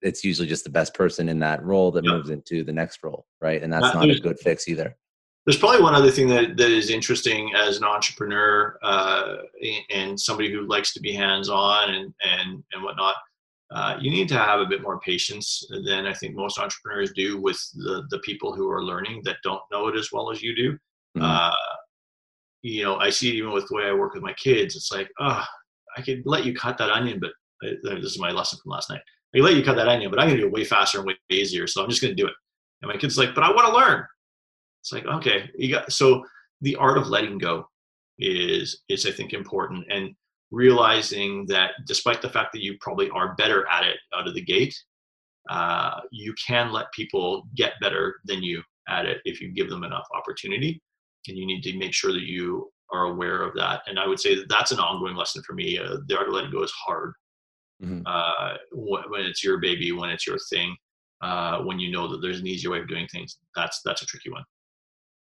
it's 0.00 0.24
usually 0.24 0.48
just 0.48 0.64
the 0.64 0.70
best 0.70 0.94
person 0.94 1.28
in 1.28 1.38
that 1.38 1.62
role 1.64 1.90
that 1.90 2.04
moves 2.04 2.30
into 2.30 2.64
the 2.64 2.72
next 2.72 3.02
role 3.02 3.26
right 3.40 3.62
and 3.62 3.72
that's 3.72 3.94
not 3.94 4.08
a 4.08 4.20
good 4.20 4.38
fix 4.38 4.68
either 4.68 4.96
there's 5.44 5.58
probably 5.58 5.82
one 5.82 5.94
other 5.94 6.10
thing 6.10 6.28
that, 6.28 6.56
that 6.56 6.70
is 6.70 6.88
interesting 6.88 7.52
as 7.56 7.76
an 7.76 7.82
entrepreneur 7.82 8.78
uh, 8.84 9.38
and 9.92 10.18
somebody 10.18 10.52
who 10.52 10.68
likes 10.68 10.94
to 10.94 11.00
be 11.00 11.12
hands-on 11.12 11.90
and, 11.90 12.14
and, 12.22 12.62
and 12.72 12.82
whatnot 12.84 13.16
uh, 13.74 13.96
you 14.00 14.10
need 14.10 14.28
to 14.28 14.36
have 14.38 14.60
a 14.60 14.66
bit 14.66 14.82
more 14.82 15.00
patience 15.00 15.64
than 15.86 16.06
I 16.06 16.12
think 16.12 16.34
most 16.34 16.58
entrepreneurs 16.58 17.12
do 17.12 17.40
with 17.40 17.58
the, 17.74 18.04
the 18.10 18.18
people 18.18 18.54
who 18.54 18.70
are 18.70 18.84
learning 18.84 19.22
that 19.24 19.36
don't 19.42 19.62
know 19.70 19.88
it 19.88 19.96
as 19.96 20.10
well 20.12 20.30
as 20.30 20.42
you 20.42 20.54
do. 20.54 20.72
Mm-hmm. 21.16 21.22
Uh, 21.22 21.54
you 22.60 22.84
know, 22.84 22.96
I 22.96 23.08
see 23.08 23.30
it 23.30 23.36
even 23.36 23.52
with 23.52 23.66
the 23.68 23.74
way 23.74 23.84
I 23.84 23.94
work 23.94 24.14
with 24.14 24.22
my 24.22 24.34
kids. 24.34 24.76
It's 24.76 24.92
like, 24.92 25.08
oh, 25.20 25.42
I 25.96 26.02
could 26.02 26.22
let 26.26 26.44
you 26.44 26.54
cut 26.54 26.76
that 26.78 26.90
onion, 26.90 27.18
but 27.18 27.30
I, 27.62 27.76
this 27.82 28.12
is 28.12 28.18
my 28.18 28.30
lesson 28.30 28.58
from 28.62 28.72
last 28.72 28.90
night. 28.90 29.00
I 29.34 29.40
let 29.40 29.54
you 29.54 29.64
cut 29.64 29.76
that 29.76 29.88
onion, 29.88 30.10
but 30.10 30.20
I'm 30.20 30.28
going 30.28 30.36
to 30.36 30.42
do 30.42 30.48
it 30.48 30.52
way 30.52 30.64
faster 30.64 30.98
and 30.98 31.06
way 31.06 31.16
easier. 31.30 31.66
So 31.66 31.82
I'm 31.82 31.88
just 31.88 32.02
going 32.02 32.14
to 32.14 32.22
do 32.22 32.28
it. 32.28 32.34
And 32.82 32.90
my 32.90 32.96
kid's 32.96 33.16
like, 33.16 33.34
but 33.34 33.44
I 33.44 33.52
want 33.52 33.66
to 33.68 33.74
learn. 33.74 34.04
It's 34.80 34.92
like, 34.92 35.06
okay, 35.06 35.50
you 35.56 35.72
got, 35.72 35.90
so 35.92 36.24
the 36.60 36.76
art 36.76 36.98
of 36.98 37.08
letting 37.08 37.38
go 37.38 37.66
is, 38.18 38.82
is 38.88 39.06
I 39.06 39.12
think 39.12 39.32
important. 39.32 39.86
And 39.90 40.14
realizing 40.50 41.46
that 41.46 41.70
despite 41.86 42.20
the 42.20 42.28
fact 42.28 42.52
that 42.52 42.62
you 42.62 42.76
probably 42.80 43.08
are 43.10 43.34
better 43.36 43.66
at 43.68 43.84
it 43.84 43.96
out 44.14 44.28
of 44.28 44.34
the 44.34 44.42
gate, 44.42 44.76
uh, 45.48 46.00
you 46.10 46.34
can 46.34 46.72
let 46.72 46.92
people 46.92 47.44
get 47.54 47.72
better 47.80 48.16
than 48.24 48.42
you 48.42 48.62
at 48.88 49.06
it 49.06 49.18
if 49.24 49.40
you 49.40 49.50
give 49.52 49.70
them 49.70 49.84
enough 49.84 50.06
opportunity. 50.14 50.82
And 51.28 51.38
you 51.38 51.46
need 51.46 51.62
to 51.62 51.78
make 51.78 51.94
sure 51.94 52.12
that 52.12 52.22
you 52.22 52.70
are 52.92 53.04
aware 53.04 53.42
of 53.42 53.54
that. 53.54 53.82
And 53.86 53.98
I 53.98 54.06
would 54.06 54.20
say 54.20 54.34
that 54.34 54.48
that's 54.48 54.72
an 54.72 54.80
ongoing 54.80 55.16
lesson 55.16 55.42
for 55.44 55.54
me. 55.54 55.78
Uh, 55.78 55.98
the 56.06 56.18
art 56.18 56.28
of 56.28 56.34
letting 56.34 56.50
go 56.50 56.62
is 56.62 56.72
hard 56.72 57.14
mm-hmm. 57.82 58.02
uh, 58.06 58.54
when 58.72 59.22
it's 59.22 59.42
your 59.42 59.58
baby, 59.58 59.92
when 59.92 60.10
it's 60.10 60.26
your 60.26 60.38
thing, 60.50 60.76
uh, 61.22 61.60
when 61.60 61.78
you 61.78 61.90
know 61.90 62.08
that 62.08 62.20
there's 62.22 62.40
an 62.40 62.46
easier 62.46 62.70
way 62.70 62.80
of 62.80 62.88
doing 62.88 63.06
things. 63.12 63.38
That's 63.56 63.80
that's 63.84 64.02
a 64.02 64.06
tricky 64.06 64.30
one. 64.30 64.44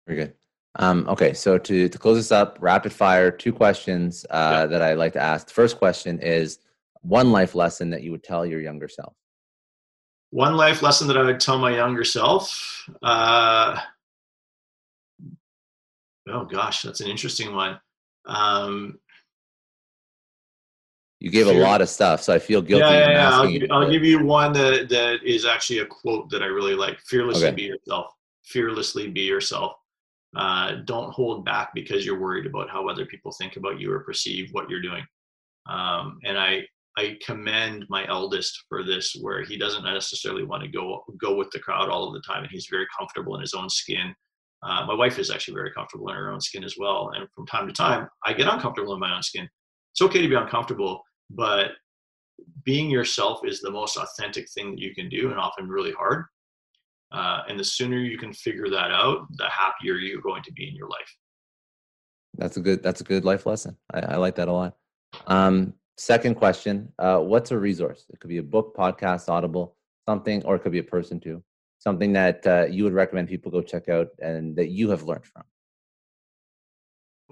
Very 0.07 0.19
good. 0.19 0.35
Um, 0.77 1.07
okay, 1.09 1.35
so 1.35 1.59
to, 1.59 1.89
to 1.89 1.99
close 1.99 2.17
this 2.17 2.33
up, 2.33 2.57
rapid 2.61 2.93
fire, 2.93 3.31
two 3.31 3.53
questions 3.53 4.25
uh, 4.31 4.61
yeah. 4.61 4.67
that 4.67 4.83
I'd 4.83 4.97
like 4.97 5.13
to 5.13 5.21
ask. 5.21 5.49
The 5.49 5.53
first 5.53 5.77
question 5.77 6.19
is 6.21 6.61
one 7.03 7.31
life 7.31 7.55
lesson 7.55 7.91
that 7.91 8.03
you 8.03 8.11
would 8.11 8.25
tell 8.25 8.47
your 8.47 8.61
younger 8.61 8.89
self. 8.89 9.15
One 10.31 10.57
life 10.57 10.81
lesson 10.81 11.09
that 11.09 11.19
I 11.19 11.23
would 11.25 11.41
tell 11.41 11.59
my 11.59 11.77
younger 11.77 12.05
self. 12.05 12.89
Uh, 13.03 13.79
oh 16.29 16.47
gosh, 16.47 16.83
that's 16.83 17.03
an 17.03 17.11
interesting 17.11 17.55
one. 17.55 17.79
Um, 18.25 18.99
you 21.23 21.31
gave 21.31 21.47
a 21.47 21.53
lot 21.53 21.81
of 21.81 21.89
stuff, 21.89 22.21
so 22.21 22.35
I 22.35 22.41
feel 22.41 22.61
guilty. 22.61 22.85
Yeah, 22.85 22.99
yeah, 22.99 23.11
yeah. 23.11 23.31
I'll, 23.31 23.49
give, 23.49 23.71
I'll 23.71 23.89
give 23.89 24.03
you 24.03 24.25
one 24.25 24.53
that, 24.55 24.89
that 24.89 25.21
is 25.25 25.47
actually 25.47 25.79
a 25.79 25.87
quote 25.87 26.29
that 26.31 26.43
I 26.43 26.47
really 26.47 26.75
like. 26.75 26.99
Fearlessly 27.07 27.47
okay. 27.47 27.55
be 27.55 27.63
yourself. 27.63 28.07
Fearlessly 28.45 29.09
be 29.09 29.21
yourself. 29.21 29.75
Uh, 30.37 30.79
don't 30.85 31.13
hold 31.13 31.45
back 31.45 31.71
because 31.75 32.05
you're 32.05 32.19
worried 32.19 32.47
about 32.47 32.69
how 32.69 32.89
other 32.89 33.07
people 33.07 33.31
think 33.31 33.57
about 33.57 33.79
you 33.79 33.93
or 33.93 34.01
perceive 34.01 34.49
what 34.51 34.69
you're 34.69 34.83
doing. 34.83 35.05
Um, 35.69 36.19
and 36.25 36.37
I 36.37 36.67
I 36.99 37.17
commend 37.25 37.87
my 37.89 38.05
eldest 38.09 38.65
for 38.69 38.83
this, 38.83 39.17
where 39.21 39.45
he 39.45 39.57
doesn't 39.57 39.85
necessarily 39.85 40.43
want 40.43 40.65
to 40.65 40.69
go 40.69 41.05
go 41.21 41.37
with 41.37 41.53
the 41.53 41.61
crowd 41.61 41.89
all 41.89 42.09
of 42.09 42.15
the 42.15 42.23
time, 42.27 42.43
and 42.43 42.51
he's 42.51 42.67
very 42.69 42.87
comfortable 42.99 43.37
in 43.37 43.43
his 43.43 43.55
own 43.55 43.71
skin. 43.71 44.13
Uh, 44.65 44.87
my 44.87 44.95
wife 44.95 45.21
is 45.21 45.31
actually 45.31 45.55
very 45.55 45.71
comfortable 45.71 46.09
in 46.09 46.17
her 46.17 46.33
own 46.33 46.41
skin 46.41 46.65
as 46.65 46.75
well, 46.77 47.13
and 47.15 47.29
from 47.33 47.47
time 47.47 47.69
to 47.69 47.73
time, 47.73 48.09
I 48.27 48.33
get 48.33 48.49
uncomfortable 48.49 48.95
in 48.95 49.01
my 49.01 49.15
own 49.15 49.23
skin. 49.23 49.49
It's 49.93 50.03
okay 50.03 50.23
to 50.23 50.29
be 50.29 50.35
uncomfortable, 50.35 51.03
but 51.35 51.73
being 52.65 52.91
yourself 52.91 53.41
is 53.45 53.61
the 53.61 53.71
most 53.71 53.97
authentic 53.97 54.49
thing 54.51 54.73
that 54.73 54.81
you 54.81 54.95
can 54.95 55.09
do, 55.09 55.31
and 55.31 55.39
often 55.39 55.69
really 55.69 55.93
hard. 55.93 56.25
Uh, 57.13 57.43
and 57.49 57.59
the 57.59 57.65
sooner 57.65 57.99
you 57.99 58.17
can 58.17 58.33
figure 58.33 58.69
that 58.71 58.91
out, 58.91 59.27
the 59.33 59.49
happier 59.49 59.95
you're 59.97 60.23
going 60.23 60.43
to 60.43 60.53
be 60.53 60.67
in 60.67 60.75
your 60.75 60.89
life. 60.89 61.17
That's 62.39 62.57
a 62.57 62.61
good. 62.61 62.83
That's 62.83 63.01
a 63.01 63.05
good 63.05 63.25
life 63.25 63.45
lesson. 63.47 63.77
I, 63.93 64.01
I 64.01 64.17
like 64.17 64.35
that 64.37 64.49
a 64.49 64.53
lot. 64.53 64.77
Um, 65.27 65.75
second 65.99 66.37
question: 66.37 66.93
uh, 66.99 67.19
What's 67.19 67.51
a 67.51 67.59
resource? 67.59 68.07
It 68.11 68.21
could 68.21 68.31
be 68.31 68.39
a 68.39 68.43
book, 68.43 68.75
podcast, 68.75 69.29
Audible, 69.29 69.77
something, 70.09 70.43
or 70.45 70.57
it 70.57 70.61
could 70.61 70.73
be 70.73 70.79
a 70.79 70.85
person 70.85 71.21
too. 71.21 71.43
Something 71.79 72.13
that 72.15 72.47
uh, 72.47 72.67
you 72.71 72.85
would 72.85 72.95
recommend 72.95 73.29
people 73.29 73.51
go 73.51 73.61
check 73.61 73.89
out 73.89 74.09
and 74.21 74.57
that 74.57 74.69
you 74.69 74.89
have 74.91 75.03
learned 75.03 75.27
from. 75.27 75.43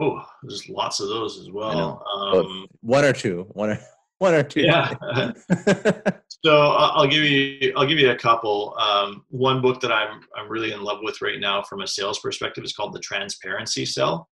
Oh, 0.01 0.25
there's 0.43 0.69
lots 0.69 1.01
of 1.01 1.09
those 1.09 1.39
as 1.39 1.51
well. 1.51 2.03
Um, 2.11 2.67
one 2.81 3.05
or 3.05 3.13
two. 3.13 3.47
One 3.53 3.71
or 3.71 3.79
one 4.19 4.35
or 4.35 4.43
two. 4.43 4.63
Yeah. 4.63 4.95
so 6.45 6.57
I'll 6.57 7.07
give 7.07 7.23
you 7.25 7.73
I'll 7.77 7.87
give 7.87 7.99
you 7.99 8.11
a 8.11 8.17
couple. 8.17 8.75
Um, 8.79 9.25
one 9.29 9.61
book 9.61 9.81
that 9.83 9.93
I'm 9.93 10.21
I'm 10.37 10.49
really 10.49 10.73
in 10.73 10.83
love 10.83 11.01
with 11.03 11.21
right 11.21 11.39
now 11.39 11.63
from 11.63 11.83
a 11.83 11.87
sales 11.87 12.19
perspective 12.19 12.65
is 12.65 12.73
called 12.73 12.95
The 12.95 13.01
Transparency 13.01 13.85
Sell. 13.85 14.29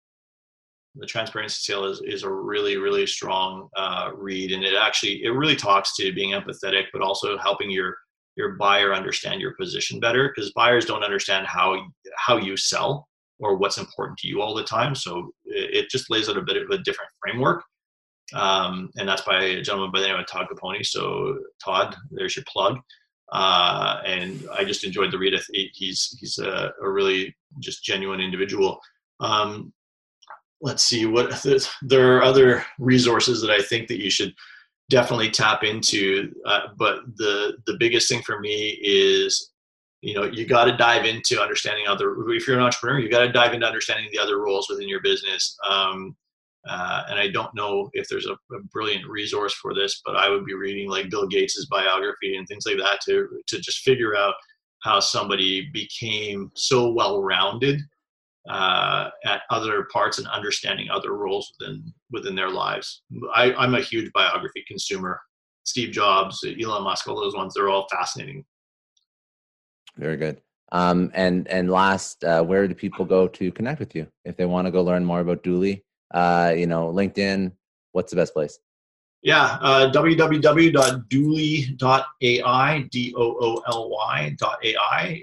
The 0.97 1.07
Transparency 1.07 1.73
Sell 1.73 1.87
is 1.87 2.03
is 2.05 2.25
a 2.25 2.31
really 2.31 2.77
really 2.77 3.07
strong 3.07 3.69
uh, 3.77 4.11
read, 4.15 4.53
and 4.53 4.63
it 4.63 4.75
actually 4.75 5.25
it 5.25 5.31
really 5.31 5.57
talks 5.57 5.97
to 5.97 6.13
being 6.13 6.33
empathetic, 6.33 6.85
but 6.93 7.01
also 7.01 7.39
helping 7.39 7.71
your 7.71 7.97
your 8.37 8.57
buyer 8.57 8.93
understand 8.93 9.41
your 9.41 9.55
position 9.55 9.99
better 9.99 10.29
because 10.29 10.53
buyers 10.53 10.85
don't 10.85 11.05
understand 11.05 11.47
how 11.47 11.87
how 12.17 12.37
you 12.37 12.57
sell 12.57 13.09
or 13.41 13.57
what's 13.57 13.79
important 13.79 14.19
to 14.19 14.29
you 14.29 14.41
all 14.41 14.55
the 14.55 14.65
time. 14.65 14.95
So 14.95 15.33
it, 15.45 15.85
it 15.85 15.91
just 15.91 16.11
lays 16.11 16.29
out 16.29 16.37
a 16.37 16.43
bit 16.43 16.57
of 16.57 16.71
a 16.71 16.79
different 16.79 17.11
framework 17.21 17.63
um, 18.33 18.91
and 18.97 19.09
that's 19.09 19.23
by 19.23 19.43
a 19.43 19.63
gentleman 19.63 19.91
by 19.93 20.01
the 20.01 20.07
name 20.07 20.17
of 20.19 20.27
Todd 20.27 20.47
Caponi. 20.51 20.85
So 20.85 21.39
Todd, 21.63 21.95
there's 22.11 22.37
your 22.37 22.45
plug. 22.49 22.79
Uh, 23.33 24.01
and 24.07 24.47
I 24.53 24.65
just 24.65 24.85
enjoyed 24.85 25.11
the 25.11 25.19
read. 25.19 25.39
He's 25.53 26.17
he's 26.21 26.39
a, 26.39 26.73
a 26.83 26.89
really 26.89 27.35
just 27.59 27.85
genuine 27.85 28.21
individual. 28.21 28.81
Um, 29.21 29.73
let's 30.61 30.83
see 30.83 31.07
what 31.07 31.45
there 31.83 32.17
are 32.17 32.23
other 32.23 32.65
resources 32.79 33.41
that 33.43 33.51
I 33.51 33.61
think 33.61 33.89
that 33.89 34.03
you 34.03 34.11
should 34.11 34.33
definitely 34.91 35.31
tap 35.31 35.65
into. 35.65 36.33
Uh, 36.47 36.69
but 36.77 37.01
the 37.17 37.57
the 37.67 37.77
biggest 37.79 38.09
thing 38.09 38.23
for 38.23 38.41
me 38.41 38.79
is 38.83 39.53
you 40.05 40.15
know 40.15 40.25
you 40.25 40.47
got 40.47 40.65
to 40.65 40.77
dive 40.77 41.05
into 41.05 41.41
understanding 41.41 41.87
other 41.89 42.15
if 42.31 42.47
you're 42.47 42.59
an 42.59 42.63
entrepreneur 42.63 42.99
you 42.99 43.11
got 43.11 43.21
to 43.21 43.33
dive 43.33 43.55
into 43.55 43.67
understanding 43.67 44.09
the 44.13 44.19
other 44.19 44.39
roles 44.39 44.69
within 44.69 44.89
your 44.89 45.01
business 45.03 45.57
um, 45.69 46.15
uh, 46.69 47.03
and 47.09 47.19
I 47.19 47.29
don't 47.29 47.55
know 47.55 47.91
if 47.93 48.09
there's 48.09 48.27
a, 48.27 48.33
a, 48.33 48.63
brilliant 48.73 49.07
resource 49.07 49.53
for 49.53 49.75
this, 49.75 50.01
but 50.05 50.17
I 50.17 50.31
would 50.31 50.47
be 50.47 50.55
reading 50.55 50.89
like 50.89 51.11
Bill 51.11 51.27
Gates's 51.27 51.67
biography 51.67 52.37
and 52.37 52.49
things 52.49 52.65
like 52.67 52.79
that 52.79 53.01
to 53.07 53.29
to 53.47 53.61
just 53.61 53.81
figure 53.81 54.17
out 54.17 54.35
how 54.83 55.01
somebody 55.01 55.69
became 55.73 56.51
so 56.55 56.91
well-rounded 56.93 57.81
uh, 58.49 59.09
at 59.25 59.43
other 59.51 59.87
parts 59.93 60.19
and 60.19 60.27
understanding 60.29 60.89
other 60.91 61.15
roles 61.15 61.53
within 61.59 61.93
within 62.11 62.35
their 62.35 62.51
lives. 62.51 63.03
I, 63.35 63.53
I'm 63.55 63.75
a 63.75 63.81
huge 63.81 64.11
biography 64.15 64.65
consumer. 64.67 65.21
Steve 65.65 65.93
Jobs, 65.93 66.45
Elon 66.45 66.85
Musk, 66.85 67.09
all 67.09 67.21
those 67.21 67.35
ones, 67.35 67.55
they're 67.55 67.71
all 67.71 67.87
fascinating. 67.91 68.45
Very 69.97 70.17
good. 70.17 70.41
Um, 70.73 71.11
and 71.15 71.47
and 71.49 71.71
last, 71.71 72.25
uh, 72.25 72.43
where 72.43 72.67
do 72.67 72.75
people 72.75 73.05
go 73.05 73.29
to 73.29 73.53
connect 73.53 73.79
with 73.79 73.95
you 73.95 74.09
if 74.25 74.37
they 74.37 74.45
want 74.45 74.67
to 74.67 74.73
go 74.73 74.83
learn 74.83 75.05
more 75.05 75.21
about 75.21 75.43
Dooly? 75.43 75.83
uh, 76.15 76.55
you 76.57 76.67
know, 76.67 76.91
LinkedIn? 76.93 77.53
What's 77.93 78.11
the 78.11 78.17
best 78.17 78.33
place? 78.33 78.59
Yeah, 79.23 79.59
uh, 79.61 79.91
www.dooly.ai, 79.91 80.39
D-O-O-L-Y.ai 82.91 84.43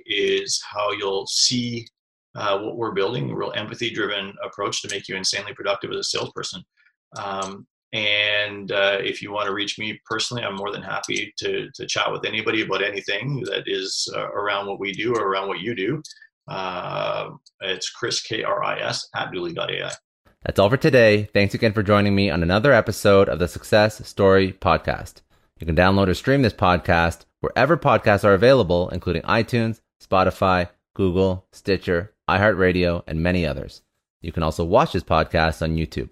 is 0.08 0.64
how 0.64 0.92
you'll 0.92 1.28
see 1.28 1.88
uh, 2.34 2.58
what 2.60 2.78
we're 2.78 2.94
building, 2.94 3.30
a 3.30 3.36
real 3.36 3.54
empathy-driven 3.56 4.34
approach 4.44 4.82
to 4.82 4.90
make 4.90 5.08
you 5.08 5.16
insanely 5.16 5.54
productive 5.54 5.92
as 5.92 5.98
a 5.98 6.04
salesperson. 6.04 6.64
Um, 7.18 7.68
and 7.94 8.72
uh, 8.72 8.98
if 9.02 9.22
you 9.22 9.32
want 9.32 9.48
to 9.48 9.54
reach 9.54 9.78
me 9.78 10.00
personally, 10.06 10.44
I'm 10.44 10.56
more 10.56 10.72
than 10.72 10.82
happy 10.82 11.34
to, 11.38 11.70
to 11.72 11.86
chat 11.88 12.12
with 12.12 12.26
anybody 12.26 12.62
about 12.62 12.84
anything 12.84 13.42
that 13.46 13.64
is 13.66 14.08
uh, 14.16 14.30
around 14.30 14.68
what 14.68 14.80
we 14.80 14.94
do 14.94 15.14
or 15.14 15.28
around 15.28 15.50
what 15.50 15.60
you 15.60 15.76
do. 15.76 16.02
Uh, 16.48 17.32
it's 17.62 17.90
Kris, 17.90 18.22
K-R-I-S, 18.22 19.10
at 19.16 19.32
dooly.ai. 19.32 19.92
That's 20.44 20.60
all 20.60 20.70
for 20.70 20.78
today. 20.78 21.30
Thanks 21.34 21.54
again 21.54 21.74
for 21.74 21.84
joining 21.84 22.16
me 22.16 22.30
on 22.30 22.42
another 22.42 22.72
episode 22.74 23.30
of 23.30 23.40
the 23.40 23.48
Success 23.48 24.08
Story 24.08 24.54
Podcast. 24.54 25.22
You 25.60 25.68
can 25.68 25.76
download 25.76 26.08
or 26.08 26.14
stream 26.14 26.42
this 26.42 26.54
podcast 26.54 27.26
wherever 27.42 27.78
podcasts 27.78 28.24
are 28.24 28.34
available, 28.34 28.90
including 28.90 29.22
iTunes, 29.24 29.82
Spotify, 30.04 30.70
Google, 30.96 31.46
Stitcher, 31.52 32.14
iHeartRadio, 32.30 33.04
and 33.06 33.22
many 33.22 33.46
others. 33.46 33.82
You 34.22 34.32
can 34.32 34.44
also 34.44 34.64
watch 34.64 34.94
this 34.94 35.04
podcast 35.04 35.62
on 35.62 35.76
YouTube. 35.76 36.10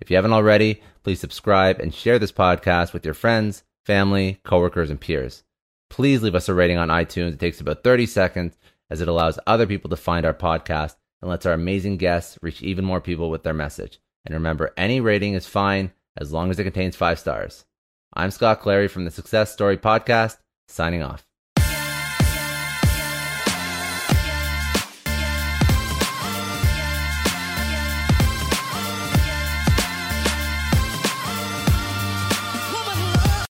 If 0.00 0.10
you 0.10 0.16
haven't 0.16 0.32
already, 0.32 0.82
please 1.02 1.20
subscribe 1.20 1.80
and 1.80 1.94
share 1.94 2.18
this 2.18 2.32
podcast 2.32 2.92
with 2.92 3.04
your 3.04 3.14
friends, 3.14 3.64
family, 3.84 4.40
coworkers, 4.44 4.90
and 4.90 5.00
peers. 5.00 5.42
Please 5.88 6.22
leave 6.22 6.34
us 6.34 6.48
a 6.48 6.54
rating 6.54 6.78
on 6.78 6.88
iTunes. 6.88 7.32
It 7.34 7.40
takes 7.40 7.60
about 7.60 7.82
30 7.82 8.06
seconds 8.06 8.58
as 8.90 9.00
it 9.00 9.08
allows 9.08 9.38
other 9.46 9.66
people 9.66 9.90
to 9.90 9.96
find 9.96 10.26
our 10.26 10.34
podcast 10.34 10.96
and 11.22 11.30
lets 11.30 11.46
our 11.46 11.54
amazing 11.54 11.96
guests 11.96 12.38
reach 12.42 12.62
even 12.62 12.84
more 12.84 13.00
people 13.00 13.30
with 13.30 13.42
their 13.42 13.54
message. 13.54 13.98
And 14.24 14.34
remember, 14.34 14.72
any 14.76 15.00
rating 15.00 15.34
is 15.34 15.46
fine 15.46 15.92
as 16.16 16.32
long 16.32 16.50
as 16.50 16.58
it 16.58 16.64
contains 16.64 16.96
five 16.96 17.18
stars. 17.18 17.64
I'm 18.12 18.30
Scott 18.30 18.60
Clary 18.60 18.88
from 18.88 19.04
the 19.04 19.10
Success 19.10 19.52
Story 19.52 19.76
Podcast, 19.76 20.38
signing 20.68 21.02
off. 21.02 21.25